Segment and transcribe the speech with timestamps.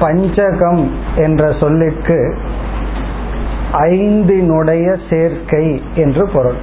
[0.00, 2.38] பஞ்சகம் என்ற சொல்லிற்கு
[3.72, 6.56] ஐந்தினுடைய சேர்க்கை என்று பொருள்.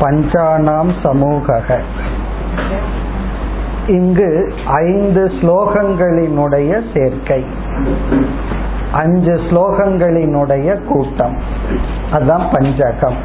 [0.00, 1.62] பஞ்சானாம் சமூக
[3.86, 7.44] இங்கு ஐந்து ஸ்லோகங்களினுடைய சேர்க்கை.
[8.94, 11.36] அஞ்சு ஸ்லோகங்களினுடைய கூட்டம்.
[12.12, 13.16] அதுதான் பஞ்சகம்.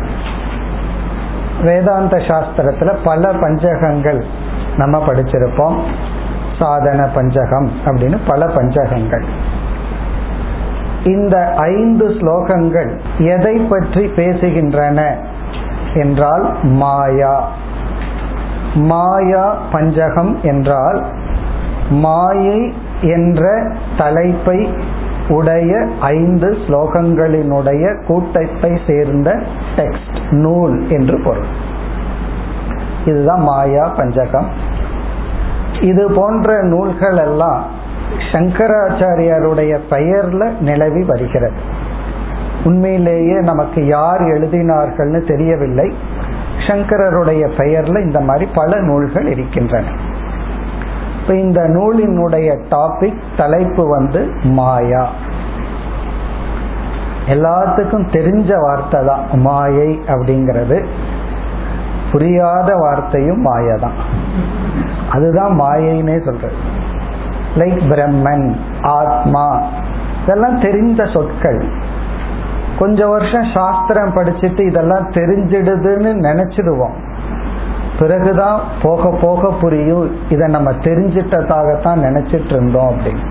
[1.62, 4.24] வேதாந்த சாஸ்திரத்துல பல பஞ்சகங்கள்
[4.78, 5.78] நம்ம படிச்சிருப்போம்.
[6.60, 9.24] சாதன பஞ்சகம் அப்படின்னு பல பஞ்சகங்கள்.
[11.04, 15.16] இந்த ஐந்து ஸ்லோகங்கள் எதை பற்றி பேசுகின்றன
[15.94, 17.52] என்றால் மாயா.
[18.76, 21.06] மாயா பஞ்சகம் என்றால்
[21.90, 24.74] மாயை என்ற தலைப்பை
[25.30, 29.44] உடைய ஐந்து ஸ்லோகங்களினுடைய கூட்டத்தை சேர்ந்த
[29.76, 31.46] டெக்ஸ்ட் நூல் என்று பொருள்.
[33.06, 34.48] இதுதான் மாயா பஞ்சகம்.
[35.82, 37.66] இது போன்ற நூல்கள் எல்லாம்
[38.32, 41.60] சங்கராச்சாரியாருடைய பெயர்ல நிலவி வருகிறது.
[42.64, 45.96] உண்மையிலேயே நமக்கு யார் எழுதினார்கள்னு தெரியவில்லை.
[46.68, 49.88] சங்கரருடைய பெயர்ல இந்த மாதிரி பல நூல்கள் இருக்கின்றன.
[51.22, 55.10] இப்ப இந்த நூலினுடைய டாபிக் தலைப்பு வந்து மாயா.
[57.28, 59.26] எல்லாத்துக்கும் தெரிஞ்ச வார்த்தை தான்.
[59.34, 60.86] மாயை அப்படிங்கிறது
[62.12, 63.98] புரியாத வார்த்தையும் மாயை தான்.
[65.10, 66.58] அதுதான் மாயைன்னே சொல்றது.
[67.56, 69.62] லைக் பிரம்மன் ஆத்மா
[70.24, 71.70] இதெல்லாம் தெரிந்த சொற்கள்.
[72.80, 76.96] கொஞ்ச வருஷம் சாஸ்திரம் படிச்சுட்டு இதெல்லாம் தெரிஞ்சிடுதுன்னு நினைச்சிடுவோம்.
[78.00, 80.16] பிறகுதான் போக போக புரியும்.
[80.30, 83.26] இதை நம்ம தெரிஞ்சிட்டதாகத்தான் நினைச்சிட்டு இருந்தோம் அப்படின்னு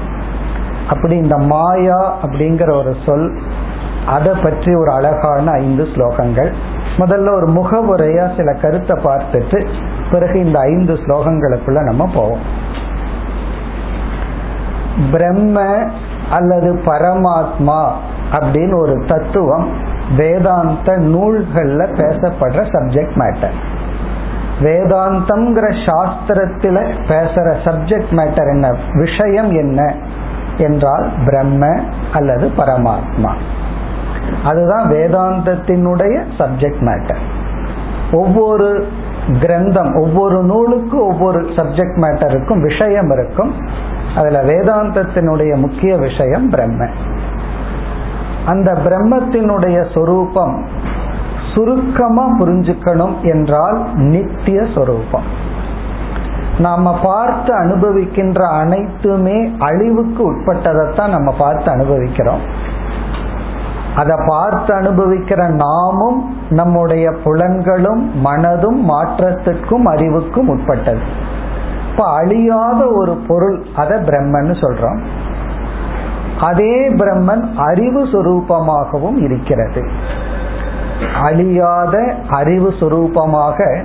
[0.89, 3.41] அப்படி இந்த மாயா அப்படிங்கிற ஒரு சொல்
[4.07, 6.51] அதை பற்றி ஒரு அழகான ஐந்து ஸ்லோகங்கள்.
[6.97, 9.59] முதல்ல ஒரு முகவுரையா சில கருத்தை பார்த்துட்டு
[10.11, 12.45] பிறகு இந்த ஐந்து ஸ்லோகங்களுக்குள்ள நம்ம போவோம்.
[15.13, 15.61] பிரம்ம
[16.31, 17.81] அல்லது பரமாத்மா
[18.33, 19.69] அப்படின்னு ஒரு தத்துவம்
[20.17, 23.77] வேதாந்த நூல்கள்ல பேசப்படுற சப்ஜெக்ட் மேட்டர்
[24.61, 28.77] வேதாந்தம்ங்கிற சாஸ்திரத்துல பேசுற சப்ஜெக்ட் மேட்டர் என்ன?
[28.93, 29.95] விஷயம் என்ன?
[30.57, 31.81] என்றால் பிரம்ம
[32.13, 33.35] அல்லது பரமாத்மா.
[34.45, 37.17] அதுதான் வேதாந்தத்தினுடைய சப்ஜெக்ட் மேட்டர்
[38.13, 38.87] ஒவ்வொரு
[39.41, 43.55] கிரந்தம் ஒவ்வொரு நூலுக்கும் ஒவ்வொரு சப்ஜெக்ட் மேட்டருக்கும் விஷயம் இருக்கும்.
[44.17, 46.87] அதுல வேதாந்தத்தினுடைய முக்கிய விஷயம் பிரம்ம.
[48.47, 50.67] அந்த பிரம்மத்தினுடைய சொரூபம்
[51.59, 55.29] சுருக்கமா புரிஞ்சுக்கணும் என்றால் நித்திய சொரூபம்.
[56.59, 62.41] நாம பார்த்து அனுபவிக்கின்ற அனைத்துமே அழிவுக்கு உட்பட்டதைத்தான் நம்ம பார்த்து அனுபவிக்கிறோம்.
[63.97, 66.19] அதை பார்த்து அனுபவிக்கிற நாமும்
[66.51, 71.01] நம்முடைய புலன்களும் மனதும் மாற்றத்துக்கும் அறிவுக்கும் உட்பட்டது.
[71.91, 75.01] இப்ப அழியாத ஒரு பொருள் அதை பிரம்மன்னு சொல்றோம்.
[76.41, 79.83] அதே பிரம்மன் அறிவு சுரூபமாகவும் இருக்கிறது.
[81.23, 83.85] அழியாத அறிவு சுரூபமாக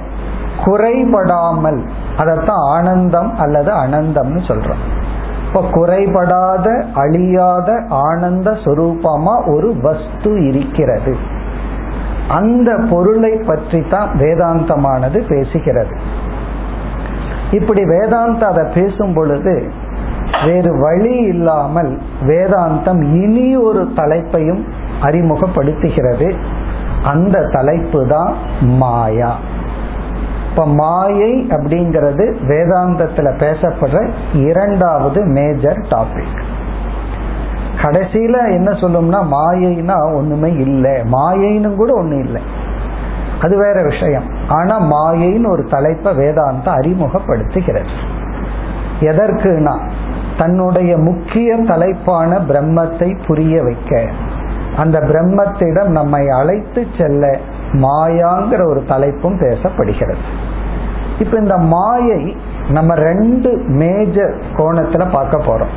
[0.66, 1.79] குறைபடாமல்
[2.18, 4.84] அதைத்தான் ஆனந்தம் அல்லது அனந்தம்னு சொல்றோம்.
[5.47, 11.18] இப்ப குறைபடாத அழியாத ஆனந்த சுரூபமா ஒரு வஸ்து இருக்கிறது.
[12.28, 15.95] அந்த பொருளை பற்றி தான் வேதாந்தமானது பேசுகிறது.
[17.51, 19.72] இப்படி வேதாந்தம் அதை பேசும் பொழுது
[20.45, 24.63] வேறு வழி இல்லாமல் வேதாந்தம் இனி ஒரு தலைப்பையும்
[25.01, 26.35] அறிமுகப்படுத்துகிறது.
[27.03, 29.35] அந்த தலைப்பு தான் மாயா.
[30.50, 36.41] இப்ப மாயை அப்படிங்கிறது வேதாந்தத்துல பேசப்படுற இரண்டாவது மேஜர் டாபிக்
[37.81, 40.91] கடைசியில என்ன சொல்லும்னா மாயைனா ஒண்ணுமே இல்லை.
[40.91, 42.41] மாயைன்னு கூட ஒண்ணு இல்லை.
[43.41, 44.23] அது வேற விஷயம்.
[44.47, 47.94] ஆனா மாயைன்னு ஒரு தலைப்பை வேதாந்த அறிமுகப்படுத்துகிறது.
[48.99, 49.79] எதற்குனா
[50.38, 54.07] தன்னுடைய முக்கிய தலைப்பான பிரம்மத்தை புரிய வைக்க.
[54.77, 57.37] அந்த பிரம்மத்திடம் நம்மை அழைத்து செல்ல
[57.73, 60.15] மாயாங்கிற ஒரு தலைப்பும் பேசப்படுகிறது.
[61.19, 62.37] இப்ப இந்த மாயை
[62.69, 65.73] நம்ம ரெண்டு மேஜர் கோணத்துல பார்க்க போறோம்.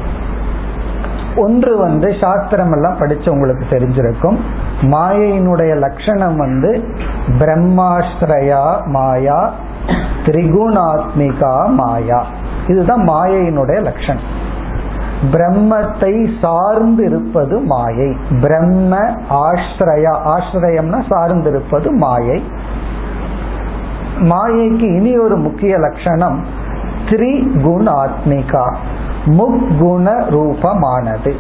[1.37, 4.37] ஒன்று வந்து சாஸ்திரம் எல்லாம் படிச்சு உங்களுக்கு தெரிஞ்சிருக்கும்.
[4.81, 6.85] மாயையினுடைய லட்சணம் வந்து
[7.39, 9.53] பிரம்மாஸ்திரயா மாயா
[10.25, 12.27] திரிகுணாத்மிகா மாயா.
[12.67, 14.45] இதுதான் மாயையினுடைய லட்சணம்.
[15.23, 18.17] பிரம்மத்தை சார்ந்து இருப்பது மாயை.
[18.41, 18.99] பிரம்ம
[19.31, 22.43] ஆஸ்ரயா ஆஸ்ரயம்னா சார்ந்திருப்பது மாயை.
[24.19, 26.45] மாயைக்கு இனி ஒரு முக்கிய லட்சணம்
[27.07, 28.67] திரிகுணாத்மிகா
[29.39, 31.33] முக்குண ரூபமானது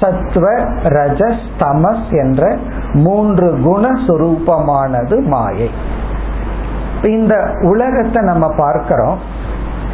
[0.00, 0.46] சத்வ
[0.82, 2.56] ரஜஸ் தமஸ் என்ற
[2.92, 5.70] மூன்று குண சுரூபமானது மாயை.
[7.02, 9.18] இந்த உலகத்தை நம்ம பார்க்கிறோம்.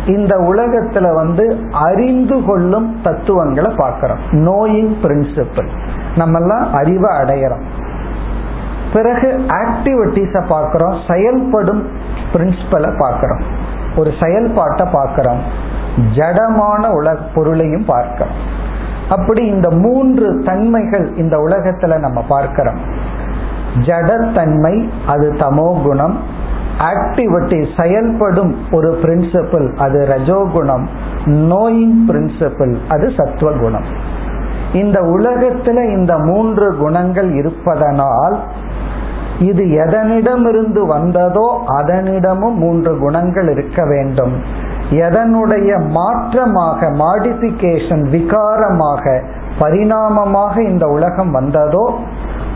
[0.07, 4.19] இந்த உலகத்துல வந்து அறிந்து கொள்ளும் தத்துவங்களை பார்க்கிறோம்.
[4.31, 5.69] நோயிங் பிரின்சிபிள்
[6.17, 7.63] நம்ம எல்லாம் அறிவை அடையிறோம்.
[8.93, 10.99] பிறகு ஆக்டிவிட்டிஸ பார்க்கிறோம்.
[11.09, 11.87] செயல்படும்
[12.33, 13.41] பிரின்சிபலை பார்க்கிறோம்.
[13.97, 15.41] ஒரு செயல்பாட்டை பார்க்கிறோம்.
[16.17, 18.35] ஜடமான உலக பொருளையும் பார்க்கிறோம்.
[19.11, 22.79] அப்படி இந்த மூன்று தன்மைகள் இந்த உலகத்துல நம்ம பார்க்கிறோம்.
[23.79, 26.21] ஜடத்தன்மை அது தமோ குணம்.
[26.79, 30.85] ஆக்டிவிட்டி செயல்படும் ஒரு பிரின்சிபிள் அது ரஜோகுணம்.
[31.27, 33.85] நோயிங் பிரின்சிபிள் அது சத்துவகுணம்
[34.73, 38.41] இந்த உலகத்துல இந்த மூன்று குணங்கள் இருப்பதனால்
[39.39, 44.35] இது எதனிடமிருந்து வந்ததோ அதனிடமும் மூன்று குணங்கள் இருக்க வேண்டும்.
[44.91, 49.23] எதனுடைய மாற்றமாக மாடிபிகேஷன் விகாரமாக
[49.59, 51.95] பரிணாமமாக இந்த உலகம் வந்ததோ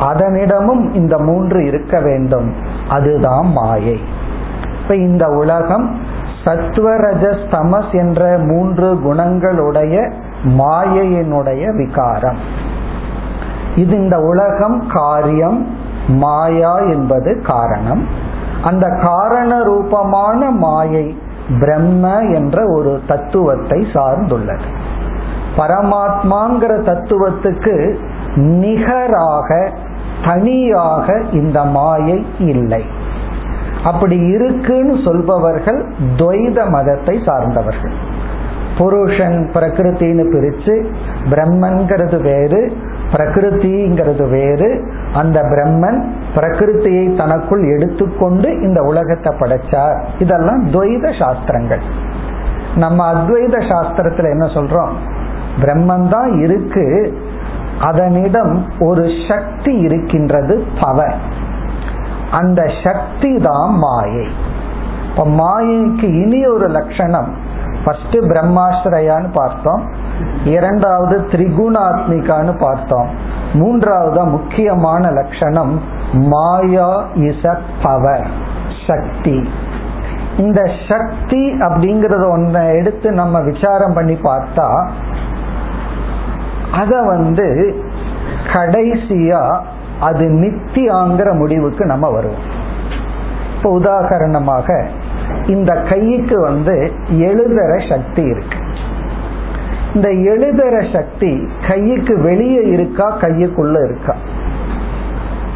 [0.01, 2.53] அதனிடமும் இந்த மூன்று இருக்க வேண்டும்.
[2.89, 4.01] அதுதான் மாயை.
[4.83, 6.01] இப்ப இந்த உலகம்
[6.45, 10.13] சத்வரஜஸ் தமஸ் என்ற மூன்று குணங்களுடைய
[10.45, 12.39] மாயையினுடைய விகாரம்.
[13.77, 15.67] இது இந்த உலகம் காரியம்
[16.09, 18.07] மாயா என்பது காரணம்.
[18.63, 21.19] அந்த காரண ரூபமான மாயை
[21.61, 24.67] பிரம்ம என்ற ஒரு தத்துவத்தை சார்ந்துள்ளது.
[25.57, 27.97] பரமாத்மாங்கிற தத்துவத்துக்கு
[28.35, 29.71] நிகராக
[30.25, 32.85] தனியாக இந்த மாயை இல்லை.
[33.85, 35.87] அப்படி இருக்குன்னு சொல்பவர்கள்
[36.17, 37.93] துவைத மதத்தை சார்ந்தவர்கள்.
[38.79, 40.87] புருஷன் பிரகிருத்தின்னு பிரிச்சு
[41.31, 42.73] பிரம்மன்கிறது வேறு
[43.13, 44.91] பிரகிருதிங்கிறது வேறு.
[45.13, 46.05] அந்த பிரம்மன்
[46.35, 50.05] பிரகிருத்தியை தனக்குள் எடுத்துக்கொண்டு இந்த உலகத்தை படைச்சார்.
[50.19, 51.81] இதெல்லாம் துவைத சாஸ்திரங்கள்.
[52.77, 54.93] நம்ம அத்வைத சாஸ்திரத்துல என்ன சொல்றோம்?
[55.61, 57.15] பிரம்மன் தான் இருக்கு
[57.81, 61.15] அதனிடம் ஒரு சக்தி இருக்கின்றது பவர்
[62.31, 64.27] அந்த சக்தி தான் மாயை.
[65.09, 67.35] இப்ப மாயைக்கு இனி ஒரு லட்சணம்.
[67.85, 69.83] ஃபர்ஸ்ட் பிரம்மாஸ்ரயான்னு பார்த்தோம்.
[70.45, 73.09] இரண்டாவது திரிகுணாத்மிகான்னு பார்த்தோம்.
[73.53, 75.81] மூன்றாவது முக்கியமான லட்சணம்
[76.13, 78.27] மாயா இஸ் அ பவர்
[78.87, 79.49] சக்தி.
[80.37, 84.89] இந்த சக்தி அப்படிங்கறத ஒன்றை எடுத்து நம்ம விசாரம் பண்ணி பார்த்தா
[86.73, 87.77] அத வந்து
[88.53, 89.61] கடைசியா
[90.01, 92.65] அது நித்தியாங்கிற முடிவுக்கு நம்ம வருவோம்.
[93.57, 94.87] இப்போ உதாகரணமாக
[95.47, 98.59] இந்த கைக்கு வந்து எழுதுற சக்தி இருக்கு.
[99.95, 104.17] இந்த எழுதுற சக்தி கைக்கு வெளியே இருக்கா கையுக்குள்ள இருக்கா?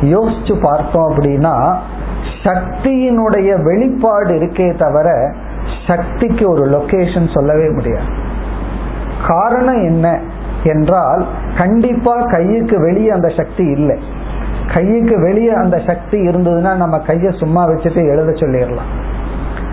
[0.00, 1.76] யோசிச்சு பார்த்தோம் அப்படின்னா
[2.44, 5.34] சக்தியினுடைய வெளிப்பாடு இருக்கே தவிர
[5.86, 8.04] சக்திக்கு ஒரு லொகேஷன் சொல்லவே முடியாது.
[9.26, 10.20] காரணம் என்ன?
[10.64, 11.26] என்றால்
[11.58, 13.98] கண்டிப்பா கையுக்கு வெளியே அந்த சக்தி இல்லை.
[14.74, 18.90] கையுக்கு வெளியே அந்த சக்தி இருந்ததுன்னா நம்ம கையை சும்மா வச்சுட்டு எழுத சொல்லிடலாம்.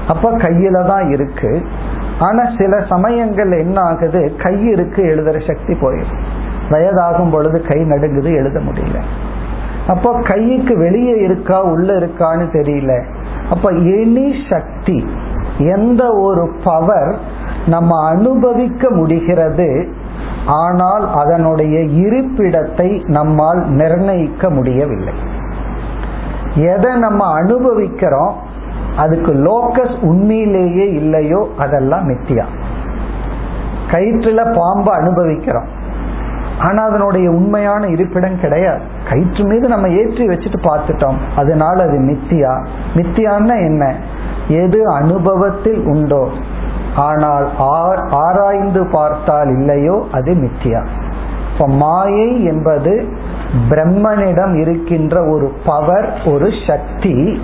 [0.08, 1.62] அப்ப கையில தான் இருக்கு.
[2.20, 4.36] ஆனா சில சமயங்கள் என்ன ஆகுது?
[4.44, 6.24] கை இருக்கு எழுதுற சக்தி போயிடும்.
[6.70, 9.00] வயதாகும் பொழுது கை நடுங்குது எழுத முடியல.
[9.88, 13.04] அப்போ கைக்கு வெளியே இருக்கா உள்ள இருக்கான்னு தெரியல.
[13.50, 15.08] அப்ப எனி சக்தி
[15.58, 17.16] எந்த ஒரு பவர்
[17.68, 19.88] நம்ம அனுபவிக்க முடிகிறது
[20.48, 25.14] ஆனால் அதனுடைய இருப்பிடத்தை நம்மால் நிர்ணயிக்க முடியவில்லை.
[26.56, 28.36] எதை நம்ம அனுபவிக்கிறோம்
[28.98, 32.44] அதுக்கு லோக்கஸ் உண்மையிலேயே இல்லையோ அதெல்லாம் மித்தியா.
[33.92, 35.68] கயிற்றுல பாம்பை அனுபவிக்கிறோம்.
[36.60, 38.82] ஆனா அதனுடைய உண்மையான இருப்பிடம் கிடையாது.
[39.10, 42.66] கயிற்று மீது நம்ம ஏற்றி வச்சுட்டு பார்த்துட்டோம் அதனால அது மித்தியா.
[42.96, 43.96] மித்தியான்னா என்ன?
[44.48, 46.30] எது அனுபவத்தில் உண்டோ
[46.98, 47.48] ஆனால்
[48.10, 50.82] ஆராய்ந்து பார்த்தால் இல்லையோ அது மித்தியா.
[51.54, 53.08] இப்ப மாயை என்பது
[53.70, 57.42] பிரம்மனிடம் இருக்கின்ற ஒரு பவர் ஒரு சக்தி.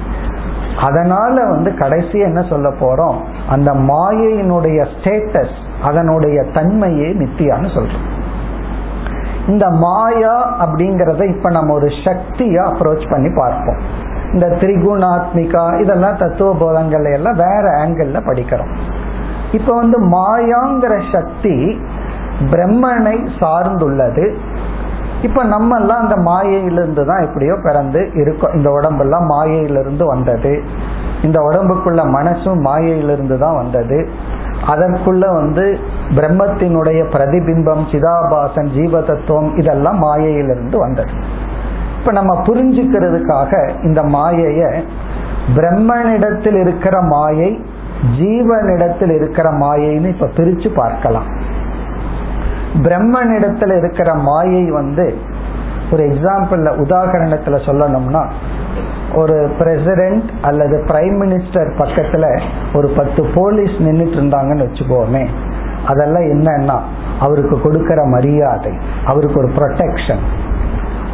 [0.77, 3.17] அதனால வந்து கடைசி என்ன சொல்ல போறோம்?
[3.49, 8.07] அந்த மாயையினுடைய ஸ்டேட்டஸ் அதனுடைய தன்மையே மித்தியான்னு சொல்றோம்.
[9.47, 13.77] இந்த மாயா அப்படிங்கறத இப்ப நம்ம ஒரு சக்தியா அப்ரோச் பண்ணி பார்ப்போம்.
[14.33, 19.01] இந்த திரிகுணாத்மிகா இதெல்லாம் தத்துவ போதங்கள் எல்லாம் வேற ஆங்கிள் படிக்கிறோம்.
[19.57, 21.55] இப்ப வந்து மாயாங்கிற சக்தி
[22.51, 24.25] பிரம்மனை சார்ந்துள்ளது.
[25.21, 28.53] இப்ப நம்ம எல்லாம் அந்த மாயையிலிருந்து தான் எப்படியோ பிறந்து இருக்கோம்.
[28.53, 30.53] இந்த உடம்பெல்லாம் மாயையிலிருந்து வந்தது.
[31.21, 33.99] இந்த உடம்புக்குள்ள மனசும் மாயையிலிருந்து தான் வந்தது.
[34.71, 35.63] அதற்குள்ள வந்து
[36.17, 41.13] பிரம்மத்தினுடைய பிரதிபிம்பம் சிதாபாசன் ஜீவ தத்துவம் இதெல்லாம் மாயையிலிருந்து வந்தது.
[41.99, 43.51] இப்ப நம்ம புரிஞ்சுக்கிறதுக்காக
[43.83, 44.61] இந்த மாயைய
[45.55, 47.51] பிரம்மனிடத்தில் இருக்கிற மாயை
[48.11, 51.25] ஜீவனிடத்தில் இருக்கிற மாயைன்னு இப்ப பிரிச்சு பார்க்கலாம்.
[52.81, 55.17] பிரம்மனிடத்தில் இருக்கிற மாயை வந்து
[55.91, 58.29] ஒரு எக்ஸாம்பிள் உதாகரணத்துல சொல்லணும்னா
[59.15, 62.41] ஒரு பிரசிடென்ட் அல்லது பிரைம் மினிஸ்டர் பக்கத்துல
[62.73, 65.27] ஒரு பத்து போலீஸ் நின்றுட்டு இருந்தாங்கன்னு வச்சுக்கோமே
[65.87, 66.79] அதெல்லாம் என்னன்னா
[67.19, 68.73] அவருக்கு கொடுக்கிற மரியாதை
[69.05, 70.23] அவருக்கு ஒரு ப்ரொடெக்ஷன்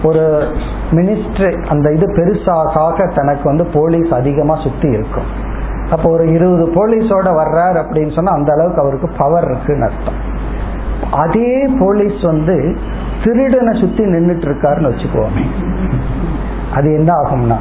[0.04, 0.48] ஒரு
[0.92, 5.48] மினிஸ்டர் அந்த இது பெருசாக தனக்கு வந்து போலீஸ் அதிகமா சுத்தி இருக்கும்.
[5.92, 10.20] அப்போ ஒரு இருபது போலீஸோட வர்றார் அப்படின்னு சொன்னா அந்த அளவுக்கு அவருக்கு பவர் இருக்குன்னு அர்த்தம்.
[11.12, 12.78] அதே போலீஸ் வந்து
[13.24, 15.46] திருடனை சுத்தி நின்றுட்டு இருக்காருன்னு வச்சுக்கோமே.
[16.74, 17.58] அது என்ன ஆகும்னா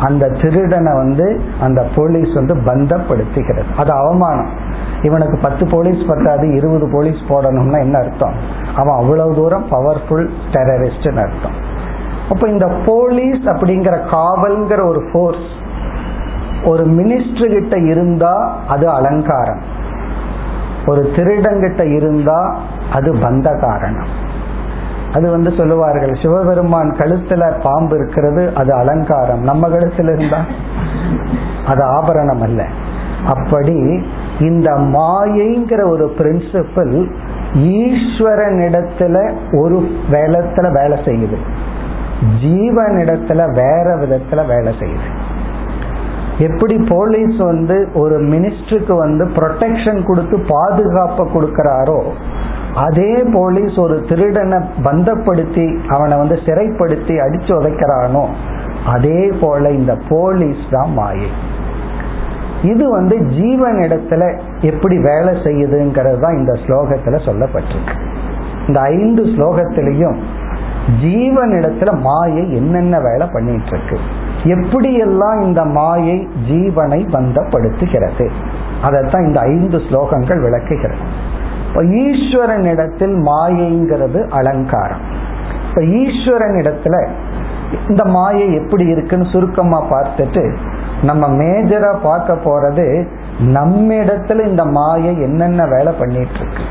[0.00, 3.64] அந்த திருடனை வந்து அந்த போலீஸ் வந்து பந்தப்படுத்திக்கிறது.
[3.76, 4.50] அது அவமானம்.
[5.02, 8.34] இவனுக்கு பத்து போலீஸ் பத்தாது இருபது போலீஸ் போடணும்னா என்ன அர்த்தம்?
[8.76, 11.56] அவன் அவ்வளவு தூரம் பவர்ஃபுல் டெரரிஸ்ட்னு அர்த்தம்.
[12.30, 15.58] அப்ப இந்த போலீஸ் அப்படிங்கிற காவல்ங்கிற ஒரு ஃபோர்ஸ்
[16.64, 19.60] ஒரு மினிஸ்டர் கிட்ட இருந்தா அது அலங்காரம்.
[20.86, 22.58] ஒரு திருடங்கிட்ட இருந்தா
[22.92, 24.28] அது பந்த காரணம்
[25.12, 29.40] அது வந்து சொல்லுவார்கள் சிவபெருமான் கழுத்துல பாம்பு இருக்கிறது அது அலங்காரம்.
[29.40, 30.44] நம்ம கழுத்துல இருந்தா?
[31.66, 32.64] அது ஆபரணம் அல்ல.
[33.26, 34.04] அப்படி
[34.40, 37.12] இந்த மாயைங்கிற ஒரு பிரின்சிபிள்
[37.54, 41.36] ஈஸ்வரனிடத்துல ஒரு வேலத்துல வேலை செய்யுது.
[42.42, 45.28] ஜீவனிடத்துல வேற விதத்துல வேலை செய்யுது.
[46.46, 52.00] எப்படி போலீஸ் வந்து ஒரு மினிஸ்டருக்கு வந்து ப்ரொடெக்ஷன் கொடுத்து பாதுகாப்பை கொடுக்கிறாரோ
[52.84, 58.24] அதே போலீஸ் ஒரு திருடனை பந்தப்படுத்தி அவனை வந்து சிறைப்படுத்தி அடிச்சு உதைக்கிறானோ
[58.94, 61.30] அதே போல இந்த போலீஸ் தான் மாயை.
[62.62, 64.22] இது வந்து ஜீவன் இடத்துல
[64.60, 67.96] எப்படி வேலை செய்யுதுங்கிறது தான் இந்த ஸ்லோகத்துல சொல்லப்பட்டிருக்கு.
[68.68, 70.18] இந்த ஐந்து ஸ்லோகத்திலையும்
[71.04, 73.98] ஜீவனிடத்துல மாயை என்னென்ன வேலை பண்ணிட்டு இருக்கு?
[74.44, 78.30] எப்படியெல்லாம் இந்த மாயை ஜீவனை பந்தப்படுத்துகிறது?
[78.82, 80.98] அதைத்தான் இந்த ஐந்து ஸ்லோகங்கள் விளக்குகிறது.
[81.68, 85.00] இப்ப ஈஸ்வரனிடத்தில் மாயைங்கிறது அலங்காரம்.
[85.68, 87.08] இப்ப ஈஸ்வரனிடத்துல
[87.88, 90.56] இந்த மாயை எப்படி இருக்குன்னு சுருக்கமா பார்த்துட்டு
[91.02, 93.06] நம்ம மேஜரா பார்க்க போறது
[93.38, 96.62] நம்ம இடத்துல இந்த மாயை என்னென்ன வேலை பண்ணிட்டு இருக்கு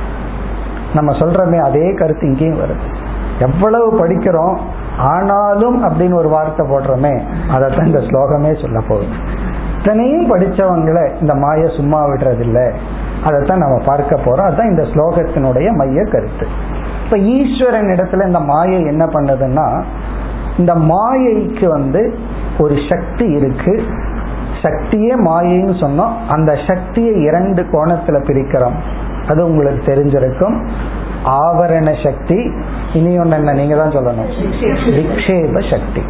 [0.94, 3.08] நம்ம சொல்றமே அதே கருத்து இங்கேயும் வருது.
[3.40, 4.58] எவ்வளவு படிக்கிறோம்
[5.00, 9.08] ஆனாலும் அப்படின்னு ஒரு வார்த்தை போடுறோமே அதைத்தான் இந்த ஸ்லோகமே சொல்ல போகுது.
[9.78, 12.72] இத்தனையும் படிச்சவங்களை இந்த மாயை சும்மா விடுறதில்லை.
[13.24, 14.46] அதைத்தான் நம்ம பார்க்க போறோம்.
[14.46, 16.48] அதுதான் இந்த ஸ்லோகத்தினுடைய மைய கருத்து.
[17.04, 19.84] இப்ப ஈஸ்வரன் இடத்துல இந்த மாயை என்ன பண்ணுதுன்னா
[20.58, 22.18] இந்த மாயைக்கு வந்து
[22.60, 23.84] ஒரு சக்தி இருக்கு.
[24.62, 26.14] சக்தியே மாயைன்னு சொன்னோம்.
[26.30, 28.76] அந்த சக்தியை இரண்டு கோணத்துல பிரிக்கிறோம்.
[29.28, 30.68] அது உங்களுக்கு தெரிஞ்சிருக்கும்.
[31.26, 32.52] ஆவரண சக்தி
[32.94, 33.54] இனி ஒன்று என்ன?
[33.54, 34.32] நீங்க தான் சொல்லணும்.
[34.86, 36.02] விக்ஷேப சக்தி.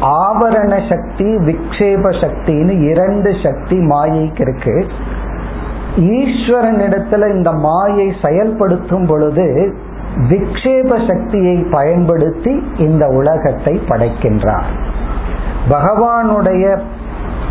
[0.00, 4.86] ஆவரண சக்தி விக்ஷேப சக்தின்னு இரண்டு சக்தி மாயைக்கு இருக்கு.
[5.96, 9.74] ஈஸ்வரனிடத்துல இந்த மாயை செயல்படுத்தும் பொழுது
[10.28, 14.64] விக்ஷேப சக்தியை பயன்படுத்தி இந்த உலகத்தை படைக்கின்றார்.
[15.70, 16.78] பகவானுடைய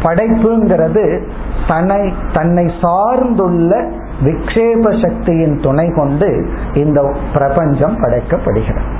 [0.03, 1.25] படைப்புங்கிறது
[1.67, 3.89] தன்னை தன்னை சார்ந்துள்ள
[4.21, 8.91] விக்ஷேப சக்தியின் துணை கொண்டு இந்த பிரபஞ்சம் படைக்கப்படுகிறது.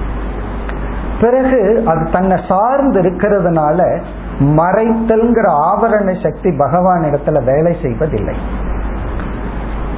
[1.22, 4.02] பிறகு அது தன்னை சார்ந்து இருக்கிறதுனால
[4.40, 8.36] மறைத்தல்ங்கிற ஆவரண சக்தி பகவான் இடத்துல வேலை செய்வதில்லை.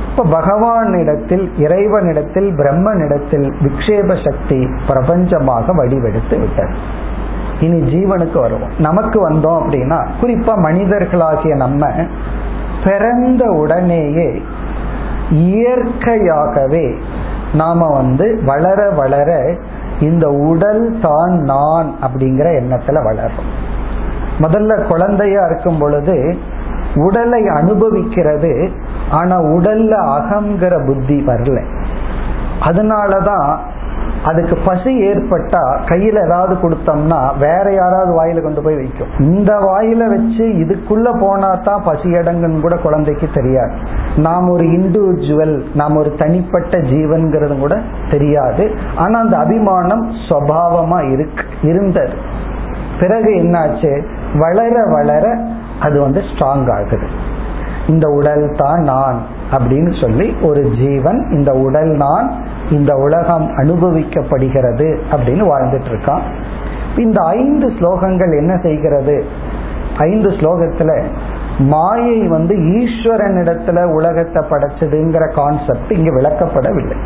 [0.09, 6.73] இப்ப பகவானிடத்தில் இறைவனிடத்தில் பிரம்மனிடத்தில் விக்ஷேப சக்தி பிரபஞ்சமாக வடிவெடுத்து விட்டது.
[7.59, 8.69] இனி ஜீவனுக்கு வருவோம்.
[8.79, 11.87] நமக்கு வந்தோம் அப்படின்னா குறிப்பா மனிதர்களாகிய நம்ம
[12.83, 14.41] பிறந்த உடனேயே
[15.29, 16.95] இயற்கையாகவே
[17.53, 19.55] நாம வந்து வளர வளர
[19.99, 23.63] இந்த உடல் தான் நான் அப்படிங்கிற எண்ணத்துல வளரும்
[24.39, 26.37] முதல்ல குழந்தையா இருக்கும் பொழுது
[26.95, 28.69] உடலை அனுபவிக்கிறது
[29.11, 31.61] ஆனா உடல்ல அகங்கிற புத்தி வரல.
[32.61, 33.59] அதனாலதான்
[34.25, 39.07] அதுக்கு பசி ஏற்பட்டா கையில ஏதாவது கொடுத்தோம்னா வேற யாராவது வாயில கொண்டு போய் வைக்கும்.
[39.19, 43.71] இந்த வாயில வச்சு இதுக்குள்ள போனா தான் பசி அடங்குன்னு கூட குழந்தைக்கு தெரியாது.
[44.15, 48.75] நாம் ஒரு இண்டிவிஜுவல் நாம் ஒரு தனிப்பட்ட ஜீவன்கிறது கூட தெரியாது.
[48.95, 52.13] ஆனா அந்த அபிமானம் சுவாவமா இருக்கு இருந்தது.
[52.99, 54.05] பிறகு என்னாச்சு?
[54.37, 55.37] வளர வளர
[55.79, 57.07] அது வந்து ஸ்ட்ராங் ஆகுது.
[57.87, 59.19] இந்த உடல் தான் நான்.
[59.57, 62.33] அப்படின்னு சொல்லி ஒரு ஜீவன் இந்த உடல் நான்
[62.71, 66.21] இந்த உலகம் அனுபவிக்கப்படுகிறது அப்படின்னு வாழ்ந்துட்டு இருக்கான்.
[66.97, 69.25] இந்த ஐந்து ஸ்லோகங்கள் என்ன செய்கிறது?
[69.97, 71.03] ஐந்து ஸ்லோகத்துல
[71.57, 76.97] மாயை வந்து ஈஸ்வரனிடத்துல உலகத்தை படைச்சதுங்கிற கான்செப்ட் இங்க விளக்கப்படவில்லை.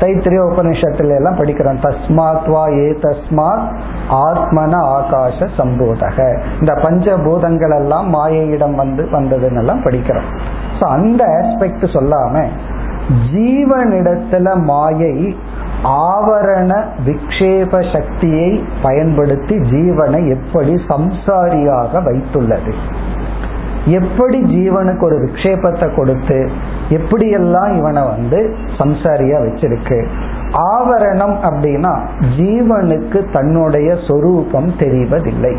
[0.00, 1.78] தைத்திரிய உபனிஷத்துல எல்லாம் படிக்கிறோம்.
[1.86, 3.66] தஸ்மாத் வா ஏ தஸ்மாத்
[4.24, 6.18] ஆத்மன ஆகாச சம்போதக.
[6.60, 10.28] இந்த பஞ்சபூதங்கள் எல்லாம் மாயையிடம் வந்து வந்ததுன்னு எல்லாம் படிக்கிறோம்.
[10.80, 12.44] ஸோ அந்த ஆஸ்பெக்ட் சொல்லாம
[13.34, 15.14] ஜீவனிடத்துல மாயை
[16.08, 16.72] ஆவரண
[17.06, 18.48] விக்ஷேப சக்தியை
[18.82, 22.72] பயன்படுத்தி ஜீவனை எப்படி சம்சாரியாக வைத்துள்ளது.
[23.84, 26.48] எப்படி ஜீவனுக்கு ஒரு விக்ஷேபத்தை கொடுத்து
[26.88, 30.06] எப்படியெல்லாம் இவனை வந்து சம்சாரியா வச்சிருக்கு?
[30.52, 32.00] ஆவரணம் அப்படின்னா
[32.36, 35.58] ஜீவனுக்கு தன்னுடைய சொரூபம் தெரிவதில்லை.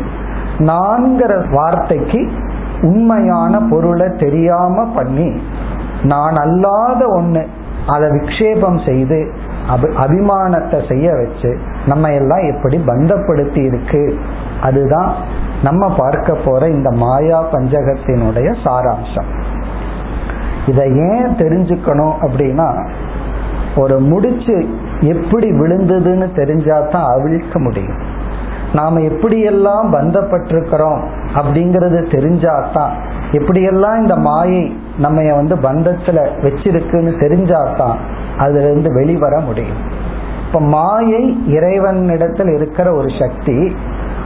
[0.58, 2.30] நான்கிற வார்த்தைக்கு
[2.82, 5.40] உண்மையான பொருளை தெரியாம பண்ணி
[6.02, 7.46] நான் அல்லாத ஒண்ணு
[7.86, 9.32] அதை விக்ஷேபம் செய்து
[9.68, 14.14] அபி அபிமானத்தை செய்ய வச்சு நம்ம எல்லாம் எப்படி பந்தப்படுத்தி இருக்கு?
[14.62, 15.14] அதுதான்
[15.62, 19.30] நம்ம பார்க்க போற இந்த மாயா பஞ்சகத்தினுடைய சாராம்சம்.
[20.66, 22.88] இதை ஏன் தெரிஞ்சுக்கணும் அப்படின்னா
[23.76, 24.56] ஒரு முடிச்சு
[25.00, 27.98] எப்படி விழுந்ததுன்னு தெரிஞ்சா தான் அவிழ்க்க முடியும்.
[28.72, 31.00] நாம எப்படியெல்லாம் பந்தப்பட்டிருக்கிறோம்
[31.34, 32.92] அப்படிங்கறது தெரிஞ்சாதான்
[33.32, 37.96] எப்படியெல்லாம் இந்த மாயை நம்ம வந்து பந்தத்துல வச்சிருக்குன்னு தெரிஞ்சாதான்
[38.38, 39.80] அதுல இருந்து வெளிவர முடியும்.
[40.46, 43.76] இப்ப மாயை இறைவனிடத்தில் இருக்கிற ஒரு சக்தி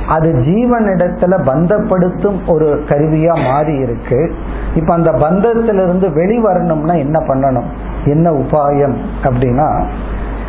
[0.08, 4.34] அது ஜீவனிடத்துல பந்தப்படுத்தும் ஒரு கருவியா மாறி இருக்கு.
[4.74, 7.64] இப்ப அந்த பந்தத்திலிருந்து வெளிவரணும்னா என்ன பண்ணணும்?
[8.04, 9.86] என்ன உபாயம் அப்படின்னா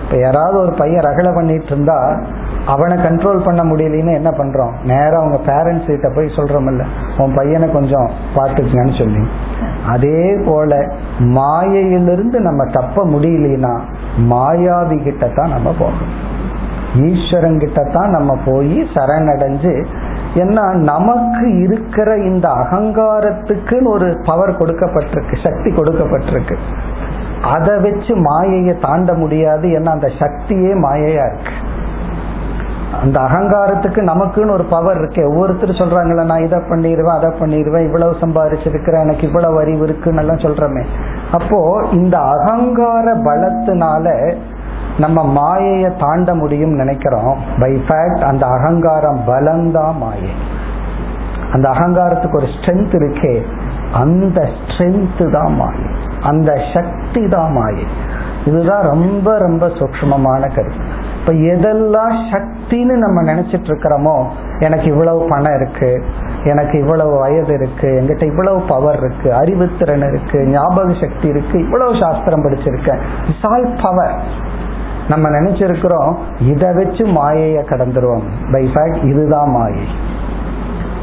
[0.03, 2.21] இப்ப யாராவது ஒரு பையன் ரகலை பண்ணிட்டு இருந்தா
[2.65, 4.71] அவனை கண்ட்ரோல் பண்ண முடியலன்னு என்ன பண்றோம்?
[4.83, 6.85] நேரம் அவங்க பேரண்ட்ஸ் கிட்ட போய் சொல்றோம்ல
[7.17, 9.27] உன் பையனை கொஞ்சம் பார்த்துக்கங்கன்னு சொல்லி.
[9.88, 13.79] அதே போல மாயையிலிருந்து நம்ம தப்ப முடியலனா
[14.17, 16.33] மாயாவி கிட்ட தான் நம்ம போகணும்.
[17.09, 19.73] ஈஸ்வரங்கிட்ட தான் நம்ம போய் சரணடைஞ்சு
[20.43, 26.57] ஏன்னா நமக்கு இருக்கிற இந்த அகங்காரத்துக்குன்னு ஒரு பவர் கொடுக்கப்பட்டிருக்கு சக்தி கொடுக்கப்பட்டிருக்கு.
[27.53, 31.53] அதை வச்சு மாயையை தாண்ட முடியாது ஏன்னா அந்த சக்தியே மாயையா இருக்கு.
[33.01, 35.22] அந்த அகங்காரத்துக்கு நமக்குன்னு ஒரு பவர் இருக்கு.
[35.29, 40.83] ஒவ்வொருத்தர் சொல்றாங்களே நான் இதை பண்ணிடுவேன் அதை பண்ணிடுவேன் இவ்வளவு சம்பாதிச்சிருக்கிறேன் எனக்கு இவ்வளவு அறிவு இருக்குன்னு எல்லாம் சொல்றமே.
[41.31, 41.59] அப்போ
[41.91, 44.13] இந்த அகங்கார பலத்தினால
[44.98, 47.38] நம்ம மாயையை தாண்ட முடியும் நினைக்கிறோம்.
[47.60, 50.29] பை ஃபேக்ட் அந்த அகங்காரம் பலம்தான் மாயை.
[51.51, 53.42] அந்த அகங்காரத்துக்கு ஒரு ஸ்ட்ரென்த் இருக்கே.
[53.94, 55.86] அந்த ஸ்ட்ரென்த் தான் மாயை.
[56.22, 57.88] அந்த சக்தி தான் மாயை.
[58.46, 61.03] இதுதான் ரொம்ப ரொம்ப சூக்மமான கருத்து.
[61.20, 64.25] இப்ப எதெல்லாம் சக்தின்னு நம்ம நினைச்சிட்டு இருக்கிறோமோ
[64.60, 66.05] எனக்கு இவ்வளவு பணம் இருக்கு
[66.44, 72.44] எனக்கு இவ்வளவு வயது இருக்கு எங்கிட்ட இவ்வளவு பவர் இருக்கு அறிவுத்திறன் இருக்கு ஞாபக சக்தி இருக்கு இவ்வளவு சாஸ்திரம்
[72.44, 73.00] படிச்சிருக்கேன்.
[73.27, 74.14] இட்ஸ் ஆல் பவர்
[75.09, 78.24] நம்ம நினைச்சிருக்கிறோம் இதை வச்சு மாயைய கடந்துருவோம்.
[78.51, 79.87] பை ஃபேக்ட் இதுதான் மாயை.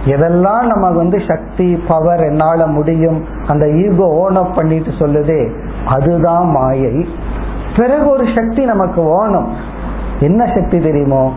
[0.04, 5.52] எதெல்லாம் நம்ம வந்து சக்தி பவர் என்னால முடியும் அந்த ஈகோ ஓன் அப் பண்ணிட்டு சொல்லுதே
[5.86, 7.08] அதுதான் மாயை.
[7.76, 9.48] பிறகு ஒரு சக்தி நமக்கு ஓணும்
[10.20, 11.32] என்ன சக்தி தெரியுமோ?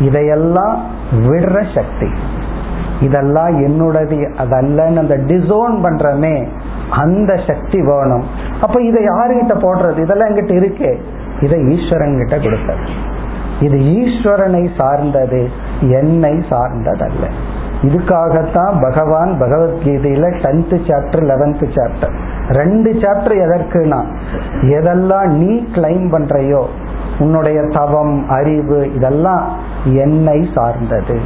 [0.00, 0.82] இதையெல்லாம்
[1.28, 2.08] விடுற சக்தி.
[3.00, 6.48] இதெல்லாம் என்னுடையது அதல்லன்னு அந்த டிசோன் பண்றமே
[6.90, 8.24] அந்த சக்தி வேணும்
[8.60, 9.98] அப்ப இதை யாருகிட்ட போடுறது?
[9.98, 10.92] இதெல்லாம் எங்கிட்ட இருக்கே.
[11.40, 12.86] இதை ஈஸ்வரன் கிட்ட கொடுத்தது
[13.66, 15.40] இது ஈஸ்வரனை சார்ந்தது
[16.00, 17.24] என்னை சார்ந்ததல்ல.
[17.82, 22.14] இதுக்காகத்தான் பகவான் பகவத்கீதையில டென்த் சாப்டர் லெவன்த் சாப்டர்
[22.48, 24.00] ரெண்டு சாப்டர் எதற்குனா
[24.78, 26.62] எதெல்லாம் நீ கிளைம் பண்றையோ
[27.18, 29.44] உன்னுடைய தவம் அறிவு இதெல்லாம்
[29.84, 31.16] என்னை சார்ந்தது.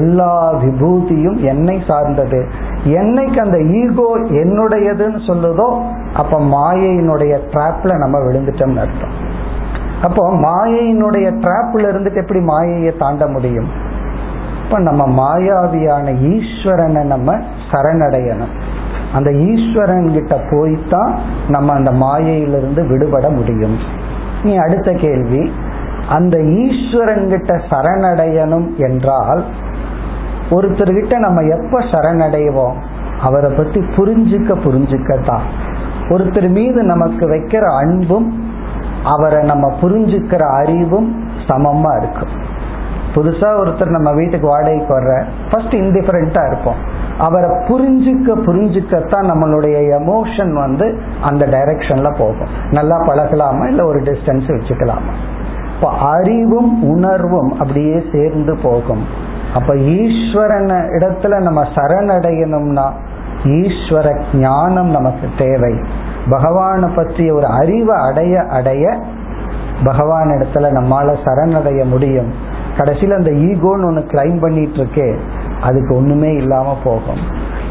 [0.00, 2.40] எல்லா விபூதியும் என்னை சார்ந்தது.
[2.84, 4.08] என்னைக்கு அந்த ஈகோ
[4.42, 5.68] என்னுடையதுன்னு சொல்லுதோ
[6.14, 9.14] அப்ப மாயையினுடைய ட்ராப்ல நம்ம விழுந்துட்டோம்னு அர்த்தம்.
[10.02, 13.66] அப்போ மாயையினுடைய டிராப்ல இருந்துட்டு எப்படி மாயையை தாண்ட முடியும்?
[14.64, 17.38] இப்ப நம்ம மாயாவியான ஈஸ்வரனை நம்ம
[17.70, 18.54] சரணடையணும்.
[19.14, 23.78] அந்த ஈஸ்வரன் கிட்ட போய்தான் நம்ம அந்த மாயையிலிருந்து விடுபட முடியும்.
[24.44, 25.52] நீ அடுத்த கேள்வி
[26.08, 29.44] அந்த ஈஸ்வரன் கிட்ட சரணடையணும் என்றால்
[30.50, 32.74] ஒருத்தர்கிட்ட நம்ம எப்ப சரணடைவோம்?
[33.20, 35.40] அவரை பத்தி புரிஞ்சுக்க புரிஞ்சுக்கத்தான்.
[36.08, 38.45] ஒருத்தர் மீது நமக்கு வைக்கிற அன்பும்
[39.14, 42.34] அவரை நம்ம புரிஞ்சுக்கிற அறிவும் சமமா இருக்கும்.
[43.14, 46.80] புதுசா ஒருத்தர் நம்ம வீட்டுக்கு வாடகைக்கு வர்ற ஃபர்ஸ்ட் இன்டிஃபரெண்டா இருப்போம்.
[47.18, 52.52] அவரை புரிஞ்சுக்க புரிஞ்சுக்கத்தான் நம்மளுடைய எமோஷன் வந்து அந்த டைரக்ஷன்ல போகும்.
[52.70, 55.14] நல்லா பழகலாமா இல்ல ஒரு டிஸ்டன்ஸ் வச்சுக்கலாமா?
[55.74, 59.04] இப்போ அறிவும் உணர்வும் அப்படியே சேர்ந்து போகும்.
[59.54, 62.86] அப்ப ஈஸ்வரன் இடத்துல நம்ம சரணடையணும்னா
[63.44, 65.74] ஈஸ்வர ஞானம் நமக்கு தேவை.
[66.30, 68.84] பகவானை பற்றிய ஒரு அறிவை அடைய அடைய
[69.84, 72.30] பகவான் இடத்துல நம்மால சரணடைய முடியும்.
[72.76, 75.08] கடைசியில் அந்த ஈகோன்னு ஒன்று கிளைம் பண்ணிட்டு இருக்கே
[75.60, 77.20] அதுக்கு ஒண்ணுமே இல்லாம போகும்.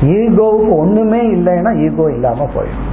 [0.02, 2.86] ஈகோவுக்கு ஒண்ணுமே இல்லைன்னா ஈகோ இல்லாம போயிடும்.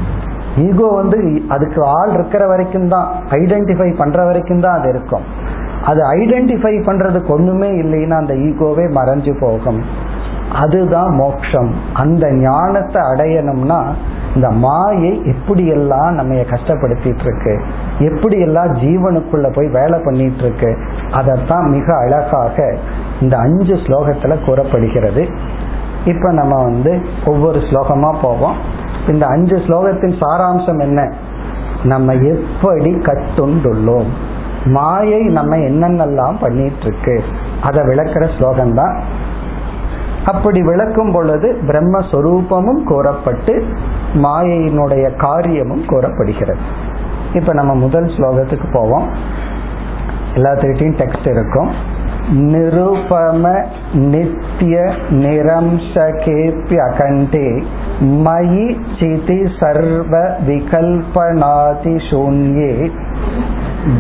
[0.57, 5.25] ஈகோ வந்து அதுக்கு ஆள் இருக்கிற வரைக்கும் தான் ஐடென்டிஃபை பண்ற வரைக்கும் தான் அது இருக்கும்.
[5.85, 9.81] அது ஐடென்டிஃபை பண்றதுக்கு ஒண்ணுமே இல்லைன்னா அந்த ஈகோவே மறைஞ்சு போகும்.
[10.53, 11.71] அதுதான் மோக்ஷம்.
[11.93, 13.81] அந்த ஞானத்தை அடையணும்னா
[14.35, 17.63] இந்த மாயை எப்படியெல்லாம் நம்ம கஷ்டப்படுத்திட்டு இருக்கு?
[17.99, 20.79] எப்படியெல்லாம் ஜீவனுக்குள்ள போய் வேலை பண்ணிட்டு இருக்கு?
[21.11, 22.77] அதைத்தான் மிக அழகாக
[23.21, 25.29] இந்த அஞ்சு ஸ்லோகத்துல கூறப்படுகிறது.
[26.05, 28.57] இப்ப நம்ம வந்து ஒவ்வொரு ஸ்லோகமா போவோம்.
[29.09, 31.13] இந்த அஞ்சு ஸ்லோகத்தின் சாராம்சம் என்ன?
[31.85, 34.07] நம்ம எப்படி கட்டுண்டுள்ளோம்?
[34.65, 37.25] மாயை நம்ம என்னென்னலாம் பண்ணிட்டு இருக்கு?
[37.63, 39.03] அதை விளக்கிற ஸ்லோகம் தான்
[40.25, 43.65] அப்படி விளக்கும் பொழுது பிரம்மஸ்வரூபமும் கூறப்பட்டு
[44.15, 46.61] மாயையினுடைய காரியமும் கூறப்படுகிறது
[47.35, 49.09] இப்ப நம்ம முதல் ஸ்லோகத்துக்கு போவோம்.
[50.35, 52.01] எல்லாத்துக்கிட்டையும் டெக்ஸ்ட் இருக்கும்.
[52.33, 54.81] நிருபம நித்திய
[55.11, 57.63] நிரம்சகேப்பி அகண்டே
[58.01, 58.67] மயி
[59.01, 62.91] சிதி சர்வ விகல்பனாதி சூன்யே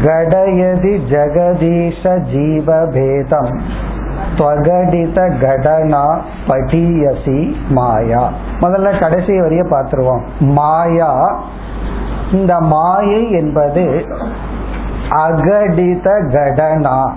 [0.05, 3.61] கடயதி ஜெகதீஷ ஜீவபேதம்
[4.37, 8.33] ஸ்வகடித கடனா படியசி மாயா.
[8.61, 10.21] முதல்ல கடைசி வரிய பார்த்துருவோம்.
[10.41, 11.43] மாயா.
[12.33, 14.07] இந்த மாயை என்பது
[15.11, 17.15] அகடித கடனா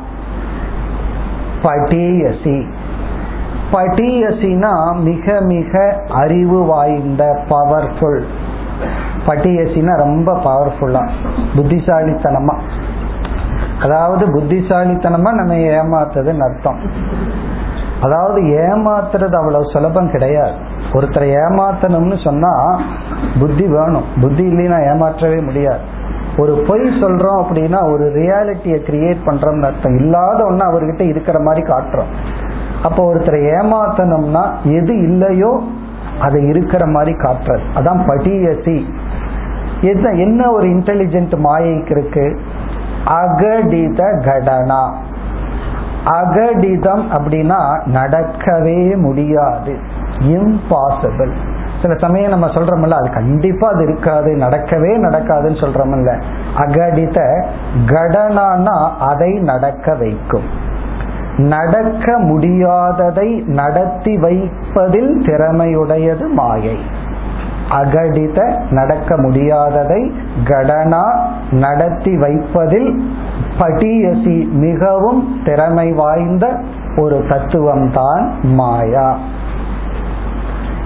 [1.63, 2.65] படியசி
[3.71, 8.23] படியசினா மிக மிக அறிவு வாய்ந்த பவர்ஃபுல்
[9.27, 11.09] படியசினா ரொம்ப பவர்ஃபுல்லா
[11.55, 12.55] புத்திசாலித்தனமா.
[13.81, 16.79] அதாவது புத்திசாலித்தனமா நம்ம ஏமாத்துறதுன்னு அர்த்தம்.
[18.01, 20.55] அதாவது ஏமாத்துறது அவ்வளவு சுலபம் கிடையாது.
[20.91, 22.81] ஒருத்தரை ஏமாத்தணும்னு சொன்னா
[23.39, 24.03] புத்தி வேணும்.
[24.21, 25.79] புத்தி இல்லைன்னா ஏமாற்றவே முடியாது.
[26.37, 29.97] ஒரு பொய் சொல்றோம் அப்படின்னா ஒரு ரியாலிட்டியை கிரியேட் பண்றோம்னு அர்த்தம்.
[29.97, 32.11] இல்லாத ஒண்ணு அவர்கிட்ட இருக்கிற மாதிரி காட்டுறோம்.
[32.83, 35.63] அப்போ ஒருத்தரை ஏமாத்தணும்னா எது இல்லையோ
[36.19, 37.65] அதை இருக்கிற மாதிரி காட்டுறது.
[37.75, 38.85] அதான் படியசி.
[40.17, 42.39] என்ன ஒரு இன்டெலிஜென்ட் மாயைக்கு இருக்கு?
[43.05, 44.93] அகடித கடனா
[46.05, 49.77] அகடிதம் அப்படின்னா நடக்கவே முடியாது.
[50.19, 51.31] இம்பாசிபிள்
[51.81, 56.21] சில சமயம் நம்ம சொல்றோம்ல அது கண்டிப்பா அது இருக்காது நடக்கவே நடக்காதுன்னு சொல்றோம்ல.
[56.57, 57.45] அகடித
[57.85, 60.63] கடனானா அதை நடக்க வைக்கும்.
[61.37, 66.77] நடக்க முடியாததை நடத்தி வைப்பதில் திறமையுடையது மாயை.
[67.69, 68.39] அகடித
[68.71, 70.01] நடக்க முடியாததை
[70.43, 71.05] கடனா
[71.51, 72.89] நடத்தி வைப்பதில்
[73.59, 76.45] படியசி மிகவும் திறமை வாய்ந்த
[76.97, 79.17] ஒரு தத்துவம் தான் மாயா.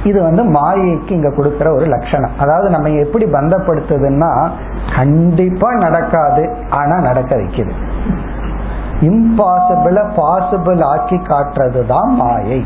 [0.04, 2.32] இது வந்து மாயைக்கு இங்க கொடுக்கிற ஒரு லட்சணம்.
[2.38, 4.52] அதாவது நம்ம எப்படி பந்தப்படுத்துதுன்னா
[4.96, 7.74] கண்டிப்பா நடக்காது ஆனா நடக்க வைக்குது.
[9.02, 12.66] இம்பாசிபிள பாசிபிள் ஆக்கி காட்டுறது தான் மாயை.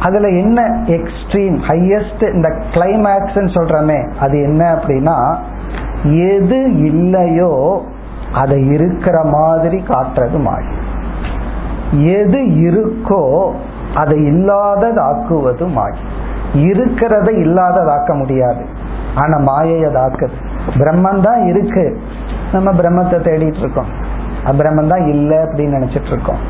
[0.00, 0.60] அதுல என்ன
[0.96, 5.16] எக்ஸ்ட்ரீம் ஹையஸ்ட் இந்த கிளைமேக்ஸ் சொல்றமே அது என்ன அப்படின்னா
[6.30, 7.82] எது இல்லையோ
[8.32, 10.72] அதை இருக்கிற மாதிரி காட்டுறது மாயை
[12.18, 13.22] எது இருக்கோ
[13.94, 16.00] அதை இல்லாததாக்குவது மாயை
[16.68, 18.64] இருக்கிறத இல்லாததாக்க முடியாது.
[19.20, 20.36] ஆனா மாயையதாக்குது
[20.78, 21.84] பிரம்மன் தான் இருக்கு.
[22.52, 23.90] நம்ம பிரம்மத்தை தேடிட்டு இருக்கோம்.
[24.60, 26.40] பிரம்மன் தான் இல்லை அப்படின்னு நினைச்சிட்டு இருக்கோம்.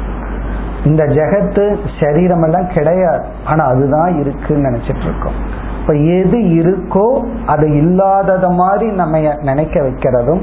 [0.84, 3.24] இந்த ஜெகத்து சரீரம் எல்லாம் கிடையாது.
[3.46, 5.38] ஆனா அதுதான் இருக்குன்னு நினைச்சிட்டு இருக்கோம்
[5.80, 7.06] இப்ப எது இருக்கோ
[7.46, 10.42] அது இல்லாதத மாதிரி நம்ம நினைக்க வைக்கிறதும்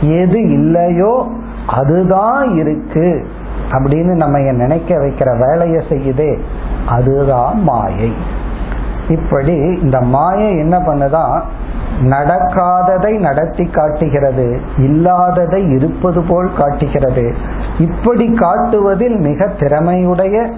[0.00, 1.26] எது இல்லையோ
[1.66, 3.26] அதுதான் இருக்கு
[3.70, 6.38] அப்படின்னு நம்ம நினைக்க வைக்கிற வேலையை செய்யுதே
[6.86, 8.12] அதுதான் மாயை.
[9.08, 11.42] இப்படி இந்த மாயை என்ன பண்ணுதான்
[12.02, 17.34] நடக்காததை நடத்தி காட்டுகிறது இல்லாததை இருப்பது போல் காட்டுகிறது.
[17.78, 20.52] இப்படி காட்டுவதில் மிக திறமையுடைய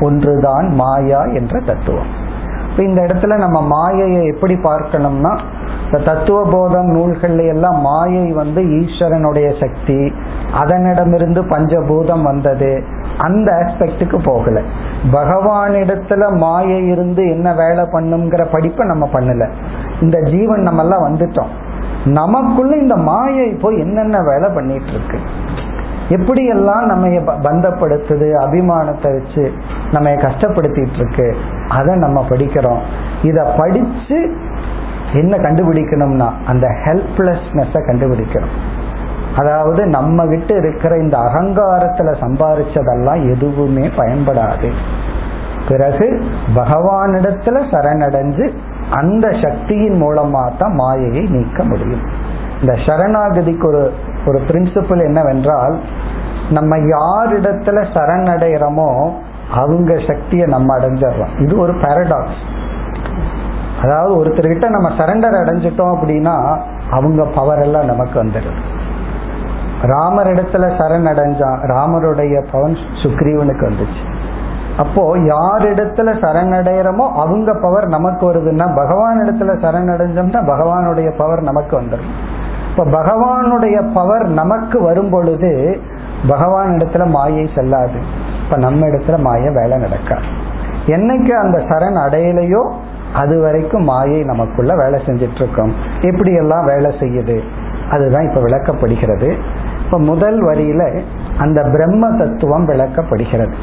[0.00, 2.28] ஒன்றுதான் மாயா என்ற தத்துவம்.
[2.70, 5.38] இப்போ இந்த இடத்துல நம்ம மாயையை எப்படி பார்க்கணும்னா
[5.84, 10.12] இந்த தத்துவ போதம் நூல்கள்ல எல்லாம் மாயை வந்து ஈஸ்வரனுடைய சக்தி
[10.52, 12.84] அதனிடமிருந்து பஞ்சபூதம் வந்தது
[13.18, 14.60] அந்த ஆஸ்பெக்டுக்கு போகல.
[15.12, 19.48] பகவானிடத்துல மாயை இருந்து என்ன வேலை பண்ணுங்கிற படிப்பை நம்ம பண்ணல.
[20.00, 21.52] இந்த ஜீவன் நம்ம எல்லாம் வந்துட்டோம்.
[22.04, 25.18] நமக்குள்ள இந்த மாயை போய் என்னென்ன வேலை பண்ணிட்டு இருக்கு
[26.08, 27.08] எப்படியெல்லாம் நம்ம
[27.42, 29.52] பந்தப்படுத்துது அபிமானத்தை வச்சு
[29.92, 31.36] நம்ம கஷ்டப்படுத்திட்டு இருக்கு
[31.68, 32.80] அதை நம்ம படிக்கிறோம்.
[33.22, 34.18] இத படிச்சு
[35.12, 38.56] என்ன கண்டுபிடிக்கணும்னா அந்த ஹெல்ப்லெஸ்னஸ கண்டுபிடிக்கணும்.
[39.36, 44.70] அதாவது நம்ம கிட்ட இருக்கிற இந்த அகங்காரத்துல சம்பாதிச்சதெல்லாம் எதுவுமே பயன்படாது.
[45.68, 46.06] பிறகு
[46.54, 48.46] பகவானிடத்துல சரணடைஞ்சு
[48.90, 52.04] அந்த சக்தியின் மூலமா தான் மாயையை நீக்க முடியும்.
[52.60, 53.92] இந்த சரணாகதிக்கு ஒரு
[54.26, 55.80] ஒரு பிரின்சிபல் என்னவென்றால்
[56.50, 59.10] நம்ம யாரிடத்துல சரணடைகிறோமோ
[59.50, 61.40] அவங்க சக்தியை நம்ம அடைஞ்சிடறோம்.
[61.40, 62.40] இது ஒரு பாரடாக்ஸ்
[63.82, 66.58] அதாவது ஒருத்தர்கிட்ட நம்ம சரண்டர் அடைஞ்சிட்டோம் அப்படின்னா
[66.90, 68.60] அவங்க பவர் எல்லாம் நமக்கு வந்துடுது
[69.82, 74.02] ராமர் இடத்துல சரண் அடைஞ்சான் ராமருடைய பவன் சுக்ரீவனுக்கு வந்துச்சு.
[74.80, 82.12] அப்போ யார் இடத்துல சரணடைகிறோமோ அவங்க பவர் நமக்கு வருதுன்னா பகவான் இடத்துல சரணடைஞ்சோம்னா பகவானுடைய பவர் நமக்கு வந்துடும்
[82.70, 85.80] இப்ப பகவானுடைய பவர் நமக்கு வரும் பொழுது
[86.28, 87.98] பகவான் இடத்துல மாயை செல்லாது.
[88.44, 90.28] இப்ப நம்ம இடத்துல மாய வேலை நடக்காது.
[90.86, 92.62] என்னைக்கு அந்த சரண் அடையலையோ
[93.14, 97.36] அது வரைக்கும் மாயை நமக்குள்ள வேலை செஞ்சிட்டு இருக்கோம் எப்படி எல்லாம் வேலை செய்யுது?
[97.90, 99.28] அதுதான் இப்ப விளக்கப்படுகிறது.
[99.84, 100.82] இப்ப முதல் வரியில
[101.38, 103.54] அந்த பிரம்ம தத்துவம் விளக்கப்படுகிறது.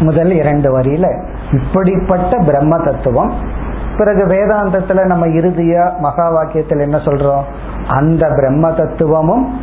[0.00, 3.32] முதல் இரண்டு வரியில இப்படிப்பட்ட பிரம்ம தத்துவம்.
[3.98, 7.42] பிறகு வேதாந்தத்துல நம்ம இறுதியா மகா வாக்கியத்தில் என்ன சொல்றோம்?
[7.88, 9.60] அந்த பிரம்ம தத்துவமும்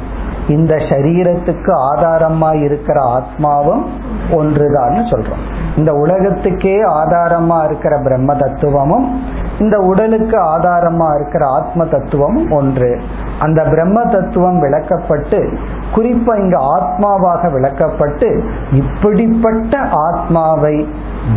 [0.47, 3.85] இந்த சரீரத்துக்கு ஆதாரமா இருக்கிற ஆத்மாவும்
[4.31, 5.43] ஒன்றுதான்னு சொல்றோம்.
[5.77, 9.21] இந்த உலகத்துக்கே ஆதாரமா இருக்கிற பிரம்ம தத்துவமும்
[9.59, 13.01] இந்த உடலுக்கு ஆதாரமா இருக்கிற ஆத்ம தத்துவம் ஒன்று.
[13.39, 15.57] அந்த பிரம்ம தத்துவம் விளக்கப்பட்டு
[15.95, 20.89] குறிப்பா இங்கு ஆத்மாவாக விளக்கப்பட்டு இப்படிப்பட்ட ஆத்மாவை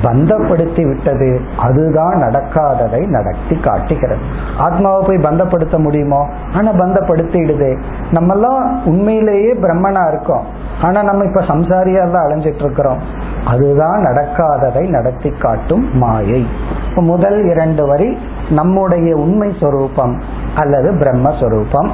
[0.02, 1.40] பந்தப்படுத்தி விட்டது.
[1.58, 4.20] அதுதான் நடக்காததை நடத்தி காட்டுகிறது.
[4.58, 6.28] ஆத்மாவை போய் பந்தப்படுத்த முடியுமோ?
[6.54, 7.80] ஆனா பந்தப்படுத்திடுது.
[8.10, 10.44] நம்மெல்லாம் உண்மையிலேயே பிரம்மனா இருக்கோம்.
[10.82, 13.26] ஆனா நம்ம இப்ப சம்சாரியா தான் அலைஞ்சிட்டு இருக்கிறோம்.
[13.44, 16.46] அதுதான் நடக்காததை நடத்தி காட்டும் மாயை.
[16.94, 18.18] முதல் இரண்டு வரி
[18.50, 20.22] நம்முடைய உண்மை சொரூபம்
[20.54, 21.90] அல்லது பிரம்மஸ்வரூபம்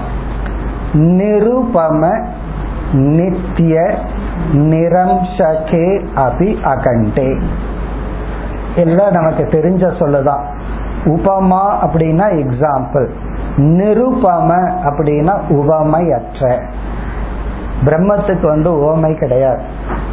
[0.93, 2.25] நிருபம
[2.93, 3.99] நித்திய
[4.53, 7.43] நிரம்சகே அபி அகண்டே.
[8.77, 10.43] எல்லாம் நமக்கு தெரிஞ்ச சொல்லுதான்.
[11.05, 13.09] உபமா அப்படின்னா எக்ஸாம்பிள்
[13.57, 16.63] நிருபம அப்படின்னா உவமையற்ற.
[17.85, 19.63] பிரம்மத்துக்கு வந்து உவமை கிடையாது.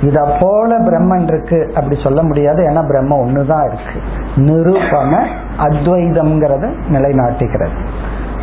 [0.02, 2.64] இத போல பிரம்மன் இருக்கு அப்படி சொல்ல முடியாது.
[2.64, 4.02] ஏன்னா பிரம்ம ஒண்ணுதான் இருக்கு.
[4.36, 5.26] நிருபம
[5.58, 7.86] அத்வைதம்ங்கிறத நிலைநாட்டுகிறது.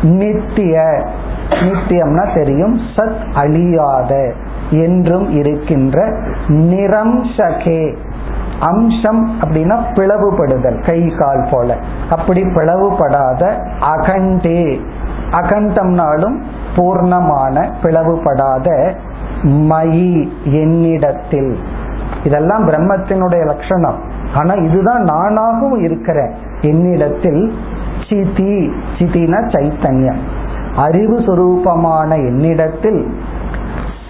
[0.01, 1.03] நித்திய.
[1.49, 2.79] நித்தியம்னா தெரியும்.
[2.95, 4.33] சத் அழியாத
[4.69, 6.07] என்றும் இருக்கின்ற
[6.47, 7.97] நிரம்சகே.
[8.59, 10.85] அம்சம் அப்படின்னா பிளவுபடுதல்.
[10.85, 11.75] கை கால் போல.
[12.09, 14.79] அப்படி பிளவுபடாத அகண்டே.
[15.31, 16.41] அகண்டம்னாலும்
[16.75, 18.93] பூர்ணமான பிளவுபடாத
[19.43, 21.57] மயி என்னிடத்தில்.
[22.23, 23.99] இதெல்லாம் பிரம்மத்தினுடைய லட்சணம்.
[24.35, 27.53] ஆனா இதுதான் நானாகவும் இருக்கிறேன் என்னிடத்தில்
[28.09, 30.19] சிதி சிதினா சைத்தன்யம்.
[30.75, 33.13] அறிவு சுரூபமான என்னிடத்தில்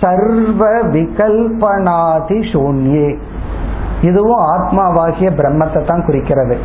[0.02, 3.18] சர்வ விகல்பனாதி சூன்யே.
[4.02, 6.58] இதுவும் ஆத்மாவாகிய பிரம்மத்தை தான் குறிக்கிறது.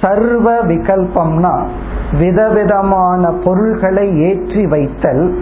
[0.00, 1.66] சர்வ விகல்பம்னா
[2.18, 5.38] விதவிதமான பொருள்களை ஏற்றி வைத்தல்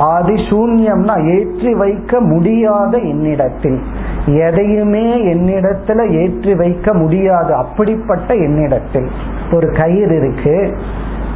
[0.00, 3.80] ஆதி சூன்யம்னா ஏற்றி வைக்க முடியாத என்னிடத்தில்.
[4.26, 9.10] எதையுமே என்னிடத்துல ஏற்றி வைக்க முடியாது அப்படிப்பட்ட என்னிடத்தில்.
[9.52, 10.78] ஒரு கயிறு இருக்கு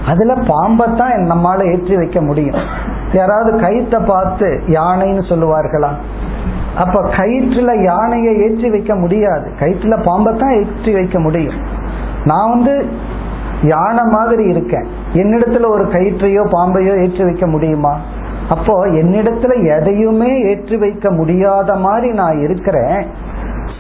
[0.06, 2.56] அதுல பாம்பத்தான் நம்மால ஏற்றி வைக்க முடியும்.
[3.12, 5.90] யாராவது கயிற்றை பார்த்து யானைன்னு சொல்லுவார்களா?
[6.76, 9.52] அப்ப கயிற்றுல யானையை ஏற்றி வைக்க முடியாது.
[9.60, 11.54] கயிற்றுல பாம்பத்தான் ஏற்றி வைக்க முடியும்.
[12.24, 12.84] நான் வந்து
[13.62, 14.86] யானை மாதிரி இருக்கேன்.
[15.12, 17.96] என்னிடத்துல ஒரு கயிற்றையோ பாம்பையோ ஏற்றி வைக்க முடியுமா?
[18.48, 23.06] அப்போ என்னிடத்துல எதையுமே ஏற்றி வைக்க முடியாத மாதிரி நான் இருக்கிறேன்.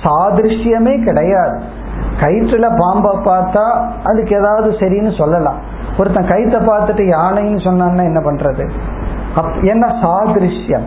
[0.02, 1.60] சாதிருஷ்யமே கிடையாது.
[2.20, 3.64] கயிற்றுல பாம்பை பார்த்தா
[4.04, 5.56] அதுக்கு ஏதாவது சரின்னு சொல்லலாம்.
[5.98, 8.70] ஒருத்தன் கயிற்றை பார்த்துட்டு யானைன்னு சொன்னான்னா என்ன பண்றது?
[9.62, 10.86] என்ன சாதிருஷ்யம்?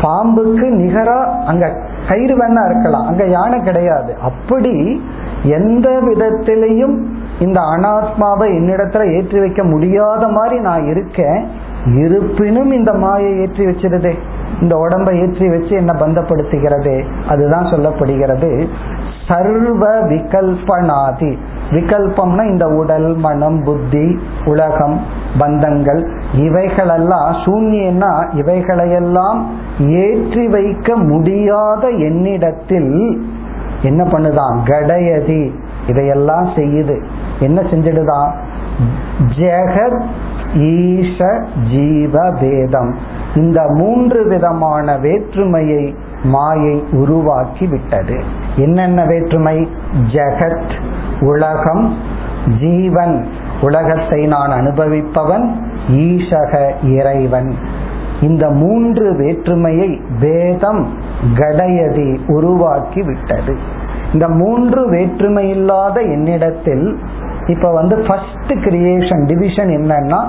[0.00, 1.76] பாம்புக்கு நிகரா அங்க
[2.08, 3.06] கயிறு வேணா இருக்கலாம்.
[3.06, 4.16] அங்க யானை கிடையாது.
[4.22, 5.02] அப்படி
[5.42, 6.96] எந்த விதத்திலையும்
[7.38, 11.46] இந்த அனாத்மாவை என்னிடத்துல ஏற்றி வைக்க முடியாத மாதிரி நான் இருக்கேன்.
[11.94, 14.12] இருப்பினும் இந்த மாயை ஏற்றி வச்சிருதே.
[14.60, 18.66] இந்த உடம்பை ஏற்றி வச்சு என்ன பந்தப்படுத்துகிறது அதுதான் சொல்லப்படுகிறது.
[19.28, 21.36] சர்வ விகல்பனாதி.
[21.70, 25.00] விகல்பம்னா இந்த உடல் மனம் புத்தி உலகம்
[25.40, 29.46] பந்தங்கள் இவைகளெல்லாம் சூன்யன்னா இவைகளையெல்லாம்
[29.78, 33.26] ஏற்றி வைக்க முடியாத என்னிடத்தில்
[33.82, 34.56] என்ன பண்ணுதான்?
[34.64, 35.50] கடயதி.
[35.88, 37.04] இதையெல்லாம் செய்யுது.
[37.40, 38.30] என்ன செஞ்சிடுதான்?
[39.38, 40.02] ஜெகத்
[40.56, 42.94] ஈஷ ஜீவ வேதம்
[43.34, 48.22] இந்த மூன்று விதமான வேற்றுமையை மாயை உருவாக்கி விட்டது
[48.56, 49.68] என்னென்ன வேற்றுமை?
[50.12, 50.72] ஜெகத்
[51.20, 51.94] உலகம்
[52.60, 53.26] ஜீவன்.
[53.62, 55.54] உலகத்தை நான் அனுபவிப்பவன்
[55.90, 57.54] ஈஷக இறைவன்.
[58.20, 60.88] இந்த மூன்று வேற்றுமையை வேதம்
[61.34, 63.56] கடயதி உருவாக்கி விட்டது
[64.12, 66.98] இந்த மூன்று வேற்றுமை இல்லாத என்னிடத்தில்
[67.46, 70.20] இப்ப வந்து ஃபர்ஸ்ட் கிரியேஷன் டிவிஷன் என்னன்னா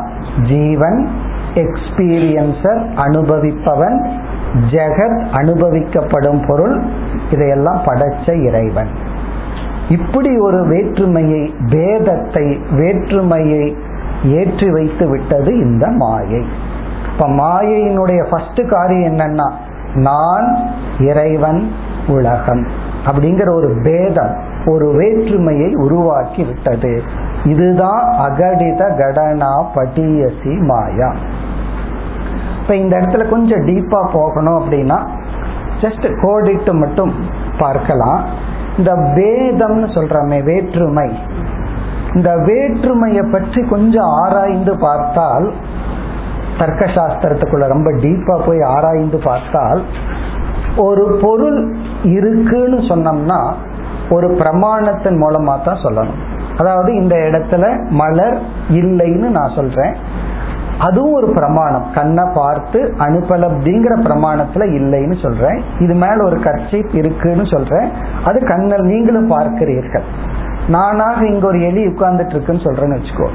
[0.47, 1.07] ஜீவன்
[1.55, 3.97] எக்ஸ்பீரியன்சர் அனுபவிப்பவன்
[4.71, 6.83] ஜெகத் அனுபவிக்கப்படும் பொருள்
[7.31, 8.87] இதையெல்லாம் படைச்ச இறைவன்.
[9.89, 13.77] இப்படி ஒரு வேற்றுமையை வேதத்தை வேற்றுமையை
[14.23, 16.45] ஏற்றி வைத்து விட்டது இந்த மாயை.
[17.13, 19.51] இப்ப மாயையினுடைய ஃபர்ஸ்ட் காரியம் என்னன்னா
[19.93, 20.57] நான்
[20.99, 21.71] இறைவன்
[22.07, 22.67] உலகம்.
[23.05, 24.33] அப்படிங்கிற ஒரு பேதம்
[24.65, 27.03] ஒரு வேற்றுமையை உருவாக்கி விட்டது
[27.43, 31.15] இதுதான் அகடித கடனா படியசி மாயா.
[32.61, 35.07] இப்ப இந்த இடத்துல கொஞ்சம் டீப்பா போகணும் அப்படின்னா
[35.81, 37.13] ஜஸ்ட் கோடிட்டு மட்டும்
[37.57, 38.25] பார்க்கலாம்.
[38.77, 41.19] இந்த வேதம்னு சொல்றமே வேற்றுமை.
[42.13, 45.53] இந்த வேற்றுமையை பற்றி கொஞ்சம் ஆராய்ந்து பார்த்தால்
[46.57, 49.83] தர்க்க சாஸ்திரத்துக்குள்ள ரொம்ப டீப்பா போய் ஆராய்ந்து பார்த்தால்
[50.77, 53.53] ஒரு பொருள் இருக்குன்னு சொன்னோம்னா
[54.09, 56.35] ஒரு பிரமாணத்தின் மூலமா தான் சொல்லணும்.
[56.57, 59.95] அதாவது இந்த இடத்துல மலர் இல்லைன்னு நான் சொல்றேன்.
[60.79, 61.85] அதுவும் ஒரு பிரமாணம்.
[61.93, 65.63] கண்ணை பார்த்து அனுப்பலப்திங்கிற பிரமாணத்துல இல்லைன்னு சொல்றேன்.
[65.79, 67.89] இது மேல ஒரு கர்ச்சீப் இருக்குன்னு சொல்றேன்.
[68.25, 70.03] அது கண்ணல் நீங்களும் பார்க்கிறீர்கள்.
[70.69, 73.29] நானாக இங்க ஒரு எலி உட்கார்ந்துட்டு இருக்குன்னு சொல்றேன்னு வச்சுக்கோ.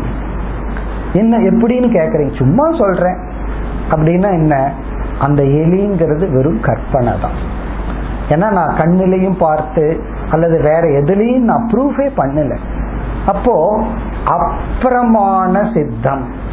[1.12, 2.36] என்ன எப்படின்னு கேக்குறீங்க?
[2.36, 3.16] சும்மா சொல்றேன்.
[3.90, 4.72] அப்படின்னா என்ன?
[5.20, 7.60] அந்த எலிங்கிறது வெறும் கற்பனை தான்.
[8.28, 12.56] ஏன்னா நான் கண்ணிலையும் பார்த்து அல்லது வேற எதுலையும் நான் ப்ரூஃபே பண்ணல.
[13.26, 13.82] அப்போ
[14.26, 16.50] அப்புறமான சித்தம்.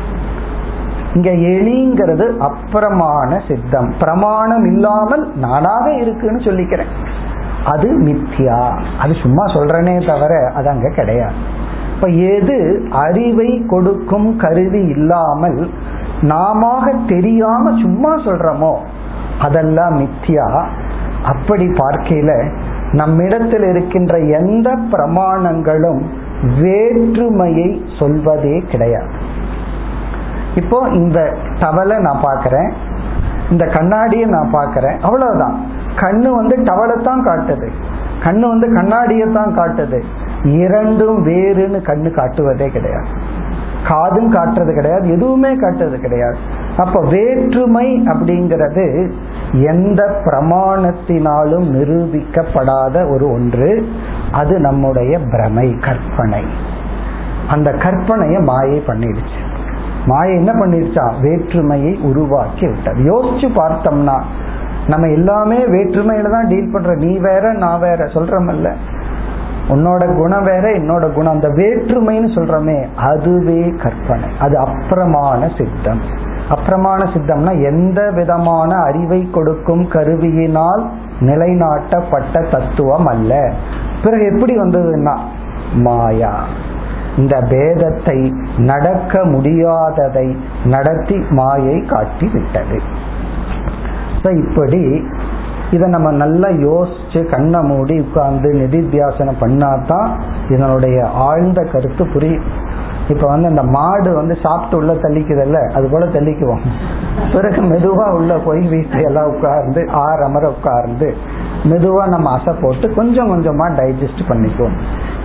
[1.13, 3.93] இங்க எலிங்கிறது அப்புறமான சித்தம்.
[3.99, 6.91] பிரமாணம் இல்லாமல் நானாக இருக்குன்னு சொல்லிக்கிறேன்.
[7.65, 8.71] அது மித்யா.
[8.99, 11.33] அது சும்மா சொல்றனே தவிர அது அங்க கிடையாது.
[11.95, 15.69] இப்ப எது அறிவை கொடுக்கும் கருவி இல்லாமல்
[16.21, 18.75] நாம தெரியாம சும்மா சொல்றோமோ?
[19.41, 20.67] அதெல்லாம் மித்தியா.
[21.23, 22.51] அப்படி பார்க்கையில
[22.91, 26.01] நம்மிடத்தில் இருக்கின்ற எந்த பிரமாணங்களும்
[26.61, 29.07] வேற்றுமையை சொல்வதே கிடையாது.
[30.55, 32.71] இப்போ இந்த டவலை நான் பார்க்கறேன்.
[33.51, 34.99] இந்த கண்ணாடியை நான் பார்க்கறேன்.
[34.99, 35.65] அவ்வளவுதான்.
[35.95, 37.69] கண்ணு வந்து டவலை தான் காட்டுது.
[38.23, 40.01] கண்ணு வந்து கண்ணாடியை தான் காட்டுது.
[40.43, 43.07] இரண்டும் வேறுன்னு கண்ணு காட்டுவதே கிடையாது.
[43.87, 46.37] காதும் காட்டுறது கிடையாது எதுவுமே காட்டுறது கிடையாது.
[46.77, 49.11] அப்ப வேற்றுமை அப்படிங்கிறது
[49.51, 53.87] எந்த பிரமாணத்தினாலும் நிரூபிக்கப்படாத ஒரு ஒன்று.
[54.31, 56.43] அது நம்முடைய பிரமை கற்பனை.
[57.49, 59.47] அந்த கற்பனையை மாயை பண்ணிடுச்சு.
[60.05, 63.01] மாயை என்ன பண்ணிருச்சா வேற்றுமையை உருவாக்கி விட்டது.
[63.01, 64.21] யோசிச்சு பார்த்தோம்னா
[64.87, 68.73] நம்ம எல்லாமே வேற்றுமையில தான் டீல் பண்ற நீ வேற நான் வேற சொல்றமல்ல.
[69.69, 71.33] உன்னோட குணம் வேற என்னோட குணம்.
[71.33, 74.29] அந்த வேற்றுமைன்னு சொல்றோமே அதுவே கற்பனை.
[74.39, 76.01] அது அப்புறமான சித்தம்.
[76.49, 80.83] அப்புறமான சித்தம்னா எந்த விதமான அறிவை கொடுக்கும் கருவியினால்
[81.19, 83.53] நிலைநாட்டப்பட்ட தத்துவம் அல்ல.
[84.03, 85.17] பிறகு எப்படி வந்ததுன்னா
[85.73, 86.33] மாயா.
[87.17, 92.81] இந்த பேதத்தை நடக்க முடியாததை நடத்தி மாயை காட்டி விட்டது
[94.23, 95.07] இப்படி
[95.71, 100.09] இதை நம்ம நல்லா யோசிச்சு கண்ணை மூடி உட்கார்ந்து நிதித்தியாசனம் பண்ணாதான்
[100.49, 102.47] இதனுடைய ஆழ்ந்த கருத்து புரியும்
[103.09, 106.63] இப்ப வந்து அந்த மாடு வந்து சாப்பிட்டு உள்ள தள்ளிக்குதல்ல அது போல தள்ளிக்குவோம்.
[107.33, 111.09] பிறகு மெதுவா உள்ள போய் வீட்டுல எல்லாம் உட்கார்ந்து ஆறு அமர உட்கார்ந்து
[111.63, 114.77] மெதுவா நம்ம அசை போட்டு கொஞ்சம் கொஞ்சமா டைஜஸ்ட் பண்ணிக்குவோம்.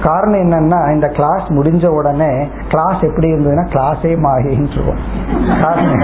[0.03, 2.31] காரணம் என்னன்னா இந்த கிளாஸ் முடிஞ்ச உடனே
[2.69, 5.03] கிளாஸ் எப்படி இருந்ததுன்னா கிளாஸே மாகின்றுவோம்
[5.63, 6.03] காரணம்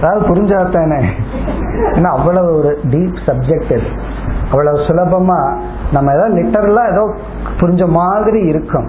[0.00, 1.00] அதாவது புரிஞ்சாத்தானே
[1.96, 3.88] ஏன்னா அவ்வளவு ஒரு டீப் சப்ஜெக்ட் இது.
[4.50, 5.40] அவ்வளவு சுலபமா
[5.92, 7.04] நம்ம ஏதோ லிட்டரலா ஏதோ
[7.60, 8.88] புரிஞ்ச மாதிரி இருக்கும்.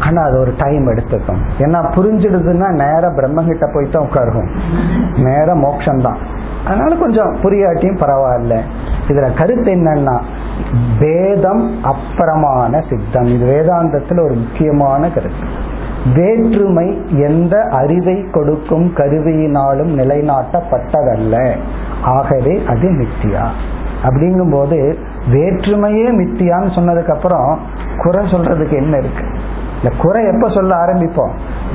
[0.00, 1.40] ஆனா அது ஒரு டைம் எடுத்துக்கும்.
[1.58, 4.50] ஏன்னா புரிஞ்சிடுதுன்னா நேர பிரம்மகிட்ட போய் தான் உட்காருக்கும்
[5.16, 6.16] நேர மோட்சம் தான்
[6.64, 8.60] அதனால கொஞ்சம் புரியாட்டியும் பரவாயில்ல.
[9.08, 10.20] இதுல கருத்து என்னன்னா
[11.00, 13.24] வேதம் அப்புறமான சித்தம்.
[13.24, 15.46] இது வேதாந்தத்துல ஒரு முக்கியமான கருத்து.
[16.14, 21.54] வேற்றுமை எந்த அறிவை கொடுக்கும் கருவியினாலும் நிலைநாட்டப்பட்டதல்ல.
[22.02, 23.46] ஆகவே அது மித்தியா.
[24.02, 24.98] அப்படிங்கும் போது
[25.30, 27.58] வேற்றுமையே மித்தியான்னு சொன்னதுக்கு அப்புறம்
[27.96, 29.24] குறை சொல்றதுக்கு என்ன இருக்கு?
[29.82, 31.30] இந்த குறை எப்ப சொல்ல ஆரம்பிப்போம்?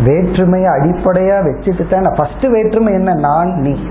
[0.05, 3.13] வேற்றுமையை அடிப்படையா வச்சுட்டு தான் ஃபர்ஸ்ட் வேற்றுமை என்ன?
[3.13, 3.87] நான் நீ.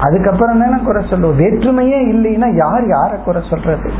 [0.00, 1.38] அதுக்கப்புறம் தானே குறை சொல்லுவோம்.
[1.38, 3.90] வேற்றுமையே இல்லைன்னா யார் யாரை குறை சொல்றது?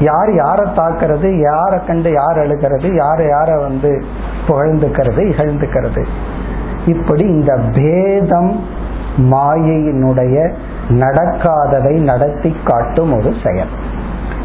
[0.00, 1.40] யார் யாரை தாக்குறது?
[1.40, 2.94] யாரை கண்டு யார் அழுகிறது?
[2.94, 4.04] யாரை யாரை வந்து
[4.46, 6.06] புகழ்ந்துக்கிறது இகழ்ந்துக்கிறது?
[6.86, 8.64] இப்படி இந்த பேதம்
[9.18, 10.52] மாயையினுடைய
[10.88, 13.68] நடக்காததை நடத்தி காட்டும் ஒரு செயல்.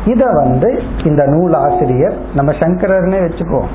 [0.05, 3.69] இத வந்து இந்த நூல் ஆசிரியர் நம்ம சங்கரர்னே வச்சுக்குவோம்.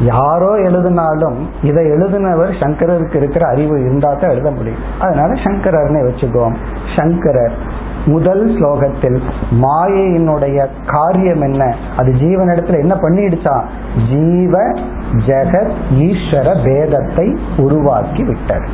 [0.00, 4.80] யாரோ எழுதினாலும் இதை எழுதினவர் சங்கரருக்கு இருக்கிற அறிவு இருந்தா தான் எழுத முடியும்.
[5.00, 6.54] அதனால சங்கரர்னே வச்சுக்குவோம்.
[6.96, 9.20] சங்கரர் முதல் ஸ்லோகத்தில்
[9.52, 11.74] மாயையினுடைய காரியம் என்ன?
[11.96, 13.62] அது ஜீவனிடத்துல என்ன பண்ணிடுச்சா?
[14.10, 14.58] ஜீவ
[15.26, 18.66] ஜெகத் ஈஸ்வர பேதத்தை உருவாக்கி விட்டது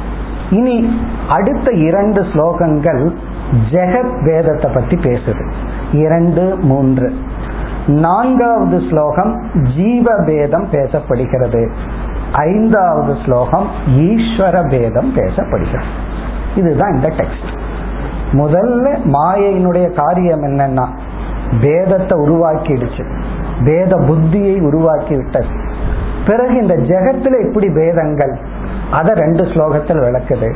[0.51, 3.12] இனி அடுத்த இரண்டு ஸ்லோகங்கள்
[3.70, 5.51] ஜெகத் வேதத்தை பத்தி பேசுது.
[5.93, 7.12] இரண்டு மூன்று.
[7.87, 11.70] நான்காவது ஸ்லோகம் ஜீவபேதம் பேசப்படுகிறது.
[12.33, 15.91] ஐந்தாவது ஸ்லோகம் ஈஸ்வர பேதம் பேசப்படுகிறது.
[16.57, 17.51] இதுதான் இந்த டெக்ஸ்ட்
[18.33, 20.87] முதல்ல மாயையினுடைய காரியம் என்னன்னா
[21.61, 23.05] வேதத்தை உருவாக்கிடுச்சு.
[23.61, 25.47] வேத புத்தியை உருவாக்கி விட்டது
[26.26, 28.39] பிறகு இந்த ஜெகத்துல எப்படி வேதங்கள்
[28.91, 30.55] அதை ரெண்டு ஸ்லோகத்தில் விளக்குது.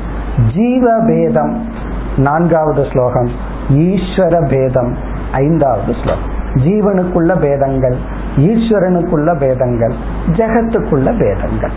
[0.55, 1.69] ஜீவ பேதம்
[2.17, 3.31] நான்காவது ஸ்லோகம்
[3.69, 4.97] ஈஸ்வர பேதம்
[5.33, 6.36] ஐந்தாவது ஸ்லோகம்.
[6.65, 7.97] ஜீவனுக்குள்ள பேதங்கள்
[8.37, 9.95] ஈஸ்வரனுக்குள்ள பேதங்கள்
[10.39, 11.73] ஜெகத்துக்குள்ள பேதங்கள்.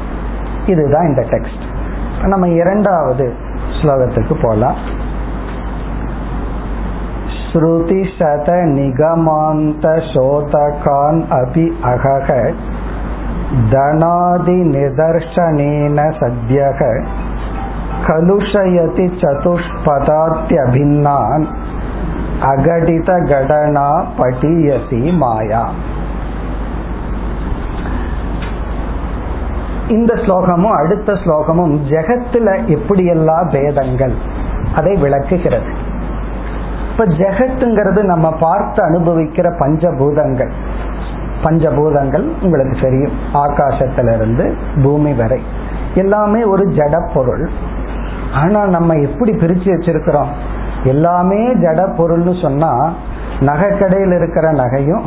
[0.66, 1.64] இதுதான் இந்த டெக்ஸ்ட்
[2.24, 3.34] நம்ம இரண்டாவது
[3.78, 4.76] ஸ்லோகத்துக்கு போலாம்.
[7.52, 12.30] ஸ்ருதிசத நிகமாந்த சோதகான் அபி அகக
[13.72, 16.82] தனாதி நிதர்ஷனேன சத்யக
[18.08, 21.46] கலுஷயதி சதுஷ்பதாத்யபின்னான்
[22.42, 25.70] அகடித கடனா படியசி மாயா.
[29.88, 34.14] இந்த ஸ்லோகமும் அடுத்த ஸ்லோகமும் ஜெகத்துல எப்படியெல்லாம் பேதங்கள்
[34.76, 35.72] அதை விளக்குகிறது.
[36.92, 40.52] இப்ப ஜெகத்துங்கிறது நம்ம பார்த்து அனுபவிக்கிற பஞ்சபூதங்கள்.
[41.44, 45.42] பஞ்சபூதங்கள் உங்களுக்கு தெரியும் ஆகாசத்திலிருந்து பூமி வரை.
[45.96, 47.50] எல்லாமே ஒரு ஜட பொருள்.
[48.34, 50.28] ஆனா நம்ம எப்படி பிரிச்சு வச்சிருக்கிறோம்?
[50.84, 52.94] எல்லாமே ஜட பொருள்னு சொன்னா
[53.40, 55.02] நகை கடையில் இருக்கிற நகையும்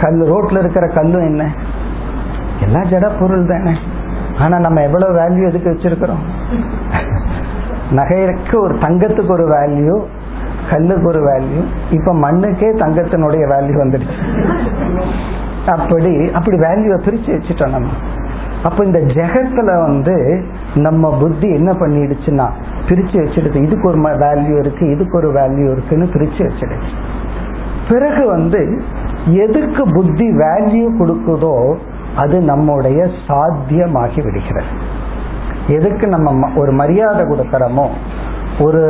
[0.00, 1.52] கல் ரோட்ல இருக்கிற கல்லும் என்ன?
[2.60, 3.78] எல்லாம் ஜட பொருள் தானே.
[4.38, 6.22] ஆனா நம்ம எவ்வளவு வேல்யூ எதுக்கு வச்சிருக்கிறோம்?
[7.90, 10.04] நகைக்கு ஒரு தங்கத்துக்கு ஒரு வேல்யூ
[10.70, 14.16] கல்லுக்கு ஒரு வேல்யூ இப்ப மண்ணுக்கே தங்கத்தினுடைய வேல்யூ வந்துடுச்சு.
[15.66, 17.88] அப்படி அப்படி வேல்யூவை பிரிச்சு வச்சுட்டோம் நம்ம.
[18.62, 22.50] அப்ப இந்த ஜெகத்துல வந்து நம்ம புத்தி என்ன பண்ணிடுச்சுன்னா
[22.88, 26.92] பிரிச்சு வச்சிடுது இதுக்கு ஒரு வேல்யூ இருக்கு இதுக்கு ஒரு வேல்யூ இருக்குன்னு பிரிச்சு வச்சிடுச்சு
[27.90, 28.60] பிறகு வந்து
[29.44, 31.54] எதுக்கு புத்தி வேல்யூ கொடுக்குதோ
[32.16, 34.70] அது நம்முடைய சாத்தியமாகி விடுகிறது.
[35.76, 37.86] எதுக்கு நம்ம ஒரு மரியாதை கொடுக்கறோமோ
[38.60, 38.82] ஒரு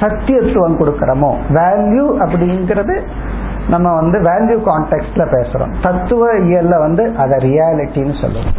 [0.00, 2.94] சத்தியத்துவம் கொடுக்கறோமோ வேல்யூ அப்படிங்கிறது
[3.68, 5.72] நம்ம வந்து வேல்யூ கான்டெக்ட்ல பேசுறோம்.
[5.82, 8.52] தத்துவ இயல்ல வந்து அதை ரியாலிட்டின்னு சொல்லுவோம்.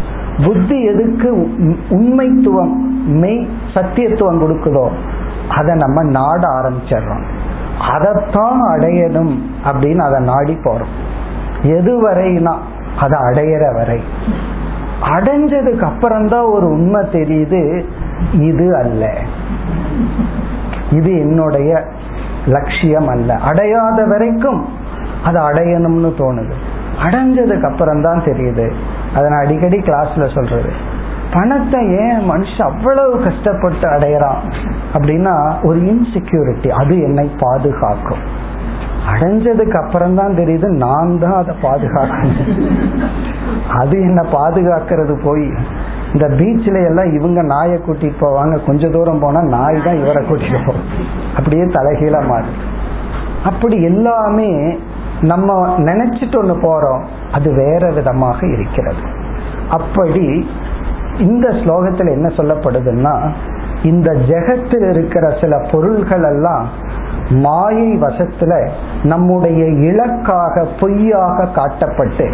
[0.45, 1.35] புத்தி எதுக்கு
[1.89, 2.75] உண்மைத்துவம்
[3.05, 4.89] மெய் சத்தியத்துவம் கொடுக்குதோ
[5.49, 7.23] அதை நம்ம நாட ஆரம்பிச்சிடுறோம்.
[7.79, 10.93] அதைத்தான் அடையணும் அப்படின்னு அதை நாடி போறோம்.
[11.63, 12.55] எது வரைனா
[12.99, 14.01] அதை அடையிற வரை.
[15.01, 17.85] அடைஞ்சதுக்கு அப்புறம்தான் ஒரு உண்மை தெரியுது
[18.33, 19.17] இது அல்ல.
[20.91, 21.83] இது என்னுடைய
[22.47, 23.35] லட்சியம் அல்ல.
[23.35, 24.65] அடையாத வரைக்கும்
[25.23, 26.51] அதை அடையணும்னு தோணுது.
[27.05, 28.73] அடைஞ்சதுக்கு அப்புறம் தான் தெரியுது
[29.15, 30.71] அதை நான் அடிக்கடி கிளாஸ்ல சொல்றது.
[31.35, 34.41] பணத்தை ஏன் மனுஷன் அவ்வளவு கஷ்டப்பட்டு அடையறான்
[34.95, 35.33] அப்படின்னா
[35.69, 38.23] ஒரு இன்செக்யூரிட்டி அது என்னை பாதுகாக்கும்.
[39.11, 42.39] அடைஞ்சதுக்கு அப்புறம் தான் தெரியுது நான் தான் அதை பாதுகாக்கணும்.
[43.81, 45.45] அது என்ன பாதுகாக்கிறது போய்
[46.13, 48.55] இந்த பீச்சில் எல்லாம் இவங்க நாயை கூட்டிட்டு போவாங்க.
[48.67, 50.89] கொஞ்ச தூரம் போனா நாய் தான் இவரை கூட்டிட்டு போகும்.
[51.37, 52.51] அப்படியே தலைகீழ மாறு
[53.49, 54.51] அப்படி எல்லாமே
[55.22, 59.01] நம்ம நினைச்சிட்டு ஒன்று போறோம் அது வேற விதமாக இருக்கிறது.
[59.70, 60.49] அப்படி
[61.20, 63.32] இந்த ஸ்லோகத்தில் என்ன சொல்லப்படுதுன்னா
[63.84, 66.68] இந்த ஜெகத்தில் இருக்கிற சில பொருள்கள் எல்லாம்
[67.30, 68.70] மாயை வசத்துல
[69.03, 72.34] நம்முடைய இலக்காக பொய்யாக காட்டப்பட்டு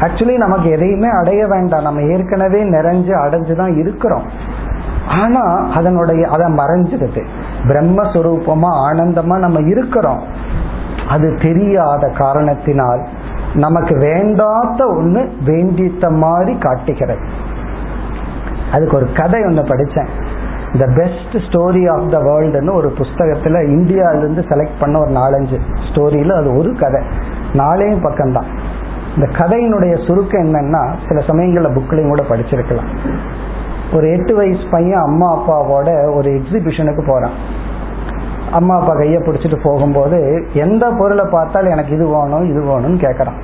[0.00, 1.82] ஆக்சுவலி நமக்கு எதையுமே அடைய வேண்டாம்.
[1.82, 4.22] நம்ம ஏற்கனவே நிறைஞ்சு அடைஞ்சுதான் இருக்கிறோம்.
[5.08, 7.24] ஆனா அதனுடைய அதை மறைஞ்சிருது.
[7.62, 10.22] பிரம்மஸ்வரூபமா ஆனந்தமா நம்ம இருக்கிறோம்.
[11.08, 13.06] அது தெரியாத காரணத்தினால்
[13.54, 17.18] நமக்கு வேண்டாத ஒண்ணு வேண்டித்த மாதிரி காட்டுகிறது.
[18.72, 20.08] அதுக்கு ஒரு கதை ஒன்று படித்தேன்.
[20.78, 26.56] The best story of the வேர்ல்டுன்னு ஒரு புஸ்தகத்தில் இந்தியாவிலேருந்து செலக்ட் பண்ண ஒரு நாலஞ்சு ஸ்டோரியில் அது
[26.56, 27.02] ஒரு கதை.
[27.54, 28.44] நாலையும் பக்கம்தான்.
[29.16, 32.88] இந்த கதையினுடைய சுருக்கம் என்னன்னா சில சமயங்களில் புக்லையும் கூட படிச்சிருக்கலாம்.
[33.94, 37.64] ஒரு எட்டு வயசு பையன் அம்மா அப்பாவோட ஒரு எக்ஸிபிஷனுக்கு போகிறான்
[38.52, 43.38] அம்மா அப்பா கையை பிடிச்சிட்டு போகும்போது எந்த பொருளை பார்த்தாலும் எனக்கு இது வேணும் இது வேணும்னு கேட்குறான்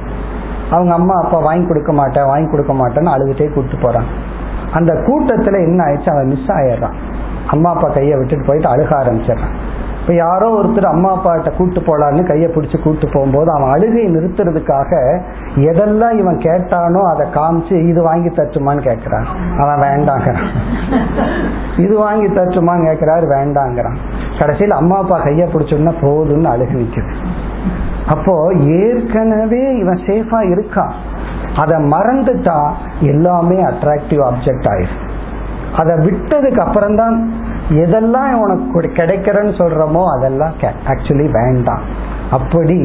[0.70, 4.30] அவங்க அம்மா அப்பா வாங்கி கொடுக்க மாட்டேன் வாங்கி கொடுக்க மாட்டேன்னு அழுதுகிட்டே கூப்பிட்டு போறான்
[4.72, 6.10] அந்த கூட்டத்தில் என்ன ஆயிடுச்சு?
[6.10, 6.92] அவன் மிஸ் ஆயிடுறான்.
[7.46, 9.54] அம்மா அப்பா கையை விட்டுட்டு போயிட்டு அழுக ஆரம்பிச்சிடறான்.
[10.16, 14.90] யாரோ ஒருத்தர் அம்மா அப்பாட்ட கூட்டு போலான்னு கையை பிடிச்சி கூட்டு போகும்போது அவன் அழுகை நிறுத்துறதுக்காக
[15.70, 19.28] எதெல்லாம் இவன் கேட்டானோ அதை காமிச்சு இது வாங்கி தச்சுமான்னு கேட்கிறான்
[19.62, 20.50] அவன் வேண்டாங்கிறான்.
[21.76, 23.98] இது வாங்கி தச்சுமான்னு கேட்கிறாரு வேண்டாங்கிறான்.
[24.38, 27.14] கடைசியில் அம்மா அப்பா கையை பிடிச்சோம்னா போதும்னு அழுகி நிற்குது
[28.14, 28.34] அப்போ
[28.82, 30.94] ஏற்கனவே இவன் சேஃபா இருக்கான்
[31.62, 32.58] அதை மறந்துட்டா
[33.12, 35.08] எல்லாமே அட்ராக்டிவ் ஆப்ஜெக்ட் ஆயிடும்
[35.80, 37.16] அதை விட்டதுக்கு அப்புறம் தான்
[37.82, 40.54] எதெல்லாம் உனக்கு கிடைக்கிறன்னு சொல்றோமோ அதெல்லாம்
[40.92, 41.84] ஆக்சுவலி வேண்டாம்.
[42.30, 42.78] அப்படி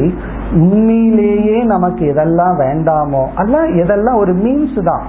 [0.52, 5.04] உண்மையிலேயே நமக்கு எதெல்லாம் வேண்டாமோ அதெல்லாம் எதெல்லாம் ஒரு மீன்ஸ் தான்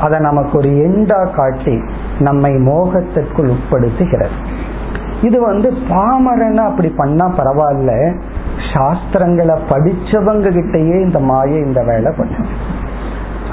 [0.00, 1.76] அதை நமக்கு ஒரு எண்டா காட்டி
[2.18, 4.36] நம்மை மோகத்திற்குள் உட்படுத்துகிறது.
[5.22, 7.92] இது வந்து பாமரன்னு அப்படி பண்ணா பரவாயில்ல
[8.72, 12.48] சாஸ்திரங்களை படிச்சவங்க கிட்டயே இந்த மாயை இந்த வேலை பண்ணும்.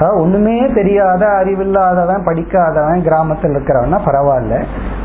[0.08, 4.64] ஒண்ணுமே தெரியாத அறிவில்லாதவன் படிக்காதவன் கிராமத்தில் இருக்கிறவனா பரவாயில்ல.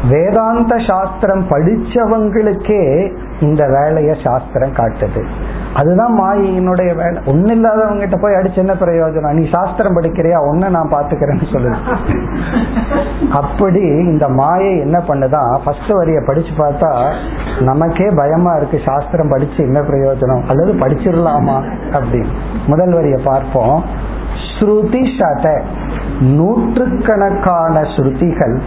[0.09, 5.25] வேதாந்த சாஸ்திரம் படிச்சவங்களுக்கே இந்த வேலைய சாஸ்திரம் காட்டுது.
[5.73, 7.21] அதுதான் மாயினுடைய வேலை.
[7.25, 9.33] ஒண்ணு இல்லாதவங்க கிட்ட போய் அடிச்சு என்ன பிரயோஜனம்?
[9.33, 10.47] நீ சாஸ்திரம் படிக்கிறியா?
[10.49, 11.75] ஒன்னு நான் பாத்துக்கிறேன்னு சொல்லுது.
[13.31, 17.13] அப்படி இந்த மாயை என்ன பண்ணுதான் ஃபர்ஸ்ட் வரிய படிச்சு பார்த்தா
[17.59, 20.45] நமக்கே பயமா இருக்கு சாஸ்திரம் படிச்சு என்ன பிரயோஜனம்?
[20.47, 21.91] அல்லது படிச்சிடலாமா?
[21.91, 22.27] அப்படி
[22.67, 24.13] முதல் வரிய பார்ப்போம்.
[24.59, 25.61] ஸ்ருதி சத
[26.19, 28.61] நூற்றுக்கணக்கான ஸ்ருதிகள்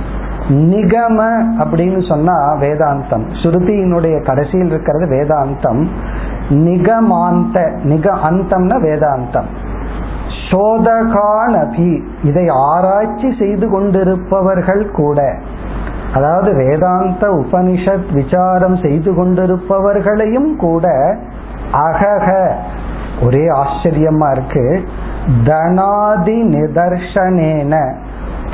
[0.49, 1.19] நிகம
[1.59, 3.25] அப்படின்னு சொன்னா வேதாந்தம்.
[3.43, 5.87] ஸ்ருதியினுடைய கடைசியில் இருக்கிறது வேதாந்தம்.
[6.49, 9.49] நிகமாந்த நிக அந்தம்னா வேதாந்தம்.
[10.51, 15.35] சோதகானபி இதை ஆராய்ச்சி செய்து கொண்டிருப்பவர்கள் கூட
[16.15, 21.17] அதாவது வேதாந்த உபனிஷத் விசாரம் செய்து கொண்டிருப்பவர்களையும் கூட
[21.73, 22.49] அகக.
[23.25, 24.85] ஒரே ஆச்சரியமா இருக்கு.
[25.47, 27.95] தனாதி நிதர்சனேன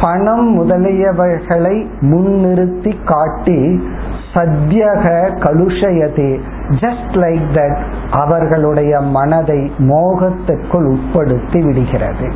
[0.00, 3.88] பணம் முதலியவைகளை முன்னிறுத்தி காட்டி
[4.34, 5.04] சத்யக
[5.44, 6.40] கலுஷயதே.
[6.68, 12.32] ஜஸ்ட் லைக் தட் அவர்களுடைய மனதை மோகத்திற்குள் உட்படுத்தி விடுகிறது.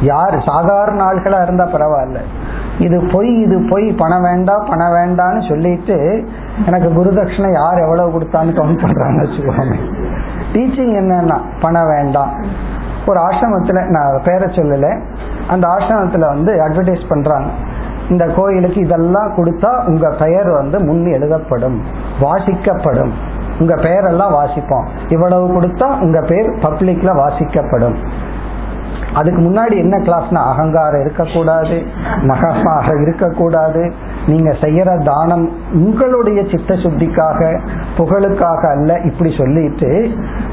[0.00, 2.18] யார் சாதாரண ஆள்களா இருந்தா பரவாயில்ல.
[2.78, 6.24] இது பொய் இது பொய் பணம் வேண்டாம் பணம் வேண்டாம்னு சொல்லிட்டு
[6.66, 9.76] எனக்கு குருதட்சிணை யார் எவ்வளவு கொடுத்தான்னு கவுண்ட் பண்றாங்க வச்சுக்கோங்க
[10.52, 12.34] டீச்சிங் என்னன்னா பணம் வேண்டாம்.
[13.06, 15.00] ஒரு ஆசிரமத்துல நான் பேரை சொல்லல.
[15.48, 17.50] அந்த ஆசிரமத்துல வந்து அட்வர்டைஸ் பண்றாங்க.
[18.08, 21.82] இந்த கோயிலுக்கு இதெல்லாம் கொடுத்தா உங்க பெயர் வந்து முன் எழுதப்படும்
[22.20, 23.12] வாசிக்கப்படும்.
[23.60, 24.86] உங்க பெயரெல்லாம் வாசிப்போம்.
[25.08, 27.96] இவ்வளவு கொடுத்தா உங்க பேர் பப்ளிக்ல வாசிக்கப்படும்.
[29.18, 31.76] அதுக்கு முன்னாடி என்ன கிளாஸ்னா அகங்காரம் இருக்கக்கூடாது
[32.30, 33.82] மகமாக இருக்கக்கூடாது.
[34.26, 37.40] நீங்க செய்யற தானம் உங்களுடைய சித்த சுத்திக்காக
[37.96, 39.90] புகழுக்காக அல்ல இப்படி சொல்லிட்டு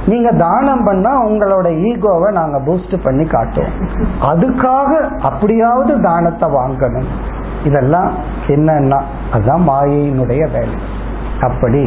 [0.05, 3.75] நீங்க தானம் பண்ணா உங்களோட ஈகோவை நாங்க பூஸ்ட் பண்ணி காட்டுவோம்.
[4.31, 4.91] அதுக்காக
[5.29, 7.09] அப்படியாவது தானத்தை வாங்கணும்.
[7.69, 8.11] இதெல்லாம்
[8.55, 8.99] என்னன்னா
[9.33, 10.77] அதுதான் மாயையினுடைய வேலை.
[11.47, 11.83] அப்படி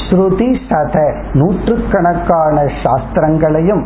[0.00, 0.96] ஸ்ருதி சத
[1.38, 3.84] நூற்றுக்கணக்கான சாஸ்திரங்களையும்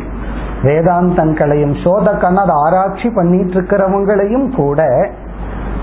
[0.63, 5.09] வேதாந்தங்களையும் சோதக்கன அதை ஆராய்ச்சி பண்ணிட்டு இருக்கிறவங்களையும் கூட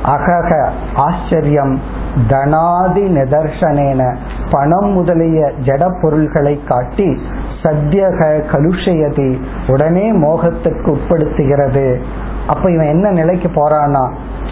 [0.04, 0.50] அகக
[0.94, 1.80] ஆச்சரியம்
[2.28, 4.16] தனாதி நிதர்சனேன
[4.50, 7.22] பணம் முதலிய ஜட பொருள்களை காட்டி
[7.62, 8.20] சத்தியக
[8.52, 9.30] கலுஷயதி
[9.66, 11.98] உடனே மோகத்துக்கு உட்படுத்துகிறது.
[12.46, 14.04] அப்ப இவன் என்ன நிலைக்கு போறானா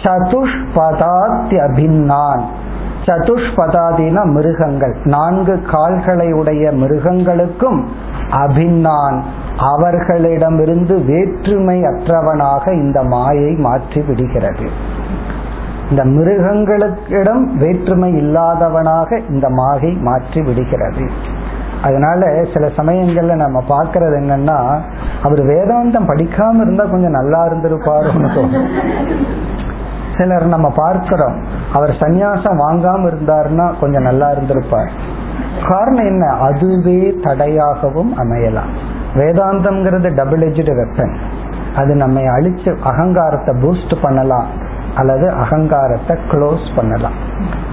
[0.03, 2.43] சதுஷ்பதாத்தி அபின்னான்
[3.05, 4.95] சதுஷ்பதாதினா மிருகங்கள்.
[5.03, 7.79] நான்கு கால்களை உடைய மிருகங்களுக்கும்
[8.29, 9.23] அபின்னான்.
[9.57, 14.69] அவர்களிடமிருந்து வேற்றுமை அற்றவனாக இந்த மாயை மாற்றி விடுகிறது.
[15.89, 21.09] இந்த மிருகங்களுக்கிடம் வேற்றுமை இல்லாதவனாக இந்த மாயை மாற்றி விடுகிறது.
[21.83, 24.79] அதனால சில சமயங்கள்ல நம்ம பாக்குறது என்னன்னா
[25.23, 28.67] அவர் வேதாந்தம் படிக்காம இருந்தா கொஞ்சம் நல்லா இருந்திருப்பாருன்னு தோணும்.
[30.17, 31.43] சிலர் நம்ம பார்க்கிறோம்
[31.73, 34.91] அவர் சந்நியாசம் வாங்காம இருந்தாருன்னா கொஞ்சம் நல்லா இருந்திருப்பார்.
[35.67, 36.27] காரணம் என்ன?
[36.27, 38.95] அதுவே தடையாகவும் அமையலாம்.
[39.17, 41.15] வேதாந்தம்ங்கிறது டபுள் எஜ்டு வெப்பன்
[41.75, 44.47] அது நம்மை அழிச்சு அகங்காரத்தை பூஸ்ட் பண்ணலாம்
[44.95, 47.11] அல்லது அகங்காரத்தை க்ளோஸ் பண்ணலாம்.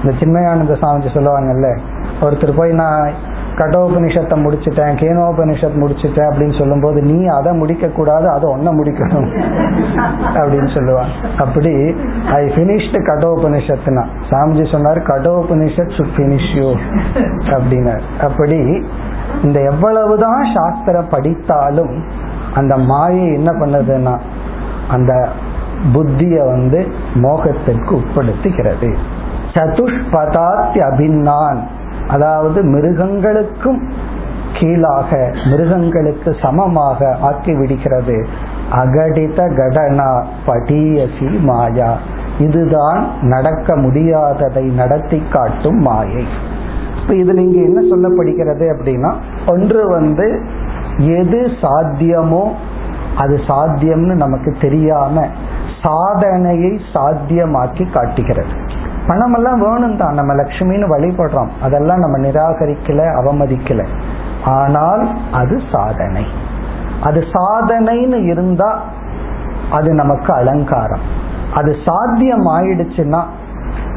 [0.02, 1.78] இந்த சின்மயானந்த சாமிஜி சொல்லுவாங்கல்ல
[2.20, 3.12] ஒருத்தர் போய் நான்
[3.54, 9.42] கடோபனிஷத்தை முடிச்சிட்டேன் கேனோபனிஷத் முடிச்சுட்டேன் அப்படின்னு சொல்லும்போது நீ அதை முடிக்க கூடாது அதை ஒன்ன முடிக்கணும்.
[10.34, 11.12] அப்படின்னு சொல்லுவாங்க.
[11.38, 11.70] அப்படி
[12.26, 14.04] ஐ பினிஷ்டு கடோபனிஷத்துனா.
[14.30, 16.74] சாமிஜி சொன்னார் கடோபனிஷத் சுட் பினிஷ் யூ
[17.40, 18.00] அப்படின்னார்.
[18.20, 18.86] அப்படி
[19.44, 22.04] இந்த எவ்வளவுதான் சாஸ்திர படித்தாலும்
[22.54, 24.18] அந்த மாயை என்ன பண்ணுதுன்னா
[24.88, 25.28] அந்த
[25.92, 28.96] புத்திய வந்து மோகத்திற்கு உட்படுத்துகிறது.
[29.52, 31.66] சதுஷ்பதாத்தி அபின்னான்.
[32.08, 33.88] அதாவது மிருகங்களுக்கும்
[34.54, 38.26] கீழாக மிருகங்களுக்கு சமமாக ஆக்கி விடுகிறது.
[38.72, 41.96] அகடித கடனா படியசி மாயா.
[42.38, 46.24] இதுதான் நடக்க முடியாததை நடத்தி காட்டும் மாயை.
[47.04, 49.14] இப்ப இதுல இங்க என்ன சொல்லப்படுகிறது அப்படின்னா
[49.46, 50.42] ஒன்று வந்து
[50.98, 52.44] எது சாத்தியமோ
[53.16, 55.26] அது சாத்தியம்னு நமக்கு தெரியாம
[55.82, 58.52] சாதனையை சாத்தியமாக்கி காட்டுகிறது.
[59.06, 60.14] பணமெல்லாம் வேணும் தான்.
[60.14, 61.48] நம்ம லட்சுமின்னு வழிபடுறோம்.
[61.62, 63.84] அதெல்லாம் நம்ம நிராகரிக்கல அவமதிக்கல.
[64.44, 66.26] ஆனால் அது சாதனை.
[67.02, 68.82] அது சாதனைன்னு இருந்தா
[69.70, 71.00] அது நமக்கு அலங்காரம்.
[71.54, 73.22] அது சாத்தியம் ஆயிடுச்சுன்னா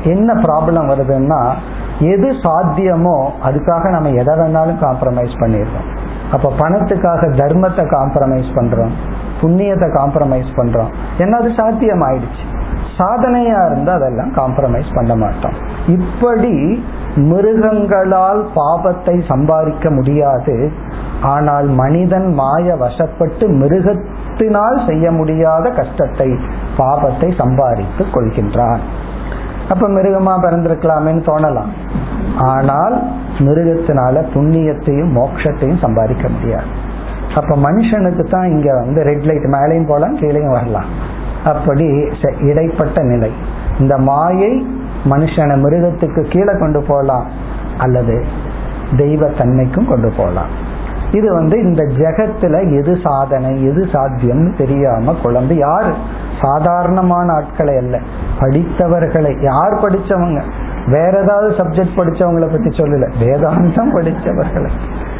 [0.03, 1.53] என்ன ப்ராப்ளம் வருதுன்னா
[1.99, 3.17] எது சாத்தியமோ
[3.47, 5.87] அதுக்காக நம்ம எதை வேணாலும் காம்ப்ரமைஸ் பண்ணிடுறோம்.
[6.31, 8.93] அப்ப பணத்துக்காக தர்மத்தை காம்ப்ரமைஸ் பண்றோம்.
[9.41, 10.91] புண்ணியத்தை காம்ப்ரமைஸ் பண்றோம்.
[11.17, 12.45] ஏன்னா அது சாத்தியம் ஆயிடுச்சு
[12.99, 15.57] சாதனையா இருந்தா அதெல்லாம் காம்ப்ரமைஸ் பண்ண மாட்டோம்.
[15.87, 16.83] இப்படி
[17.31, 20.71] மிருகங்களால் பாபத்தை சம்பாதிக்க முடியாது.
[21.21, 26.29] ஆனால் மனிதன் மாய வசப்பட்டு மிருகத்தினால் செய்ய முடியாத கஷ்டத்தை
[26.77, 28.81] பாபத்தை சம்பாதித்து கொள்கின்றான்.
[29.71, 31.71] அப்ப மிருகமா பிறந்திருக்கலாமேன்னு தோணலாம்.
[32.51, 32.95] ஆனால்
[33.45, 36.69] மிருகத்தினால புண்ணியத்தையும் மோட்சத்தையும் சம்பாதிக்க முடியாது.
[37.39, 40.89] அப்ப மனுஷனுக்கு தான் இங்க வந்து ரெட் லைட் மேலையும் போலாம் கீழே வரலாம்.
[41.51, 41.87] அப்படி
[42.49, 43.31] இடைப்பட்ட நிலை.
[43.79, 44.53] இந்த மாயை
[45.11, 47.27] மனுஷனை மிருகத்துக்கு கீழே கொண்டு போகலாம்
[47.77, 48.15] அல்லது
[49.01, 50.51] தெய்வ தன்மைக்கும் கொண்டு போகலாம்
[51.17, 55.91] இது வந்து இந்த ஜெகத்துல எது சாதனை எது சாத்தியம்னு தெரியாம குழம்பு யாரு?
[56.41, 57.97] சாதாரணமான ஆட்களை அல்ல.
[58.39, 60.43] படித்தவர்களை யார் படிச்சவங்க?
[60.87, 63.11] வேற ஏதாவது சப்ஜெக்ட் படிச்சவங்களை பத்தி சொல்லல.
[63.19, 64.69] வேதாந்தம் படிச்சவர்களை.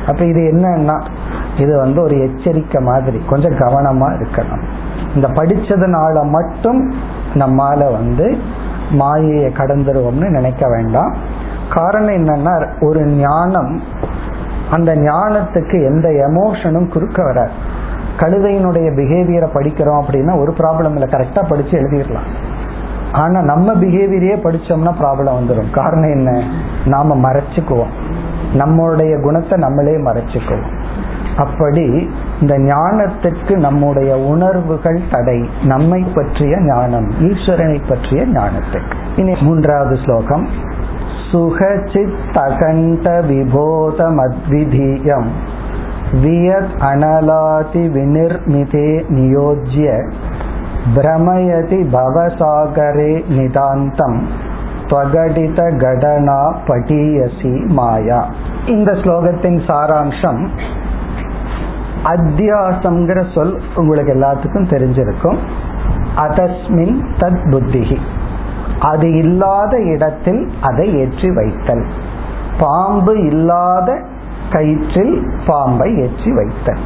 [0.08, 1.06] அப்ப இது என்னன்னா
[1.58, 4.64] இது வந்து ஒரு எச்சரிக்கை மாதிரி கொஞ்சம் கவனமா இருக்கணும்.
[5.16, 6.94] இந்த படிச்சதுனால மட்டும்
[7.34, 8.38] நம்மால வந்து
[8.92, 11.16] மாயையை கடந்துருவோம்னு நினைக்க வேண்டாம்.
[11.76, 13.82] காரணம் என்னன்னா ஒரு ஞானம்
[14.72, 17.52] அந்த ஞானத்துக்கு எந்த எமோஷனும் குறுக்க வராது.
[18.18, 21.08] கழுதையினுடைய பிஹேவியரை படிக்கிறோம் அப்படின்னா ஒரு ப்ராப்ளம் இல்லை.
[21.08, 22.30] கரெக்டாக படித்து எழுதிடலாம்.
[23.12, 26.44] ஆனா நம்ம பிஹேவியரையே படிச்சோம்னா ப்ராப்ளம் வந்துடும் காரணம் என்ன?
[26.86, 27.92] நாம மறைச்சுக்குவோம்.
[28.54, 30.80] நம்மளுடைய குணத்தை நம்மளே மறைச்சுக்குவோம்.
[31.38, 32.10] அப்படி
[32.42, 35.50] இந்த ஞானத்திற்கு நம்முடைய உணர்வுகள் தடை.
[35.64, 40.48] நம்மை பற்றிய ஞானம் ஈஸ்வரனை பற்றிய ஞானத்துக்கு இனி மூன்றாவது ஸ்லோகம்.
[41.32, 45.26] சுகச்சித்தகண்ட விபோதமத்விதீயம்.
[46.24, 50.12] வியத் அனலாதி வினிர்மிதே நியோஜ்ய
[50.96, 54.20] பிரமயதி பவசாகரே நிதாந்தம்
[54.88, 58.26] பகடித கடனா பட்டியசி மாயா
[58.66, 60.50] இந்த ஸ்லோகத்தின் சாராம்சம்
[62.04, 65.40] அத்தியாசம்ங்கிற சொல் உங்களுக்கு எல்லாத்துக்கும் தெரிஞ்சிருக்கும்.
[66.16, 67.98] அதஸ்மின் தத் புத்திகி
[68.80, 71.86] அது இல்லாத இடத்தில் அதை ஏற்றி வைத்தல்.
[72.60, 74.02] பாம்பு இல்லாத
[74.50, 75.16] கயிற்றில்
[75.46, 76.84] பாம்பை ஏற்றி வைத்தல்.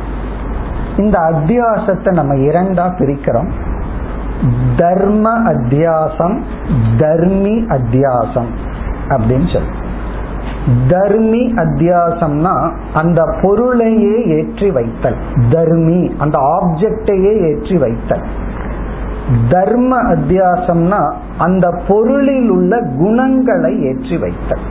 [0.98, 3.52] இந்த அத்தியாசத்தை நம்ம இரண்டா பிரிக்கிறோம்.
[4.78, 6.40] தர்ம அத்தியாசம்
[6.98, 8.52] தர்மி அத்தியாசம்
[9.10, 9.72] அப்படின்னு சொல்லு.
[10.90, 15.16] தர்மி அத்தியாசம்னா அந்த பொருளையே ஏற்றி வைத்தல்.
[15.50, 18.24] தர்மி அந்த ஆப்ஜெக்டையே ஏற்றி வைத்தல்.
[19.50, 24.66] தர்ம அத்தியாசம்னா அந்த பொருளில் உள்ள குணங்களை ஏற்றி வைத்தல்.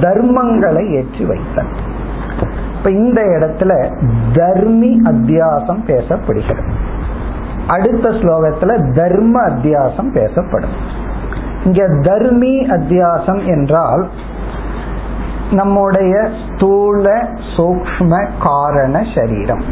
[0.00, 1.70] தர்மங்களை ஏற்றி வைத்தல்.
[2.78, 3.72] இப்ப இந்த இடத்துல
[4.34, 6.72] தர்மி அத்தியாசம் பேசப்படுகிறது.
[7.68, 10.76] அடுத்த ஸ்லோகத்துல தர்ம அத்தியாசம் பேசப்படும்.
[11.64, 14.08] இங்க தர்மி அத்தியாசம் என்றால்
[15.52, 19.62] நம்முடைய ஸ்தூல சூக்ம காரண சரீரம்.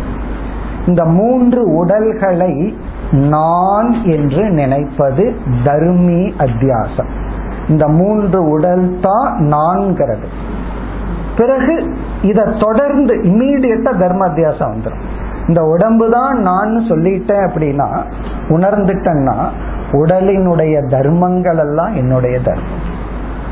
[0.87, 2.79] இந்த மூன்று உடல்களை
[3.11, 7.11] நான் என்று நினைப்பது தர்மி அத்தியாசம்.
[7.69, 10.29] இந்த மூன்று உடல் தான் நான்கிறது.
[11.37, 15.15] பிறகு இதை தொடர்ந்து இம்மீடியட்டா தர்ம அத்தியாசம் வந்துடும்
[15.47, 17.89] இந்த உடம்பு தான் நான் சொல்லிட்டேன் அப்படின்னா
[18.49, 19.49] உணர்ந்துட்டேன்னா
[19.93, 22.95] உடலினுடைய தர்மங்கள் எல்லாம் என்னுடைய தர்மம்.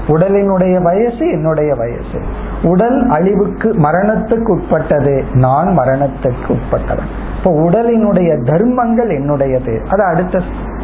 [0.07, 2.19] உடலினுடைய வயசு என்னுடைய வயசு.
[2.63, 7.11] உடல் அழிவுக்கு மரணத்துக்கு உட்பட்டது நான் மரணத்துக்கு உட்பட்டவன்.
[7.39, 9.87] இப்போ உடலினுடைய தர்மங்கள் என்னுடையது.
[9.87, 10.41] அது அடுத்த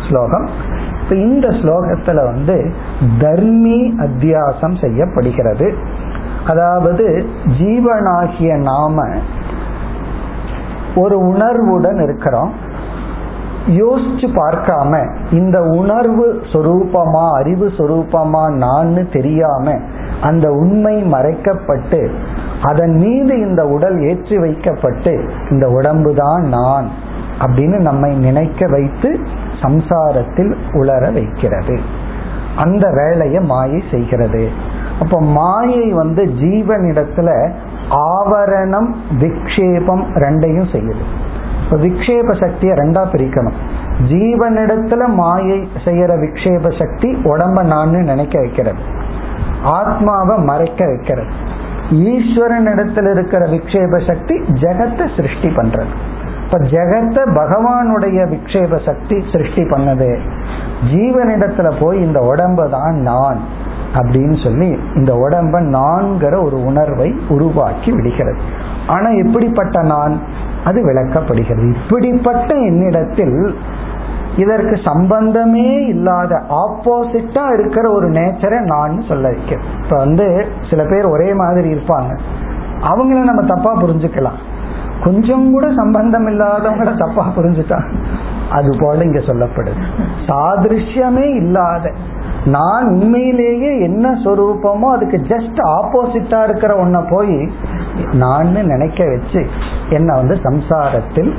[0.08, 0.48] ஸ்லோகம்.
[1.02, 2.72] இப்போ இந்த ஸ்லோகத்துல வந்து
[3.18, 5.74] தர்மி அத்தியாசம் செய்யப்படுகிறது.
[6.46, 7.26] அதாவது
[7.58, 9.08] ஜீவனாகிய நாம
[10.96, 12.52] ஒரு உணர்வுடன் இருக்கிறோம்.
[13.66, 19.78] யோசிச்சு பார்க்காம இந்த உணர்வு சொரூபமா அறிவு சொரூபமா நான்னு தெரியாம
[20.20, 22.10] அந்த உண்மை மறைக்கப்பட்டு
[22.62, 26.88] அதன் மீது இந்த உடல் ஏற்றி வைக்கப்பட்டு இந்த உடம்பு தான் நான்
[27.38, 29.20] அப்படின்னு நம்மை நினைக்க வைத்து
[29.62, 31.80] சம்சாரத்தில் உளர வைக்கிறது.
[32.56, 34.48] அந்த வேலையை மாயை செய்கிறது.
[35.00, 37.52] அப்போ மாயை வந்து ஜீவனிடத்துல
[37.90, 41.04] ஆவரணம் விக்ஷேபம் ரெண்டையும் செய்யுது.
[41.64, 43.58] இப்போ விக்ஷேப சக்தியை ரெண்டா பிரிக்கணும்.
[44.08, 48.78] ஜீவனிடத்துல மாயை செய்யற விக்ஷேப சக்தி உடம்ப நான் நினைக்க வைக்கிறது.
[49.62, 51.28] ஆத்மாவை மறைக்க வைக்கிறது.
[51.90, 55.92] ஈஸ்வரனிடத்தில் இருக்கிற விக்ஷேப சக்தி ஜெகத்தை சிருஷ்டி பண்றது.
[56.44, 60.18] இப்ப ஜெகத்தை பகவானுடைய விக்ஷேப சக்தி சிருஷ்டி பண்ணது.
[60.94, 63.38] ஜீவனிடத்துல போய் இந்த உடம்பு தான் நான்.
[63.94, 68.38] அப்படின்னு சொல்லி இந்த உடம்ப நான்கிற ஒரு உணர்வை உருவாக்கி விடுகிறது.
[68.86, 70.20] ஆனா எப்படிப்பட்ட நான்?
[70.64, 71.74] அது விளக்கப்படுகிறது.
[71.84, 73.56] இப்படிப்பட்ட என்னிடத்தில்
[74.36, 79.64] இதற்கு சம்பந்தமே இல்லாத ஆப்போசிட்டா இருக்கிற ஒரு நேச்சரை நான் சொல்ல வைக்கிறேன்.
[79.84, 82.18] இப்ப வந்து சில பேர் ஒரே மாதிரி இருப்பாங்க.
[82.82, 84.38] அவங்கள நம்ம தப்பா புரிஞ்சுக்கலாம்.
[85.04, 87.82] கொஞ்சம் கூட சம்பந்தம் இல்லாதவங்கள தப்பா புரிஞ்சுட்டா
[88.50, 89.82] அது போல இங்க சொல்லப்படுது.
[90.26, 91.92] சாதிருஷ்யமே இல்லாத
[92.44, 97.50] நான் உண்மையிலேயே என்ன சொரூபமோ அதுக்கு ஜஸ்ட் ஆப்போசிட்டா இருக்கிற ஒன்ன போய்
[98.12, 99.46] நான் நினைக்க வச்சு
[99.90, 101.34] என்ன வந்து சம்சாரத்தில்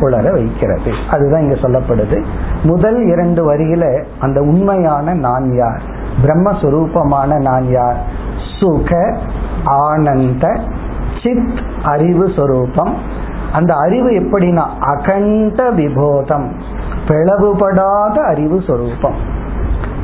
[0.00, 0.92] உளர வைக்கிறது.
[1.10, 2.24] அதுதான் இங்க சொல்லப்படுது.
[2.62, 5.82] முதல் இரண்டு வரியில அந்த உண்மையான நான் யார்?
[6.22, 7.96] பிரம்மஸ்வரூபமான நான் யார்?
[8.60, 9.16] சுக
[9.64, 10.60] ஆனந்த
[11.22, 12.94] சித் அறிவு சொரூபம்.
[13.52, 16.52] அந்த அறிவு எப்படின்னா அகண்ட விபோதம்.
[17.08, 19.34] பிளவுபடாத அறிவு சொரூபம்.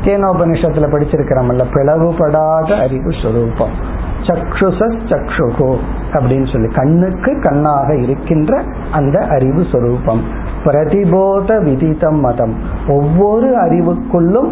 [0.04, 3.74] கேனோபனிஷத்துல படிச்சிருக்கிறோம்ல பிளவுபடாத அறிவு சுரூபம்.
[4.22, 5.76] சக்ஷுச சக்ஷுகோ
[6.12, 10.22] அப்படின்னு சொல்லி கண்ணுக்கு கண்ணாக இருக்கின்ற அந்த அறிவு சொரூபம்.
[10.64, 12.54] பிரதிபோத விதிதம் மதம்.
[12.88, 14.50] ஒவ்வொரு அறிவுக்குள்ளும்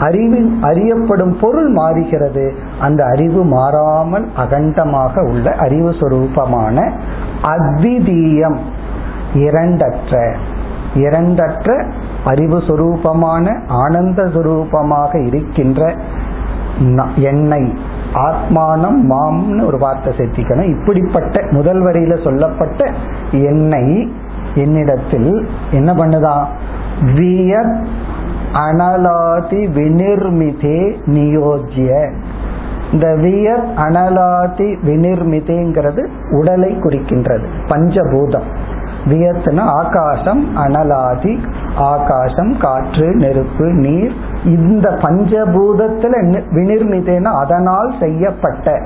[0.00, 2.54] அறிவின் அறியப்படும் பொருள் மாறுகிறது.
[2.80, 6.90] அந்த அறிவு மாறாமல் அகண்டமாக உள்ள அறிவு சொரூபமான
[7.42, 8.58] அத்விதீயம்
[9.34, 10.36] இரண்டற்ற.
[10.96, 11.90] இரண்டற்ற
[12.24, 15.94] அறிவு சுரூபமான ஆனந்த சுரூபமாக இருக்கின்ற
[17.16, 17.62] என்னை
[18.14, 20.80] ஆத்மானம் மாம்னு ஒரு வார்த்தை சேர்த்திக்கணும்.
[20.80, 22.90] இப்படிப்பட்ட முதல் வரியில சொல்லப்பட்ட
[23.30, 24.12] என்னை
[24.54, 26.44] என்னிடத்தில் என்ன பண்ணுதான்
[27.14, 27.86] வியத்
[28.52, 31.88] அனலாதி வினிர்மிதே நியோஜ்ய.
[32.92, 38.48] இந்த வியத் அனலாதி வினிர்மிதேங்கிறது உடலை குறிக்கின்றது பஞ்சபூதம்.
[39.06, 41.38] வியத்னா ஆகாசம் அனலாதி
[41.76, 44.12] ஆகாசம் காற்று நெருப்பு நீர்.
[44.44, 46.14] இந்த பஞ்சபூதத்துல
[46.50, 48.82] வினிர்மிதேனா அதனால் செய்யப்பட்ட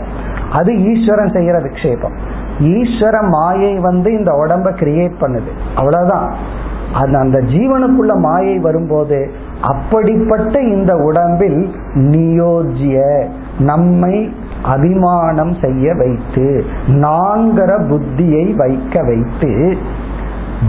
[0.53, 2.17] அது ஈஸ்வரன் செய்யற விக்ஷேபம்.
[2.59, 5.51] ஈஸ்வர மாயை வந்து இந்த உடம்ப கிரியேட் பண்ணுது.
[5.75, 6.59] அவ்வளவுதான்.
[6.95, 9.31] அது அந்த ஜீவனுக்குள்ள மாயை வரும்போது
[9.63, 13.25] அப்படிப்பட்ட இந்த உடம்பில் நியோஜிய
[13.59, 19.77] நம்மை அபிமானம் செய்ய வைத்து நான்கிற புத்தியை வைக்க வைத்து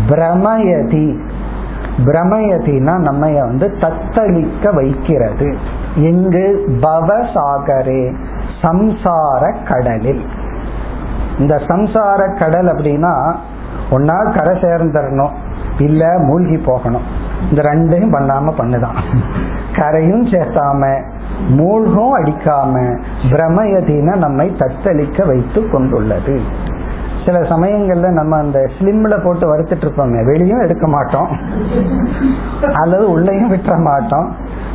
[0.10, 1.20] பிரமயதி.
[2.06, 5.58] பிரமயதினா நம்ம வந்து தத்தளிக்க வைக்கிறது.
[5.96, 8.16] இங்கு பவசாகரே
[8.62, 10.26] சம்சார கடலில்.
[11.39, 13.36] இந்த சம்சார கடல் அப்படின்னா
[13.92, 15.32] ஒன்னா கரை சேர்ந்துடணும்
[15.78, 17.02] இல்ல மூழ்கி போகணும்.
[17.50, 19.00] இந்த ரெண்டையும் பண்ணாம பண்ணுதான்.
[19.72, 21.04] கரையும் சேர்த்தாம
[21.50, 26.39] மூழ்கும் அடிக்காம பிரமயதின நம்மை தத்தளிக்க வைத்து கொண்டுள்ளது.
[27.26, 31.30] சில சமயங்கள்ல நம்ம அந்த ஸ்லிம்ல போட்டு வறுத்துட்டு இருப்போங்க வெளியும் எடுக்க மாட்டோம்.
[32.82, 34.28] அல்லது உள்ளயும் விட்டுற மாட்டோம்.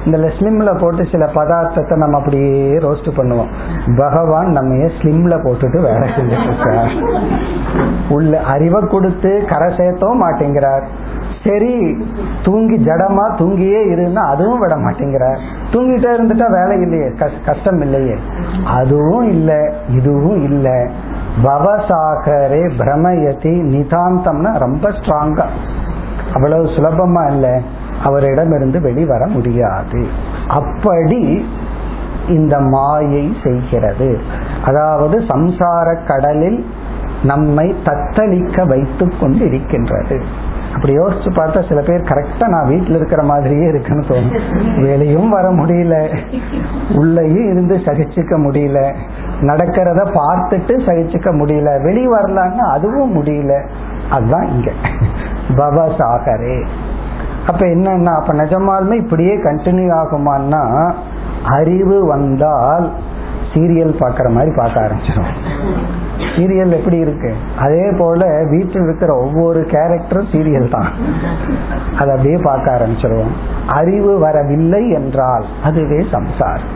[0.04, 3.50] இந்த ஸ்லிம்ல போட்டு சில பதார்த்தத்தை நம்ம அப்படியே ரோஸ்ட் பண்ணுவோம்.
[3.96, 6.94] பகவான் நம்ம ஸ்லிம்ல போட்டுட்டு வேலை செஞ்சுட்டு இருக்கார்?
[8.08, 10.86] உள்ள அறிவை கொடுத்து கரை சேர்த்தவும் மாட்டேங்கிறார்.
[11.44, 11.74] சரி
[12.44, 15.40] தூங்கி ஜடமா தூங்கியே இருந்தா அதுவும் விட மாட்டேங்கிறார்.
[15.72, 17.08] தூங்கிட்டே இருந்துட்டா வேலை இல்லையே
[17.48, 18.16] கஷ்டம் இல்லையே.
[18.78, 20.78] அதுவும் இல்லை இதுவும் இல்லை.
[21.42, 25.44] பவசாகரே பிரமயதி நிதாந்தம்னா ரொம்ப ஸ்ட்ராங்கா
[26.34, 27.62] அவ்வளவு சுலபமா இல்லை.
[28.04, 30.06] அவரிடமிருந்து வெளிவர முடியாது.
[30.48, 31.48] அப்படி
[32.28, 34.20] இந்த மாயை செய்கிறது.
[34.64, 36.66] அதாவது சம்சார கடலில்
[37.22, 40.22] நம்மை தத்தளிக்க வைத்துக் கொண்டு இருக்கின்றது
[40.76, 44.40] அப்படி யோசிச்சு பார்த்தா சில பேர் கரெக்டா நான் வீட்டில் இருக்கிற மாதிரியே இருக்குன்னு தோணும்.
[44.82, 46.18] வெளியும் வர முடியல.
[46.94, 48.94] உள்ளேயும் இருந்து சகிச்சுக்க முடியல.
[49.40, 51.82] நடக்கிறத பார்த்துட்டு சகிச்சுக்க முடியல.
[51.82, 53.66] வெளியே வரலான்னா அதுவும் முடியல.
[54.10, 54.70] அதுதான் இங்க.
[55.56, 56.66] பவசாகரே
[57.46, 60.92] அப்ப என்னன்னா அப்ப நிஜமாலுமே இப்படியே கண்டினியூ ஆகுமான்னா
[61.44, 62.92] அறிவு வந்தால்
[63.54, 65.32] சீரியல் பார்க்குற மாதிரி பார்க்க ஆரம்பிச்சிடும்
[66.18, 67.34] சீரியல் எப்படி இருக்கு?
[67.58, 70.88] அதே போல வீட்டில் இருக்கிற ஒவ்வொரு கேரக்டரும் சீரியல் தான்.
[71.98, 73.34] அதை அப்படியே பார்க்க ஆரம்பிச்சிருவோம்.
[73.66, 76.74] அறிவு வரவில்லை என்றால் அதுவே சம்சாரம்.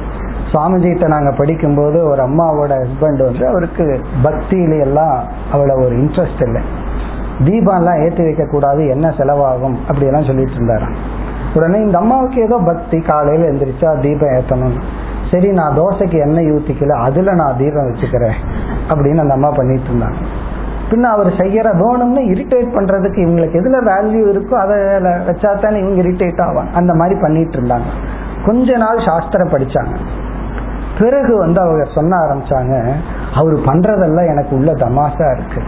[0.53, 6.63] சுவாமிஜிட்ட நாங்க படிக்கும்போது ஒரு அம்மாவோட ஹஸ்பண்ட் வந்து அவருக்கு பக்தியில எல்லாம் அவ்வளவு ஒரு இன்ட்ரெஸ்ட் இல்லை.
[7.45, 10.89] தீபம்லாம் ஏற்றி வைக்க கூடாது என்ன செலவாகும் அப்படியெல்லாம் சொல்லிட்டு இருந்தாரு
[11.55, 14.77] உடனே இந்த அம்மாவுக்கு ஏதோ பக்தி காலையில எந்திரிச்சா தீபம் ஏற்றணும்
[15.31, 18.39] சரி நான் தோசைக்கு எண்ணெய் ஊத்திக்கல அதுல நான் தீபம் வச்சுக்கிறேன்
[18.89, 20.21] அப்படின்னு அந்த அம்மா பண்ணிட்டு இருந்தாங்க.
[20.91, 24.77] பின்ன அவர் செய்யற வேணும்னு இரிட்டேட் பண்றதுக்கு இவங்களுக்கு எதுல வேல்யூ இருக்கோ அதை
[25.29, 26.73] வச்சா தானே இவங்க இரிட்டேட் ஆவாங்க.
[26.73, 27.91] அந்த மாதிரி பண்ணிட்டு இருந்தாங்க.
[28.47, 29.95] கொஞ்ச நாள் சாஸ்திரம் படிச்சாங்க.
[30.99, 32.93] பிறகு வந்து அவங்க சொன்ன ஆரம்பிச்சாங்க
[33.35, 35.63] அவர் பண்றதெல்லாம் எனக்கு உள்ள தமாசா இருக்கு.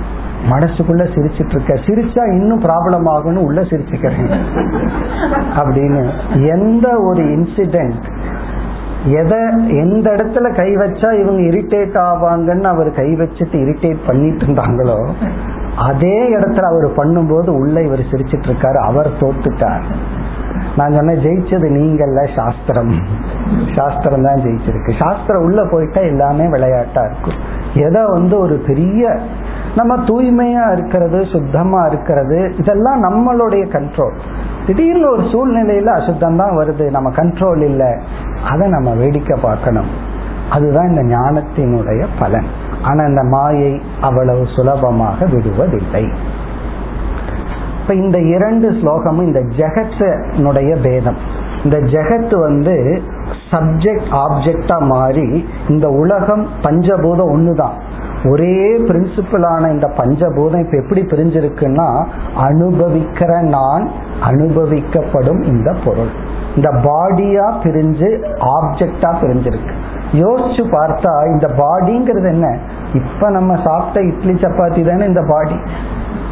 [0.51, 1.75] மனசுக்குள்ள சிரிச்சிட்டு இருக்க.
[1.75, 4.33] சிரிச்சா இன்னும் ப்ராப்ளம் ஆகும்னு உள்ள சிரிச்சுக்கிறேன்.
[5.57, 6.03] அப்படின்னு
[6.47, 8.05] எந்த ஒரு இன்சிடென்ட்
[9.21, 9.39] எதை
[9.83, 14.99] எந்த இடத்துல கை வச்சா இவங்க இரிட்டேட் ஆவாங்கன்னு அவர் கை வச்சுட்டு இரிட்டேட் பண்ணிட்டு இருந்தாங்களோ
[15.89, 19.85] அதே இடத்துல அவர் பண்ணும்போது உள்ள இவர் சிரிச்சிட்டு இருக்காரு அவர் தோத்துட்டார்.
[20.77, 22.93] நான் சொன்னேன் ஜெயிச்சது நீங்கள்ல சாஸ்திரம்.
[23.77, 24.93] சாஸ்திரம் தான் ஜெயிச்சிருக்கு.
[24.99, 27.39] சாஸ்திரம் உள்ள போயிட்டா எல்லாமே விளையாட்டா இருக்கும்.
[27.75, 29.21] எதை வந்து ஒரு பெரிய
[29.77, 34.19] நம்ம தூய்மையா இருக்கிறது சுத்தமா இருக்கிறது இதெல்லாம் நம்மளுடைய கண்ட்ரோல்
[34.67, 36.91] திடீர்னு ஒரு சூழ்நிலையில அசுத்தம் தான் வருது.
[36.91, 37.95] நம்ம கண்ட்ரோல் இல்லை.
[38.51, 39.89] அதை நம்ம வேடிக்கை பார்க்கணும்.
[40.51, 42.47] அதுதான் இந்த ஞானத்தினுடைய பலன்.
[42.83, 46.15] ஆனா இந்த மாயை அவ்வளவு சுலபமாக விடுவதில்லை.
[47.83, 51.17] இப்ப இந்த இரண்டு ஸ்லோகமும் இந்த ஜெகத்தினுடைய பேதம்.
[51.65, 53.03] இந்த ஜெகத் வந்து
[53.51, 57.92] சப்ஜெக்ட் ஆப்ஜெக்டா மாறி இந்த உலகம் பஞ்சபூதம் ஒண்ணுதான்.
[58.25, 62.05] ஒரே பிரின்சிபிளான இந்த பஞ்சபூதம் இப்ப எப்படி பிரிஞ்சிருக்குன்னா
[62.37, 63.91] அனுபவிக்கிற நான்
[64.23, 66.13] அனுபவிக்கப்படும் இந்த பொருள்.
[66.57, 68.09] இந்த பாடியா பிரிஞ்சு
[68.39, 69.75] ஆப்ஜெக்டா பிரிஞ்சிருக்கு.
[70.13, 72.59] யோசிச்சு பார்த்தா இந்த பாடிங்கிறது என்ன?
[72.95, 75.57] இப்ப நம்ம சாப்பிட்ட இட்லி சப்பாத்தி தானே இந்த பாடி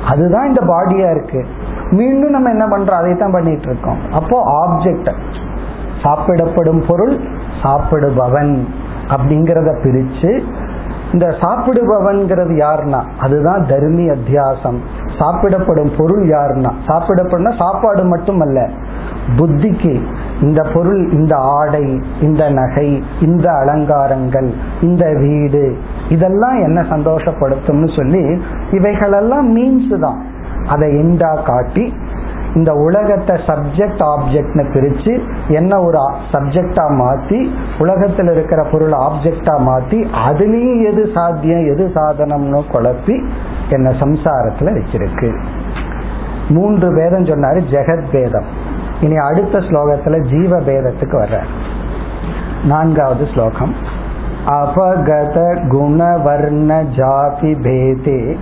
[0.07, 1.47] அதுதான் இந்த பாடியா இருக்கு.
[1.91, 3.01] மீண்டும் நம்ம என்ன பண்றோம்?
[3.01, 3.99] அதை தான் பண்ணிட்டு இருக்கோம்.
[4.13, 5.11] அப்போ ஆப்ஜெக்ட்
[6.03, 7.21] சாப்பிடப்படும் பொருள்
[7.63, 8.65] சாப்பிடுபவன்
[9.09, 10.45] அப்படிங்கிறத பிரிச்சு
[11.13, 13.03] இந்த சாப்பிடுபவன்கிறது யாருன்னா?
[13.19, 14.79] அதுதான் தர்மி அத்தியாசம்.
[15.19, 16.73] சாப்பிடப்படும் பொருள் யாருன்னா?
[16.87, 18.71] சாப்பிடப்படும்னா சாப்பாடு மட்டும் அல்ல
[19.37, 20.01] புத்திக்கு
[20.43, 25.77] இந்த பொருள் இந்த ஆடை இந்த நகை இந்த அலங்காரங்கள் இந்த வீடு
[26.09, 30.39] இதெல்லாம் என்ன சந்தோஷப்படுத்தும்னு சொல்லி இவைகளெல்லாம் மீன்ஸ் தான்.
[30.69, 31.95] அதை எண்டா காட்டி
[32.55, 35.99] இந்த உலகத்தை சப்ஜெக்ட் ஆப்ஜெக்ட்னு பிரிச்சு என்ன ஒரு
[36.33, 43.29] சப்ஜெக்டா மாத்தி உலகத்தில் இருக்கிற பொருள் ஆப்ஜெக்டா மாத்தி அதுலேயும் எது சாத்தியம் எது சாதனம்னு குழப்பி
[43.69, 45.39] என்ன சம்சாரத்துல வச்சிருக்கு.
[46.49, 48.45] மூன்று பேதம் சொன்னாரு ஜெகத் பேதம்.
[49.01, 51.39] இனி அடுத்த ஸ்லோகத்துல ஜீவ பேதத்துக்கு வர்ற.
[52.65, 53.75] நான்காவது ஸ்லோகம்.
[54.47, 58.37] அபகத குணவர்ண ஜாதி பேதே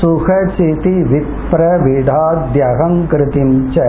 [0.00, 3.86] சுகசிதி விப்ரவிடாத்யகம் கிருதிம் ச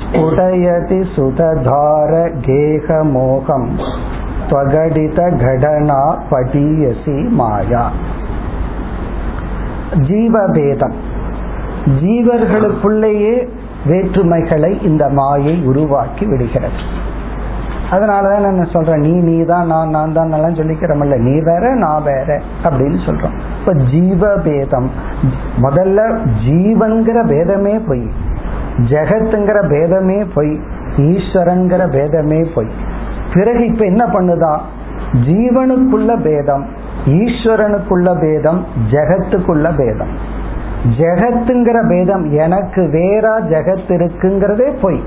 [0.00, 2.12] ஸ்புடயதி சுததார
[2.46, 3.68] கேகமோகம்
[4.48, 7.84] ஸ்வகடித கடனா பதீயசி மாயா
[10.08, 10.96] ஜீவபேதம்
[12.00, 13.36] ஜீவர்களுக்குள்ளேயே
[13.90, 16.80] வேற்றுமைகளை இந்த மாயை உருவாக்கி விடுகிறது.
[17.90, 19.00] அதனாலதான் நான் சொல்றேன்?
[19.00, 23.38] நீ நீ தான் நான் நான் தான் நல்லா சொல்லிக்கிறோம்ல நீ வேற நான் வேற அப்படின்னு சொல்றோம்.
[23.60, 24.86] இப்ப ஜீவபேதம்.
[25.62, 28.10] முதல்ல ஜீவன்கிற பேதமே பொய்.
[28.76, 30.60] ஜெகத்துங்கிற பேதமே பொய்.
[30.96, 32.66] ஈஸ்வரங்கிற பேதமே பொய்.
[33.34, 34.58] பிறகு இப்ப என்ன பண்ணுதான்
[35.26, 36.66] ஜீவனுக்குள்ள பேதம்
[37.06, 40.38] ஈஸ்வரனுக்குள்ள பேதம் ஜெகத்துக்குள்ள பேதம்.
[40.98, 45.00] ஜெகத்துங்கிற பேதம் எனக்கு வேறா ஜெகத் இருக்குங்கிறதே பொய்.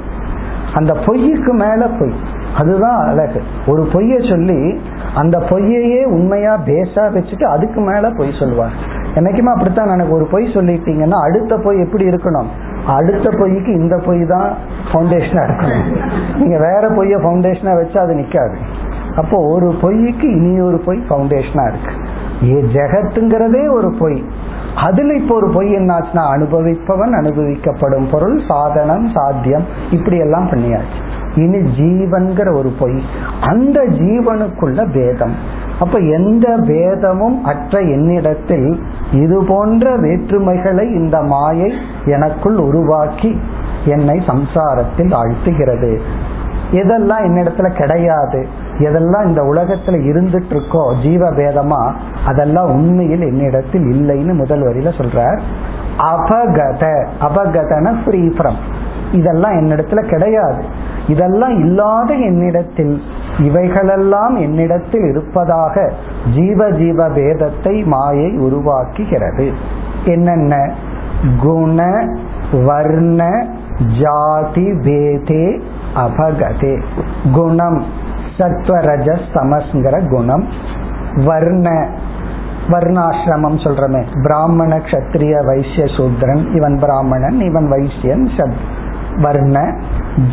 [0.73, 2.41] அந்த பொய்யுக்கு மேல பொய்.
[2.59, 3.41] அதுதான் அழகு.
[3.67, 4.81] ஒரு பொய்ய சொல்லி
[5.15, 8.75] அந்த பொய்யையே உண்மையா பேஸா வச்சுட்டு அதுக்கு மேல பொய் சொல்லுவார்
[9.15, 12.47] என்னைக்குமே அப்படித்தான் எனக்கு ஒரு பொய் சொல்லிட்டீங்கன்னா அடுத்த பொய் எப்படி இருக்கணும்?
[12.85, 14.53] அடுத்த பொய்க்கு இந்த பொய் தான்
[14.91, 15.85] ஃபவுண்டேஷனா இருக்கணும்.
[16.39, 18.55] நீங்க வேற பொய்ய ஃபவுண்டேஷனா வச்சு அது நிக்காது.
[19.15, 21.93] அப்போ ஒரு பொய்க்கு இனி ஒரு பொய் ஃபவுண்டேஷனா இருக்கு.
[22.43, 24.23] ஏ ஜெகத்துங்கிறதே ஒரு பொய்.
[24.75, 30.99] அதுல இப்போ ஒரு பொய் என்னாச்சுன்னா அனுபவிப்பவன் அனுபவிக்கப்படும் பொருள் சாதனம் சாத்தியம் இப்படி எல்லாம் பண்ணியாச்சு.
[31.35, 33.01] இனி ஜீவன்கிற ஒரு பொய்.
[33.41, 35.35] அந்த ஜீவனுக்குள்ள பேதம்.
[35.79, 41.73] அப்ப எந்த பேதமும் அற்ற என்னிடத்தில் இது போன்ற வேற்றுமைகளை இந்த மாயை
[42.05, 43.39] எனக்குள் உருவாக்கி
[43.85, 45.99] என்னை சம்சாரத்தில் ஆழ்த்துகிறது.
[46.71, 51.93] எதெல்லாம் என்னிடத்துல கிடையாது எதெல்லாம் இந்த உலகத்துல இருந்துட்டு இருக்கோ ஜீவ பேதமா
[52.25, 55.39] அதெல்லாம் உண்மையில் என்னிடத்தில் இல்லைன்னு முதல் வரியில சொல்றார்.
[55.97, 58.59] அபகத அபகதன ஃப்ரீ ஃப்ரம்
[59.13, 60.65] இதெல்லாம் என்னிடத்துல கிடையாது.
[61.07, 63.01] இதெல்லாம் இல்லாத என்னிடத்தில்
[63.39, 65.91] இவைகளெல்லாம் என்னிடத்தில் இருப்பதாக
[66.35, 69.51] ஜீவ ஜீவ வேதத்தை மாயை உருவாக்குகிறது.
[70.05, 70.71] என்னென்ன?
[71.43, 72.05] குண
[72.65, 73.45] வர்ண
[74.01, 75.61] ஜாதி பேதே
[75.95, 76.81] அபகதே.
[77.33, 77.85] குணம்
[78.37, 80.47] சத்வரஜ குணம்.
[81.25, 81.89] வர்ண
[82.67, 84.05] வர்ணாசிரமம் சொல்றமே.
[84.23, 88.81] பிராமண கத்திரிய வைசிய சூத்ரன் இவன் பிராமணன் இவன் வைசியன் சத்
[89.21, 89.75] வர்ண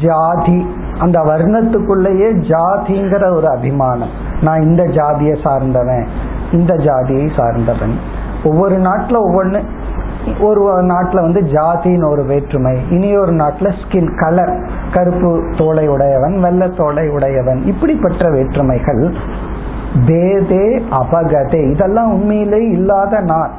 [0.02, 0.66] ஜாதி.
[0.98, 4.10] அந்த வர்ணத்துக்குள்ளேயே ஜாதிங்கிற ஒரு அபிமானம்.
[4.42, 6.06] நான் இந்த ஜாதியை சார்ந்தவன்
[6.52, 7.98] இந்த ஜாதியை சார்ந்தவன்.
[8.44, 9.62] ஒவ்வொரு நாட்டில் ஒவ்வொன்று
[10.40, 16.70] ஒரு நாட்டில் வந்து ஜாதின்னு ஒரு வேற்றுமை இனி ஒரு நாட்டில் ஸ்கின் கலர் கருப்பு தோலை உடையவன் வெள்ளை
[16.76, 17.62] தோலை உடையவன்.
[17.62, 19.14] இப்படிப்பட்ட வேற்றுமைகள்
[20.06, 21.70] பேதே அபகதே.
[21.70, 23.50] இதெல்லாம் உண்மையிலே இல்லாத நான்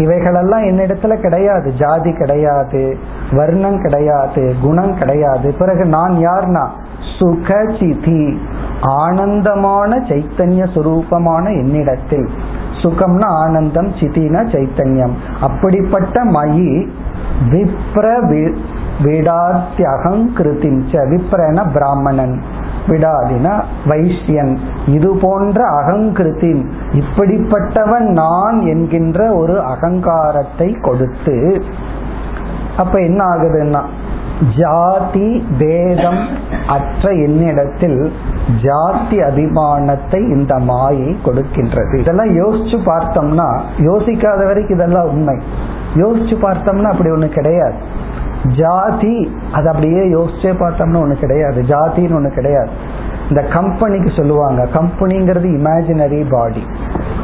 [0.00, 1.72] இவைகளெல்லாம் என்னிடத்துல கிடையாது.
[1.72, 2.98] ஜாதி கிடையாது
[3.32, 5.54] வர்ணம் கிடையாது குணம் கிடையாது.
[5.58, 6.66] பிறகு நான் யார்னா?
[7.18, 8.22] சுகசிதி
[8.80, 12.28] ஆனந்தமான சைத்தன்ய சுரூபமான என்னிடத்தில்.
[12.82, 15.14] சுகம்னா ஆனந்தம் சிதினா சைத்தன்யம்.
[15.40, 16.88] அப்படிப்பட்ட மயி
[17.50, 18.06] விப்ர
[19.04, 22.34] விடாத்தியகம் கிருதிஞ்ச விப்ரன பிராமணன்.
[22.90, 23.54] விடாதினா
[23.90, 24.52] வைஷ்யன்.
[24.96, 26.62] இது போன்ற அகங்கிருத்தின்
[27.00, 31.38] இப்படிப்பட்டவன் நான் என்கின்ற ஒரு அகங்காரத்தை கொடுத்து
[32.76, 33.82] அப்ப என்ன ஆகுதுன்னா
[34.58, 36.20] ஜாதி பேதம்
[36.74, 37.98] அற்ற என்னிடத்தில்
[38.62, 41.94] ஜாதி அபிமானத்தை இந்த மாயை கொடுக்கின்றது.
[42.02, 43.48] இதெல்லாம் யோசிச்சு பார்த்தோம்னா
[43.88, 45.36] யோசிக்காத வரைக்கும் இதெல்லாம் உண்மை.
[45.94, 47.76] யோசிச்சு பார்த்தோம்னா அப்படி ஒண்ணு கிடையாது.
[48.46, 51.62] ஜாதி அது அப்படியே யோசிச்சே பார்த்தோம்னா ஒண்ணு கிடையாது.
[51.62, 52.68] ஜாதின்னு ஒண்ணு கிடையாது.
[53.28, 54.68] இந்த கம்பெனிக்கு சொல்லுவாங்க.
[54.74, 56.66] கம்பெனிங்கிறது இமேஜினரி பாடி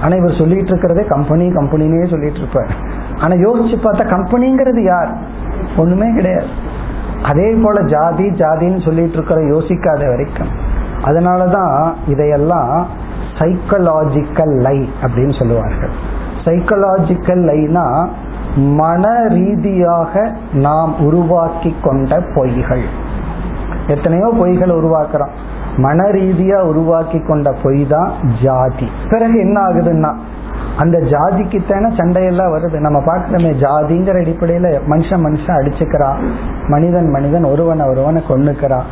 [0.02, 2.74] ஆனா இவர் சொல்லிட்டு இருக்கிறதே கம்பெனி கம்பெனினே சொல்லிட்டு இருப்பார்.
[3.20, 5.14] ஆனா யோசிச்சு பார்த்தா கம்பெனிங்கிறது யார்?
[5.76, 6.46] ஒண்ணுமே கிடையாது.
[7.22, 10.48] அதே போல ஜாதி ஜாதின்னு சொல்லிட்டு இருக்கிற யோசிக்காத வரைக்கும்.
[11.02, 12.86] அதனாலதான் இதையெல்லாம்
[13.38, 15.90] சைக்கலாஜிக்கல் லை அப்படின்னு சொல்லுவார்கள்.
[16.44, 18.08] சைக்கலாஜிக்கல் லைனா
[18.56, 22.84] மன ரீதியாக நாம் உருவாக்கி கொண்ட பொய்கள்.
[23.86, 25.34] எத்தனையோ பொய்கள் உருவாக்குறோம்.
[25.76, 28.10] மன ரீதியா உருவாக்கி கொண்ட பொய் தான்
[28.42, 28.88] ஜாதி.
[29.08, 30.12] பிறகு என்ன ஆகுதுன்னா
[30.76, 32.78] அந்த ஜாதிக்குத்தான சண்டையெல்லாம் வருது.
[32.80, 36.18] நம்ம பார்க்கிறோமே ஜாதிங்கிற அடிப்படையில மனுஷன் மனுஷன் அடிச்சுக்கிறான்
[36.68, 38.86] மனிதன் மனிதன் ஒருவனை ஒருவனை கொண்டுக்கிறான்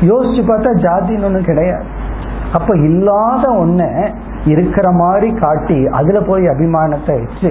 [0.00, 1.84] யோசிச்சு பார்த்தா ஜாதின்னு ஒண்ணு கிடையாது.
[2.52, 4.10] அப்ப இல்லாத ஒன்ன
[4.44, 7.50] இருக்கிற மாதிரி காட்டி அதுல போய் அபிமானத்தை வச்சு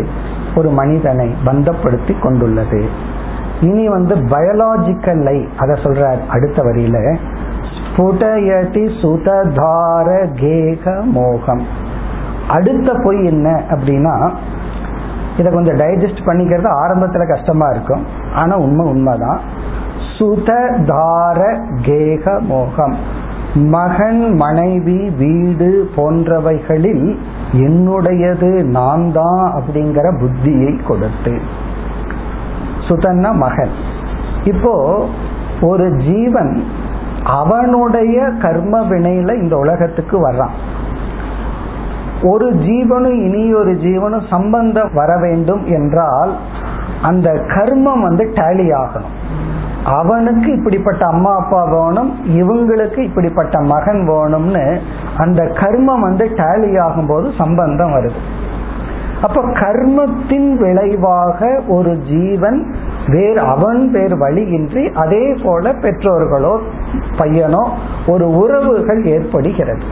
[0.56, 2.86] ஒரு மனிதனை பந்தப்படுத்தி கொண்டுள்ளது.
[3.62, 7.18] இனி வந்து பயாலஜிக்கல் லை அதை சொல்றார் அடுத்த வரியில
[7.96, 11.66] ஸ்புடயதி சுததார கேக மோகம்.
[12.50, 14.32] அடுத்த பொய் என்ன அப்படின்னா
[15.38, 18.06] இதை கொஞ்சம் டைஜஸ்ட் பண்ணிக்கிறது ஆரம்பத்துல கஷ்டமா இருக்கும்.
[18.36, 19.40] ஆனா உண்மை உண்மைதான்.
[20.18, 22.96] சுததார கேக மோகம்.
[23.54, 27.18] மகன் மனைவி வீடு போன்றவைகளில்
[27.54, 31.42] என்னுடையது நான் தான் அப்படிங்கிற புத்தியை கொடுத்து.
[32.88, 33.70] சுதன்னா மகன்.
[34.44, 35.06] இப்போ
[35.62, 36.64] ஒரு ஜீவன்
[37.24, 40.56] அவனுடைய கர்ம வினையில இந்த உலகத்துக்கு வர்றான்.
[42.24, 46.36] ஒரு ஜீவனும் இனி ஒரு ஜீவனும் சம்பந்தம் வர வேண்டும் என்றால்
[47.02, 49.20] அந்த கர்மம் வந்து டேலி ஆகணும்.
[49.86, 54.80] அவனுக்கு இப்படிப்பட்ட அம்மா அப்பா வேணும் இவங்களுக்கு இப்படிப்பட்ட மகன் வேணும்னு
[55.18, 58.20] அந்த கர்மம் வந்து டேலி ஆகும்போது சம்பந்தம் வருது.
[59.22, 62.76] அப்ப கர்மத்தின் விளைவாக ஒரு ஜீவன்
[63.08, 66.60] வேறு அவன் வேறு வழியின்றி அதே போல பெற்றோர்களோ
[67.18, 67.70] பையனோ
[68.08, 69.84] ஒரு உறவுகள் ஏற்படுகிறது.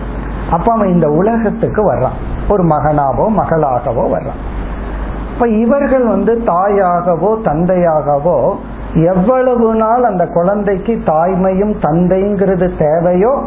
[0.52, 2.18] அப்ப அவன் இந்த உலகத்துக்கு வர்றான்.
[2.50, 4.59] ஒரு மகனாவோ மகளாகவோ வர்றான்.
[5.40, 8.56] இப்ப இவர்கள் வந்து தாயாகவோ தந்தையாகவோ
[8.94, 13.44] எவ்வளவு நாள் அந்த குழந்தைக்கு தாய்மையும் தந்தைங்கிறது தேவையோ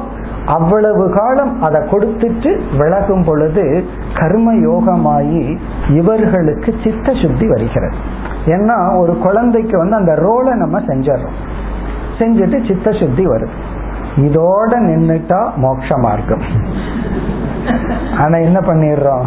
[0.46, 3.84] அவ்வளவு காலம் அதை கொடுத்துட்டு விலகும் பொழுது
[4.14, 7.96] கர்ம யோகமாயி இவர்களுக்கு சித்த சுத்தி வருகிறது.
[8.44, 11.38] ஏன்னா ஒரு குழந்தைக்கு வந்து அந்த ரோலை நம்ம செஞ்சிடறோம்.
[12.18, 13.54] செஞ்சுட்டு சித்த சுத்தி வருது.
[14.16, 16.42] இதோட நின்றுட்டா மோட்ச மார்க்கம்.
[18.18, 19.26] ஆனா என்ன பண்ணிடுறோம்?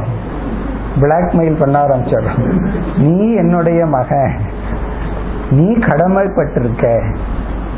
[0.96, 4.36] பிளாக்மெயில் பண்ண ஆரம்பிச்சிடுறோம் நீ என்னுடைய மகன்.
[5.52, 7.16] நீ கடமைப்பட்டிருக்க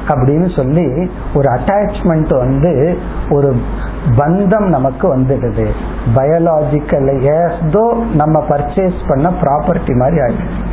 [0.07, 2.97] அப்படின்னு சொல்லி ஒரு அட்டாச்மெண்ட் வந்து
[3.29, 3.61] ஒரு
[4.17, 5.67] பந்தம் நமக்கு வந்துடுது.
[6.15, 10.65] பயாலாஜிக்கல் ஏதோ நம்ம பர்ச்சேஸ் பண்ண ப்ராப்பர்ட்டி மாதிரி ஆயிடுச்சு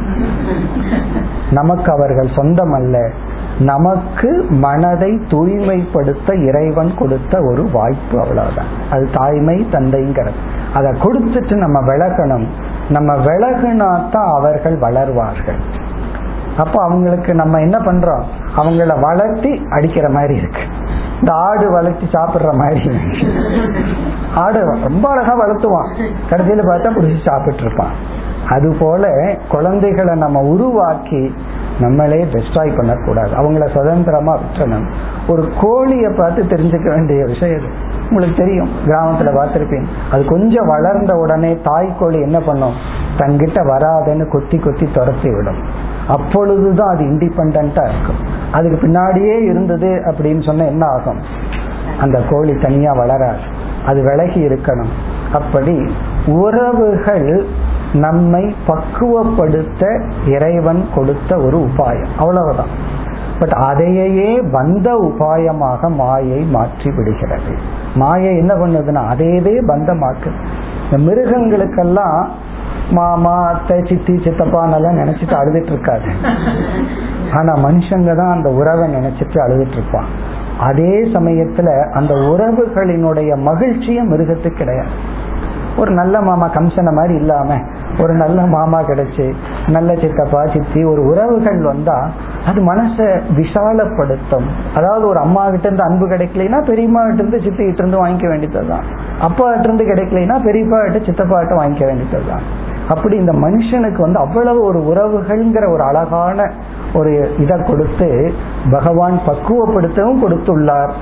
[1.51, 3.11] நமக்கு அவர்கள் சொந்தம் அல்ல
[3.59, 8.71] நமக்கு மனதை தூய்மைப்படுத்த இறைவன் கொடுத்த ஒரு வாய்ப்பு அவ்வளவுதான்.
[8.91, 10.41] அது தாய்மை தந்தைங்கிறது.
[10.75, 12.47] அதை கொடுத்துட்டு நம்ம விலகணும்.
[12.89, 15.61] நம்ம விலகுனாத்தான் அவர்கள் வளர்வார்கள்.
[16.57, 18.25] அப்போ அவங்களுக்கு நம்ம என்ன பண்றோம்?
[18.57, 20.61] அவங்கள வளர்த்தி அடிக்கிற மாதிரி இருக்கு.
[21.21, 22.91] இந்த ஆடு வளர்த்தி சாப்பிடுற மாதிரி
[24.35, 25.91] ஆடு ரொம்ப அழகா வளர்த்துவான்.
[26.31, 29.11] கடைசியில பார்த்தா பிடிச்சி சாப்பிட்டு இருப்பான் அது போல
[29.51, 31.35] குழந்தைகளை நம்ம உருவாக்கி
[31.81, 33.31] நம்மளே டெஸ்ட்ராய் பண்ணக்கூடாது.
[33.31, 34.87] அவங்கள சுதந்திரமா விட்டணும்
[35.29, 37.69] ஒரு கோழியை பார்த்து தெரிஞ்சுக்க வேண்டிய விஷயம் இது.
[38.11, 38.69] உங்களுக்கு தெரியும்.
[38.87, 42.73] கிராமத்துல பார்த்துருப்பீங்க அது கொஞ்சம் வளர்ந்த உடனே தாய் கோழி என்ன பண்ணும்?
[43.19, 45.63] தங்கிட்ட வராதுன்னு கொத்தி கொத்தி துரத்தி விடும்.
[46.09, 48.17] அப்பொழுதுதான் அது இண்டிபெண்டா இருக்கும்.
[48.53, 51.19] அதுக்கு பின்னாடியே இருந்தது அப்படின்னு சொன்ன என்ன ஆகும்?
[52.01, 53.39] அந்த கோழி தனியா வளராது.
[53.87, 54.93] அது விலகி இருக்கணும்.
[55.33, 55.93] அப்படி
[56.27, 57.47] உறவுகள்
[57.93, 62.07] நம்மை பக்குவப்படுத்த இறைவன் கொடுத்த ஒரு உபாயம்.
[62.19, 63.03] அவ்வளவுதான்.
[63.39, 67.53] பட் அதையே பந்த உபாயமாக மாயை மாற்றி விடுகிறது.
[68.03, 70.31] மாயை என்ன பண்ணுதுன்னா அதையவே பந்தமாக்கு
[70.85, 72.19] இந்த மிருகங்களுக்கெல்லாம்
[72.99, 76.11] மாமா அத்தை சித்தி சித்தப்பான்னெல்லாம் நினைச்சிட்டு அழுதுட்டு இருக்காது.
[77.39, 80.11] ஆனா மனுஷங்க தான் அந்த உறவை நினைச்சிட்டு அழுதுட்டு இருப்பான்
[80.69, 81.69] அதே சமயத்துல
[81.99, 84.95] அந்த உறவுகளினுடைய மகிழ்ச்சியும் மிருகத்துக்கு கிடையாது.
[85.81, 87.57] ஒரு நல்ல மாமா கம்சனை மாதிரி இல்லாம
[87.99, 89.35] ஒரு நல்ல மாமா கிடைச்சு
[89.69, 92.11] நல்ல சித்தப்பா சித்தி ஒரு உறவுகள் வந்தா
[92.47, 97.87] அது மனசை விஷாலப்படுத்தும் அதாவது ஒரு அம்மா கிட்ட இருந்து அன்பு கிடைக்கலைன்னா பெரியம்மா கிட்ட இருந்து சித்தி கிட்ட
[97.87, 98.85] இருந்து வாங்கிக்க வேண்டியதுதான்.
[99.21, 102.41] அப்பா கிட்ட இருந்து கிடைக்கலைன்னா பெரியப்பா கிட்ட சித்தப்பா கிட்ட வாங்கிக்க வேண்டியதுதான்.
[102.89, 106.51] அப்படி இந்த மனுஷனுக்கு வந்து அவ்வளவு ஒரு உறவுகள்ங்கிற ஒரு அழகான
[106.95, 108.33] ஒரு இதை கொடுத்து
[108.71, 110.93] பகவான் பக்குவப்படுத்தவும் கொடுத்துள்ளார்.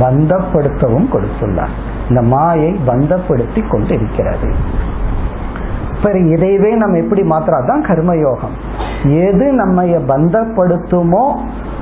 [0.00, 1.74] பந்தப்படுத்தவும் கொடுத்துள்ளார்.
[2.08, 4.54] இந்த மாயை பந்தப்படுத்தி கொண்டிருக்கிறது.
[6.02, 8.54] பிறகு இதைவே நம்ம எப்படி மாத்திராதான் கர்மயோகம்.
[9.16, 11.38] எது நம்ம பந்தப்படுத்துமோ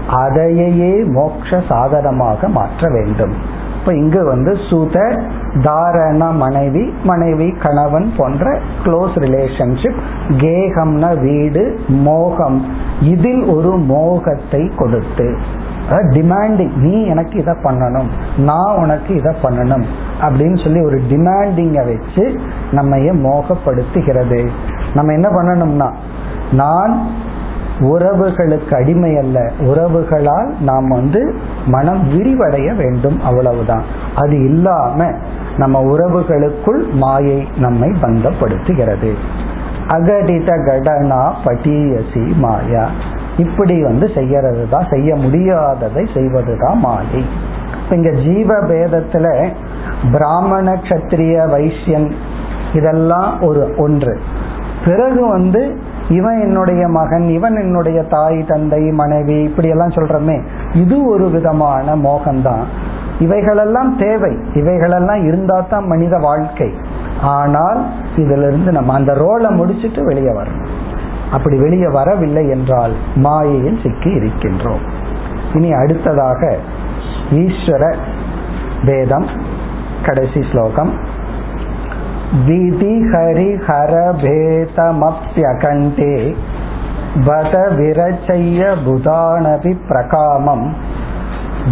[0.08, 3.32] அதையே மோட்ச சாதனமாக மாற்ற வேண்டும்.
[3.80, 5.22] இப்ப இங்கு வந்து சுத
[5.64, 12.66] தாரண மனைவி மனைவி கணவன் போன்ற க்ளோஸ் ரிலேஷன்ஷிப் கேகம்னா வீடு மோகம்.
[13.00, 15.38] இதில் ஒரு மோகத்தை கொடுத்து
[15.91, 18.07] டிமாண்டிங் நீ எனக்கு இதை பண்ணணும்.
[18.39, 19.85] நான் உனக்கு இதை பண்ணணும்.
[20.20, 24.49] அப்படின்னு சொல்லி ஒரு டிமாண்டிங்கை வச்சு நம்ம மோகப்படுத்துகிறது.
[24.95, 25.93] நம்ம என்ன பண்ணணும்னா
[26.53, 27.07] நான்
[27.80, 31.35] உறவுகளுக்கு அடிமை அல்ல உறவுகளால் நாம் வந்து
[31.66, 33.20] மனம் விரிவடைய வேண்டும்.
[33.20, 33.83] அவ்வளவுதான்.
[34.16, 35.11] அது இல்லாம
[35.57, 39.14] நம்ம உறவுகளுக்குள் மாயை நம்மை பந்தப்படுத்துகிறது.
[39.87, 42.89] அகடித கடனா பட்டியசி மாயா.
[43.37, 47.24] இப்படி வந்து செய்யறது தான் செய்ய முடியாததை செய்வது தான் மாயை
[47.91, 49.49] இங்க ஜீவ பேதத்துல
[50.12, 52.12] பிராமண கத்திரிய வைசியன்
[52.72, 54.18] இதெல்லாம் ஒரு ஒன்று.
[54.85, 60.43] பிறகு வந்து இவன் என்னுடைய மகன் இவன் என்னுடைய தாய் தந்தை மனைவி இப்படி எல்லாம் சொல்றமே.
[60.72, 62.64] இது ஒரு விதமான மோகம்தான்.
[63.18, 64.37] இவைகளெல்லாம் தேவை.
[64.55, 66.72] இவைகளெல்லாம் இருந்தா தான் மனித வாழ்க்கை.
[67.22, 70.82] ஆனால் இதுல இருந்து நம்ம அந்த ரோலை முடிச்சுட்டு வெளியே வரணும்.
[71.33, 74.85] அப்படி வெளியே வரவில்லை என்றால் மாயையில் சிக்கி இருக்கின்றோம்.
[75.55, 76.57] இனி அடுத்ததாக
[77.30, 77.95] ஈஸ்வர
[78.85, 79.26] வேதம்
[80.05, 80.93] கடைசி ஸ்லோகம்.
[82.47, 83.51] விதி ஹரி
[87.26, 90.76] வத விரச்சைய புதானபி பிரகாமம்.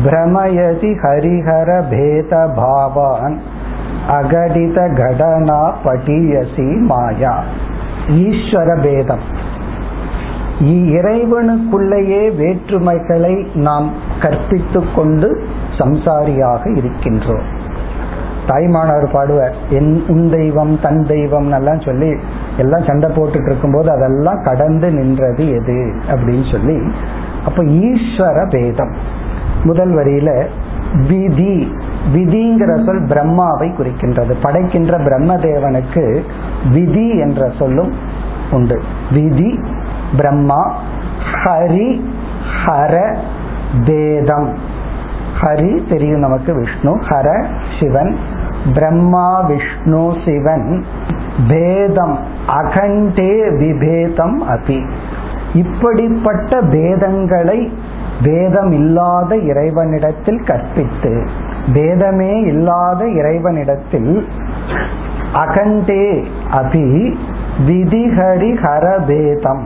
[0.05, 3.41] பிரமயதி ஹரிஹர பேத பாவான்
[4.11, 7.35] அகடித கடனா பட்டியசி மாயா.
[8.09, 9.25] ஈஸ்வர பேதம்
[10.61, 13.91] இறைவனுக்குள்ளேயே வேற்றுமைகளை நாம்
[14.23, 15.43] கற்பித்து கொண்டு
[15.79, 17.47] சம்சாரியாக இருக்கின்றோம்.
[18.47, 22.11] தாய்மானவர் பாடுவார் என் உன் தெய்வம் தன் தெய்வம் எல்லாம் சொல்லி
[22.59, 26.93] எல்லாம் சண்டை போட்டுட்டு இருக்கும்போது அதெல்லாம் கடந்து நின்றது எது அப்படின்னு சொல்லி
[27.45, 28.95] அப்ப ஈஸ்வர பேதம்
[29.65, 30.47] முதல் வரியில
[31.09, 31.73] விதி
[32.15, 34.35] விதிங்கிற சொல் பிரம்மாவை குறிக்கின்றது.
[34.43, 36.21] படைக்கின்ற பிரம்மதேவனுக்கு
[36.73, 37.93] விதி என்ற சொல்லும்
[38.53, 38.83] உண்டு.
[39.13, 39.61] விதி
[40.17, 40.73] பிரம்மா
[41.45, 42.01] ஹரி
[42.67, 43.17] ஹர
[43.87, 44.51] பேதம்
[45.41, 47.47] ஹரி தெரியும் நமக்கு விஷ்ணு ஹர
[47.81, 48.17] சிவன்.
[48.75, 50.85] பிரம்மா விஷ்ணு சிவன்.
[51.49, 54.81] பேதம் அகண்டே விபேதம் அபி.
[55.53, 57.71] இப்படிப்பட்ட பேதங்களை
[58.23, 61.27] பேதம் இல்லாத இறைவனிடத்தில் கற்பித்து
[61.73, 64.29] பேதமே இல்லாத இறைவனிடத்தில்
[65.35, 67.15] அகண்டே அபி
[67.67, 69.65] விதிஹரி ஹர பேதம்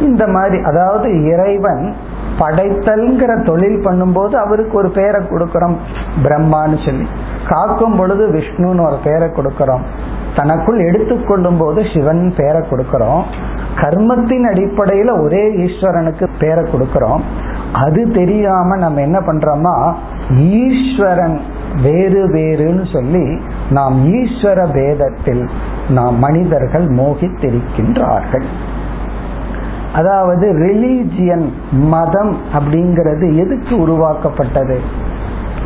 [0.00, 1.94] இந்த மாதிரி அதாவது இறைவன்
[2.38, 5.76] படைத்தல்ங்கிற தொழில் பண்ணும்போது அவருக்கு ஒரு பேரை கொடுக்கிறோம்.
[6.22, 7.06] பிரம்மான்னு சொல்லி.
[7.48, 9.80] காக்கும் பொழுது விஷ்ணுன்னு ஒரு பேரை கொடுக்கிறோம்.
[10.36, 13.22] தனக்குள் எடுத்துக்கொள்ளும் போது சிவன் பேரை கொடுக்கிறோம்.
[13.74, 17.20] கர்மத்தின் அடிப்படையில ஒரே ஈஸ்வரனுக்கு பேரை கொடுக்கிறோம்.
[17.72, 19.94] அது தெரியாம நம்ம என்ன பண்றோம்னா
[20.36, 21.40] ஈஸ்வரன்
[21.82, 23.40] வேறு வேறுன்னு சொல்லி
[23.70, 25.48] நாம் ஈஸ்வர பேதத்தில்
[25.88, 28.44] நாம் மனிதர்கள் மோகித்திருக்கின்றார்கள்.
[29.94, 34.80] அதாவது ரிலீஜியன் மதம் அப்படிங்கிறது எதுக்கு உருவாக்கப்பட்டது?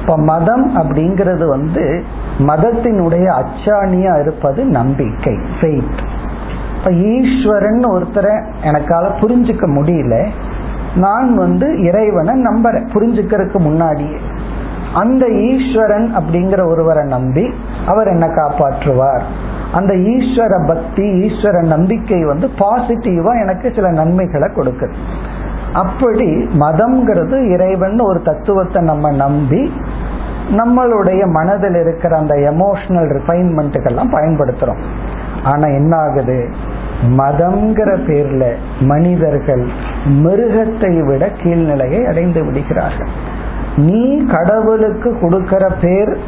[0.01, 2.05] இப்ப மதம் அப்படிங்கிறது வந்து
[2.39, 6.03] மதத்தினுடைய அச்சாணியா இருப்பது நம்பிக்கை ஃபெய்த்
[6.79, 10.27] இப்ப ஈஸ்வரன் ஒருத்தரை எனக்கால புரிஞ்சுக்க முடியல.
[10.97, 14.17] நான் வந்து இறைவனை நம்புறேன் புரிஞ்சுக்கிறதுக்கு முன்னாடியே.
[14.95, 17.55] அந்த ஈஸ்வரன் அப்படிங்கிற ஒருவரை நம்பி
[17.87, 19.23] அவர் என்ன காப்பாற்றுவார்.
[19.73, 24.95] அந்த ஈஸ்வர பக்தி ஈஸ்வர நம்பிக்கை வந்து பாசிட்டிவா எனக்கு சில நன்மைகளை கொடுக்குது.
[25.73, 29.73] அப்படி மதம்ங்கிறது இறைவன் ஒரு தத்துவத்தை நம்ம நம்பி
[30.51, 34.83] நம்மளுடைய மனதில் இருக்கிற அந்த எமோஷனல் ரிஃபைன்மெண்ட்டுக்கெல்லாம் பயன்படுத்துறோம்.
[35.43, 36.49] ஆனா என்ன ஆகுது
[37.17, 38.45] மதம்ங்கிற பேர்ல
[38.81, 39.65] மனிதர்கள்
[40.07, 43.09] மிருகத்தை விட கீழ்நிலையை அடைந்து விடுகிறார்கள்.
[43.77, 46.19] நீ கடவுளுக்கு கொடுக்கிற பேர்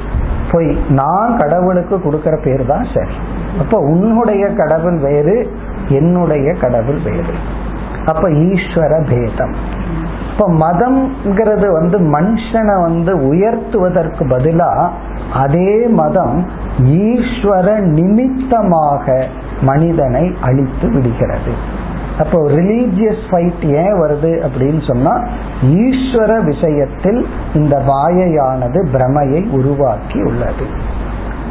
[0.52, 3.12] பொய் நான் கடவுளுக்கு கொடுக்கிற பேர் தான் சரி.
[3.58, 5.52] அப்ப உன்னுடைய கடவுள் வேறு
[5.88, 7.34] என்னுடைய கடவுள் வேறு.
[8.06, 9.54] அப்ப ஈஸ்வர பேதம்.
[10.32, 14.88] இப்ப மதம்ங்கிறது வந்து மனுஷனை வந்து உயர்த்துவதற்கு பதிலா
[15.34, 16.46] அதே மதம்
[16.82, 19.26] ஈஸ்வர நிமித்தமாக
[19.62, 21.52] மனிதனை அழித்து விடுகிறது.
[22.18, 25.12] அப்போ ரிலீஜியஸ் ஃபைட் ஏன் வருது அப்படின்னு சொன்னா
[25.62, 30.66] ஈஸ்வர விஷயத்தில் இந்த மாயையானது பிரமையை உருவாக்கி உள்ளது.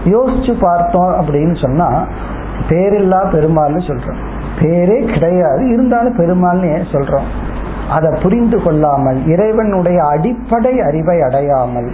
[0.05, 2.05] யோசிச்சு பார்த்தோம் அப்படின்னு சொன்னா
[2.69, 4.21] பேரில்லா பெருமாள்னு சொல்றோம்.
[4.61, 7.27] பேரே கிடையாது இருந்தாலும் பெருமாள்னு ஏன் சொல்றோம்?
[7.89, 11.91] அதை புரிந்து கொள்ளாமல் இறைவனுடைய அடிப்படை அறிவை அடையாமல்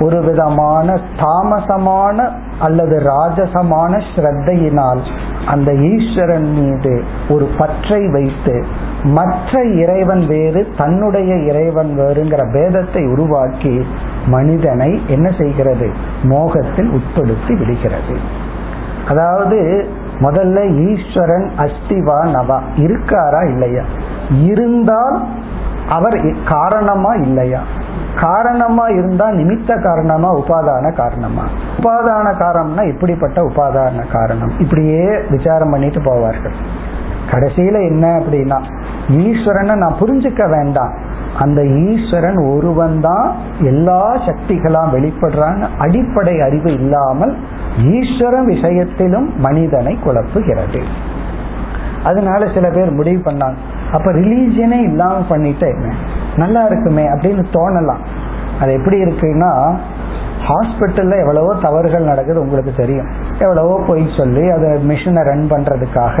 [0.00, 2.28] ஒரு விதமான தாமசமான
[2.60, 5.00] அல்லது ராஜசமான ஸ்ரத்தையினால்
[5.46, 8.64] அந்த ஈஸ்வரன் மீது ஒரு பற்றை வைத்து
[9.02, 13.86] மற்ற இறைவன் வேறு தன்னுடைய இறைவன் வேறுங்கிற பேதத்தை உருவாக்கி
[14.26, 15.90] மனிதனை என்ன செய்கிறது?
[16.22, 18.18] மோகத்தில் உட்படுத்தி விடுகிறது.
[19.08, 22.60] அதாவது முதல்ல ஈஸ்வரன் அஸ்திவா நவா.
[22.76, 23.82] இருக்காரா இல்லையா?
[24.42, 25.22] இருந்தால்
[25.88, 27.60] அவர் காரணமா இல்லையா?
[28.20, 31.42] காரணமா இருந்தா நிமித்த காரணமா உபாதான காரணமா?
[31.78, 34.58] உபாதான காரணம்னா இப்படிப்பட்ட உபாதான காரணம்.
[34.58, 36.54] இப்படியே விசாரம் பண்ணிட்டு போவார்கள்.
[37.30, 38.60] கடைசியில என்ன அப்படின்னா
[39.08, 40.92] ஈஸ்வரனை நான் புரிஞ்சுக்க வேண்டாம்.
[41.38, 47.36] அந்த ஈஸ்வரன் ஒருவன் தான் எல்லா சக்திகளாம் வெளிப்படுறாங்க அடிப்படை அறிவு இல்லாமல்
[47.82, 50.82] ஈஸ்வரன் விஷயத்திலும் மனிதனை குழப்புகிறது.
[52.04, 53.54] அதனால சில பேர் முடிவு பண்ணாங்க.
[53.92, 55.92] அப்ப ரிலீஜியனே இல்லாம பண்ணிட்டு என்ன
[56.36, 58.02] நல்லா இருக்குமே அப்படின்னு தோணலாம்.
[58.60, 59.50] அது எப்படி இருக்குன்னா
[60.48, 63.08] ஹாஸ்பிட்டல்ல எவ்வளவோ தவறுகள் நடக்குது உங்களுக்கு தெரியும்.
[63.38, 66.16] எவ்வளவோ போய் சொல்லி அதை மிஷினை ரன் பண்றதுக்காக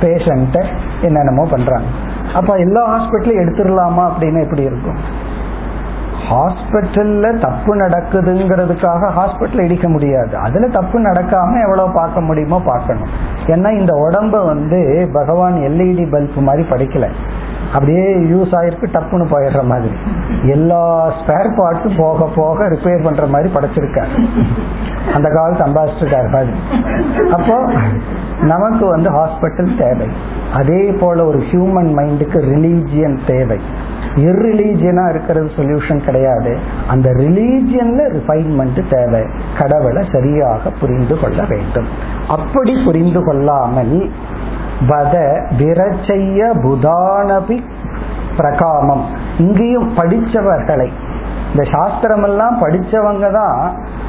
[0.00, 0.62] பேஷண்ட்டை
[1.02, 1.88] என்னென்னமோ பண்றாங்க.
[2.34, 4.98] அப்ப எல்லா ஹாஸ்பிட்டலும் எடுத்துடலாமா அப்படின்னு எப்படி இருக்கும்?
[6.30, 10.36] ஹாஸ்பிட்டல்ல தப்பு நடக்குதுங்கிறதுக்காக ஹாஸ்பிட்டல் இடிக்க முடியாது.
[10.36, 13.08] அதுல தப்பு நடக்காம எவ்வளவு பார்க்க முடியுமோ பார்க்கணும்.
[13.46, 17.08] ஏன்னா இந்த உடம்ப வந்து பகவான் எல்இடி பல்ப் மாதிரி படிக்கல.
[17.72, 19.94] அப்படியே யூஸ் ஆயிருக்கு டப்புன்னு போயிடுற மாதிரி.
[20.50, 20.82] எல்லா
[21.18, 24.14] ஸ்பேர் பார்ட்ஸும் போக போக ரிப்பேர் பண்ற மாதிரி படைச்சிருக்காரு
[25.14, 26.54] அந்த காலத்து அம்பாசிடர் மாதிரி.
[27.32, 27.56] அப்போ
[28.42, 30.08] நமக்கு வந்து ஹாஸ்பிட்டல் தேவை.
[30.54, 33.60] அதே போல ஒரு ஹியூமன் மைண்டுக்கு ரிலீஜியன் தேவை.
[34.14, 36.52] இர்ரிலீஜியனா இருக்கிறது சொல்யூஷன் கிடையாது.
[36.88, 39.22] அந்த ரிலீஜியன்ல ரிஃபைன்மெண்ட் தேவை.
[39.58, 41.88] கடவுளை சரியாக புரிந்து கொள்ள வேண்டும்.
[42.28, 43.94] அப்படி புரிந்து கொள்ளாமல்
[44.88, 45.16] வத
[45.58, 47.56] விரச்சைய புதானபி
[48.36, 49.04] பிரகாமம்.
[49.38, 50.88] இங்கேயும் படித்தவர்களை
[51.52, 53.60] இந்த சாஸ்திரமெல்லாம் படித்தவங்க தான்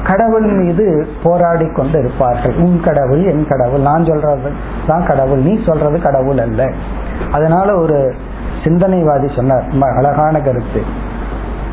[0.02, 0.86] கடவுள் மீது
[1.22, 4.50] போராடி கொண்டு இருப்பார்கள் உன் கடவுள் என் கடவுள் நான் சொல்றது
[4.86, 6.70] தான் கடவுள் நீ சொல்றது கடவுள் அல்ல.
[7.32, 8.14] அதனால ஒரு
[8.64, 9.64] சிந்தனைவாதி சொன்னார்
[9.98, 10.82] அழகான கருத்து.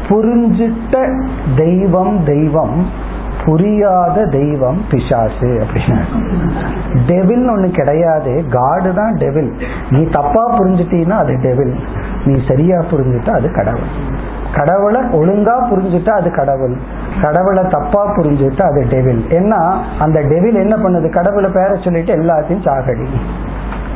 [0.09, 0.95] புரிஞ்சிட்ட
[1.55, 2.77] தெய்வம் தெய்வம்
[3.45, 5.98] புரியாத தெய்வம் பிசாசு அப்படின்னா.
[7.07, 8.45] டெவில் ஒண்ணு கிடையாது.
[8.49, 9.52] காடு தான் டெவில்
[9.91, 11.74] நீ தப்பா புரிஞ்சுட்டீன்னா அது டெவில்
[12.26, 13.91] நீ சரியா புரிஞ்சுட்டா அது கடவுள்.
[14.52, 16.76] கடவுளை ஒழுங்கா புரிஞ்சுட்டா அது கடவுள்.
[17.22, 19.61] கடவுளை தப்பா புரிஞ்சுட்டா அது டெவில் ஏன்னா
[19.99, 21.10] அந்த டெவில் என்ன பண்ணுது?
[21.10, 23.07] கடவுளை பேர சொல்லிட்டு எல்லாத்தையும் சாகடி.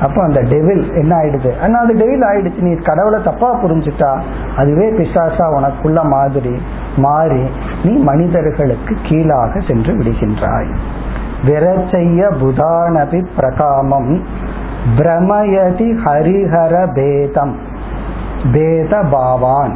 [0.02, 1.60] அப்போ அந்த டெவில் என்ன ஆயிடுது?
[1.62, 2.60] ஆனா அது டெவில் ஆயிடுச்சு.
[2.60, 4.22] நீ கடவுளை தப்பா புரிஞ்சுட்டா
[4.58, 6.62] அதுவே பிசாசா உனக்குள்ள மாதிரி
[6.96, 7.50] மாறி
[7.84, 10.76] நீ மனிதர்களுக்கு கீழாக சென்று விடுகின்றாய்.
[11.46, 14.24] விரச்சைய புதானபி பிரகாமம்
[14.98, 17.58] பிரமயதி ஹரிஹர பேதம்
[18.54, 19.76] பேத பாவான்.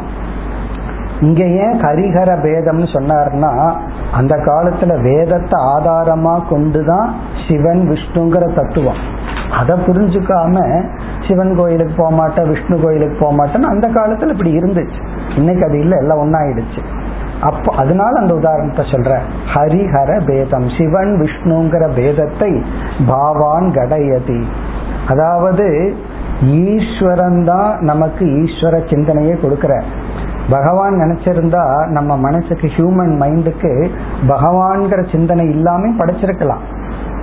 [1.19, 3.75] இங்க ஏன் ஹரிஹர பேதம்னு சொன்னார்னா
[4.11, 7.15] அந்த காலத்துல வேதத்தை ஆதாரமா கொண்டுதான்
[7.47, 9.15] சிவன் விஷ்ணுங்கிற தத்துவம்.
[9.59, 10.55] அதை புரிஞ்சுக்காம
[11.27, 15.01] சிவன் கோயிலுக்கு போக மாட்டேன் விஷ்ணு கோயிலுக்கு போக மாட்டேன்னு அந்த காலத்துல இப்படி இருந்துச்சு.
[15.35, 16.81] இன்னைக்கு அது இல்லை எல்லாம் ஒன்னாயிடுச்சு
[17.41, 19.11] அப்போ அதனால அந்த உதாரணத்தை சொல்ற.
[19.53, 22.51] ஹரிஹர பேதம் சிவன் விஷ்ணுங்கிற பேதத்தை
[23.07, 24.39] பாவான் கடயதி.
[25.07, 25.67] அதாவது
[26.41, 29.83] ஈஸ்வரன் தான் நமக்கு ஈஸ்வர சிந்தனையை கொடுக்கிற.
[30.49, 33.71] பகவான் நினைச்சிருந்தா நம்ம மனசுக்கு ஹியூமன் மைண்டுக்கு
[34.27, 36.63] பகவான்கிற சிந்தனை இல்லாம படைச்சிருக்கலாம்.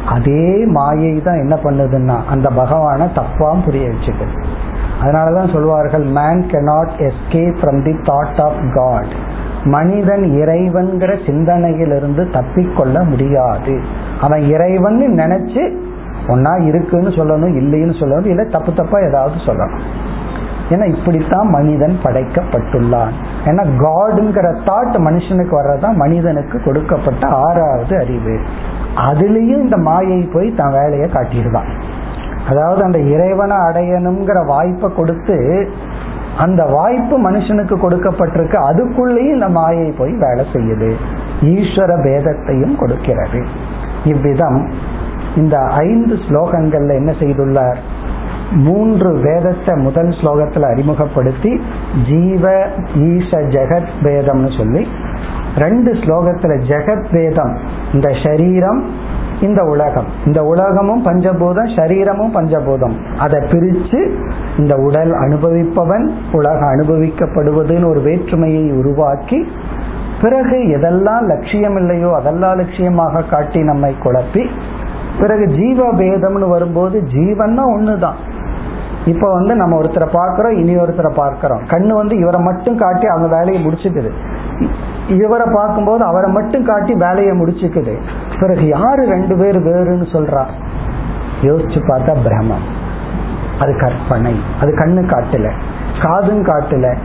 [0.06, 4.36] அதே மாயை தான் என்ன பண்ணுதுன்னா அந்த பகவானை தப்பாம் புரிய வச்சுக்குது
[5.02, 9.14] அதனாலதான் சொல்வார்கள் man cannot escape from the thought of God
[9.64, 13.80] மனிதன் இறைவன்கிற சிந்தனையிலிருந்து தப்பிக்கொள்ள முடியாது.
[14.20, 15.62] அவன் இறைவன் நினைச்சு
[16.28, 19.82] ஒன்னா இருக்குன்னு சொல்லணும் இல்லைன்னு சொல்லணும் இல்லை தப்பு தப்பா ஏதாவது சொல்லணும்.
[20.70, 23.14] ஏன்னா இப்படித்தான் மனிதன் படைக்கப்பட்டுள்ளான்.
[23.44, 28.40] ஏன்னா காடுங்கிற தாட் மனுஷனுக்கு வர்றதான் மனிதனுக்கு கொடுக்கப்பட்ட ஆறாவது அறிவு.
[28.96, 31.70] அதுலேயும் இந்த மாயை போய் தன் வேலையை காட்டிடுவான்
[32.48, 35.70] அதாவது அந்த இறைவனை அடையணுங்கிற வாய்ப்பை கொடுத்து
[36.38, 40.90] அந்த வாய்ப்பு மனுஷனுக்கு கொடுக்கப்பட்டிருக்கு அதுக்குள்ளேயும் இந்த மாயை போய் வேலை செய்யுது.
[41.40, 43.44] ஈஸ்வர பேதத்தையும் கொடுக்கிறது.
[44.04, 44.72] இவ்விதம்
[45.36, 47.76] இந்த ஐந்து ஸ்லோகங்கள்ல என்ன செய்துள்ளார்?
[48.54, 51.60] மூன்று வேதத்தை முதல் ஸ்லோகத்துல அறிமுகப்படுத்தி
[52.10, 54.88] ஜீவ ஈச ஜெகத் வேதம்னு சொல்லி
[55.56, 57.58] ரெண்டு ஸ்லோகத்துல ஜெகத் வேதம்
[57.92, 58.90] இந்த சரீரம்
[59.40, 60.04] இந்த உலகம்.
[60.26, 63.16] இந்த உலகமும் பஞ்சபூதம் சரீரமும் பஞ்சபூதம்.
[63.18, 64.18] அதை பிரிச்சு
[64.58, 69.48] இந்த உடல் அனுபவிப்பவன் உலகம் அனுபவிக்கப்படுவதுன்னு ஒரு வேற்றுமையை உருவாக்கி
[70.22, 74.46] பிறகு எதெல்லாம் லட்சியம் இல்லையோ அதெல்லாம் லட்சியமாக காட்டி நம்மை குழப்பி
[75.20, 78.32] பிறகு ஜீவ பேதம்னு வரும்போது ஜீவன்னா ஒண்ணுதான்.
[79.04, 81.62] இப்ப வந்து நம்ம ஒருத்தரை பார்க்கிறோம் இனி ஒருத்தரை பார்க்கிறோம்.
[81.62, 84.10] கண்ணு வந்து இவரை மட்டும் காட்டி அவங்க வேலையை முடிச்சுக்குது.
[85.08, 87.98] இவரை பார்க்கும்போது அவரை மட்டும் காட்டி வேலையை முடிச்சுக்குது.
[88.40, 90.42] பிறகு யாரு ரெண்டு பேர் வேறுன்னு சொல்றா?
[91.42, 92.82] யோசிச்சு பார்த்தா பிரம்மம்.
[93.60, 94.40] அது கற்பனை.
[94.60, 95.50] அது கண்ணு காட்டல.
[96.02, 96.96] காதும் காட்டல.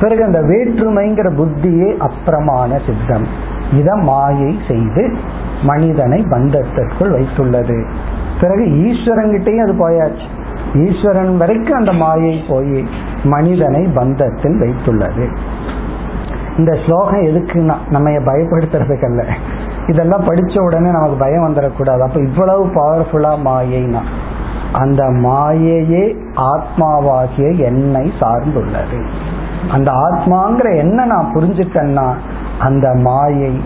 [0.00, 3.26] பிறகு அந்த வேற்றுமைங்கிற புத்தியே அப்புறமான சித்தம்.
[3.72, 5.16] இத மாயை செய்து
[5.62, 7.86] மனிதனை பந்தத்திற்குள் வைத்துள்ளது.
[8.40, 10.44] பிறகு ஈஸ்வரங்கிட்டையும் அது போயாச்சு.
[10.84, 12.86] ஈஸ்வரன் வரைக்கும் அந்த மாயை போய்
[13.24, 15.26] மனிதனை பந்தத்தில் வைத்துள்ளது.
[16.58, 19.24] இந்த ஸ்லோகம் எதுக்குன்னா நம்ம பயப்படுத்துறதுக்கல்ல.
[19.86, 21.98] இதெல்லாம் படிச்ச உடனே நமக்கு பயம் வந்துடக்கூடாது.
[21.98, 24.02] அப்ப இவ்வளவு பவர்ஃபுல்லா மாயைனா
[24.72, 26.04] அந்த மாயையே
[26.36, 29.00] ஆத்மாவாகிய என்னை சார்ந்துள்ளது.
[29.70, 32.14] அந்த ஆத்மாங்கிற என்ன நான் புரிஞ்சுட்டேன்னா
[32.58, 33.60] அந்த மாயை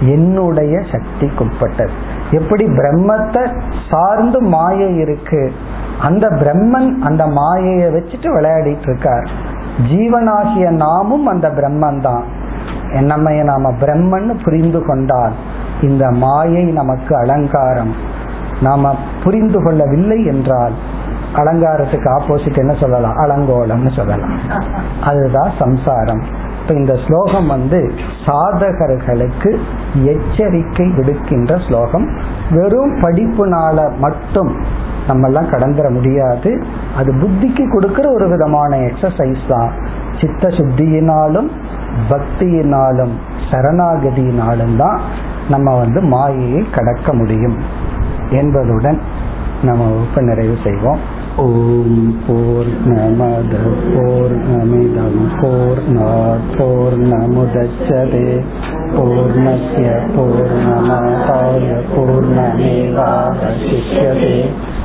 [0.00, 1.94] என்னுடைய சக்திக்குட்பட்டது.
[2.30, 3.42] எப்படி பிரம்மத்தை
[3.90, 5.52] சார்ந்து மாயை இருக்கு
[6.00, 9.30] அந்த பிரம்மன் அந்த மாயையை வச்சுட்டு விளையாடிட்டு இருக்கார்.
[9.88, 12.24] ஜீவனாகிய நாமும் அந்த பிரம்மன் தான்
[13.00, 15.32] நம்ம நாம பிரம்மன்னு புரிந்து கொண்டால்
[15.80, 17.94] இந்த மாயை நமக்கு அலங்காரம்.
[18.60, 20.72] நாம புரிந்து கொள்ளவில்லை என்றால்
[21.34, 23.16] அலங்காரத்துக்கு ஆப்போசிட் என்ன சொல்லலாம்?
[23.16, 24.38] அலங்கோலம்னு சொல்லலாம்.
[25.04, 26.22] அதுதான் சம்சாரம்.
[26.62, 27.92] இப்ப இந்த ஸ்லோகம் வந்து
[28.26, 29.58] சாதகர்களுக்கு
[30.04, 32.18] எச்சரிக்கை விடுக்கின்ற ஸ்லோகம்.
[32.50, 36.50] வெறும் படிப்புனால மட்டும் நம்ம எல்லாம் கடந்துட முடியாது.
[36.98, 39.70] அது புத்திக்கு கொடுக்கிற ஒரு விதமான எக்ஸசைஸ் தான்.
[40.20, 41.48] சித்த சுத்தியினாலும்
[42.10, 43.14] பக்தியினாலும்
[43.50, 44.98] சரணாகதியினாலும் தான்
[45.52, 47.56] நம்ம வந்து மாயையை கடக்க முடியும்
[48.40, 48.98] என்பதுடன்
[49.66, 51.00] நம்ம வகுப்பு நிறைவு செய்வோம்.
[51.44, 53.52] ஓம் போர் நமத
[53.94, 55.82] போர் நமிதம் போர்
[56.56, 58.28] போர் நமுதச்சதே.
[58.96, 64.36] பூர்ணய பூர்ணமாதாய பூர்ணமேவாவசிஷ்யதே.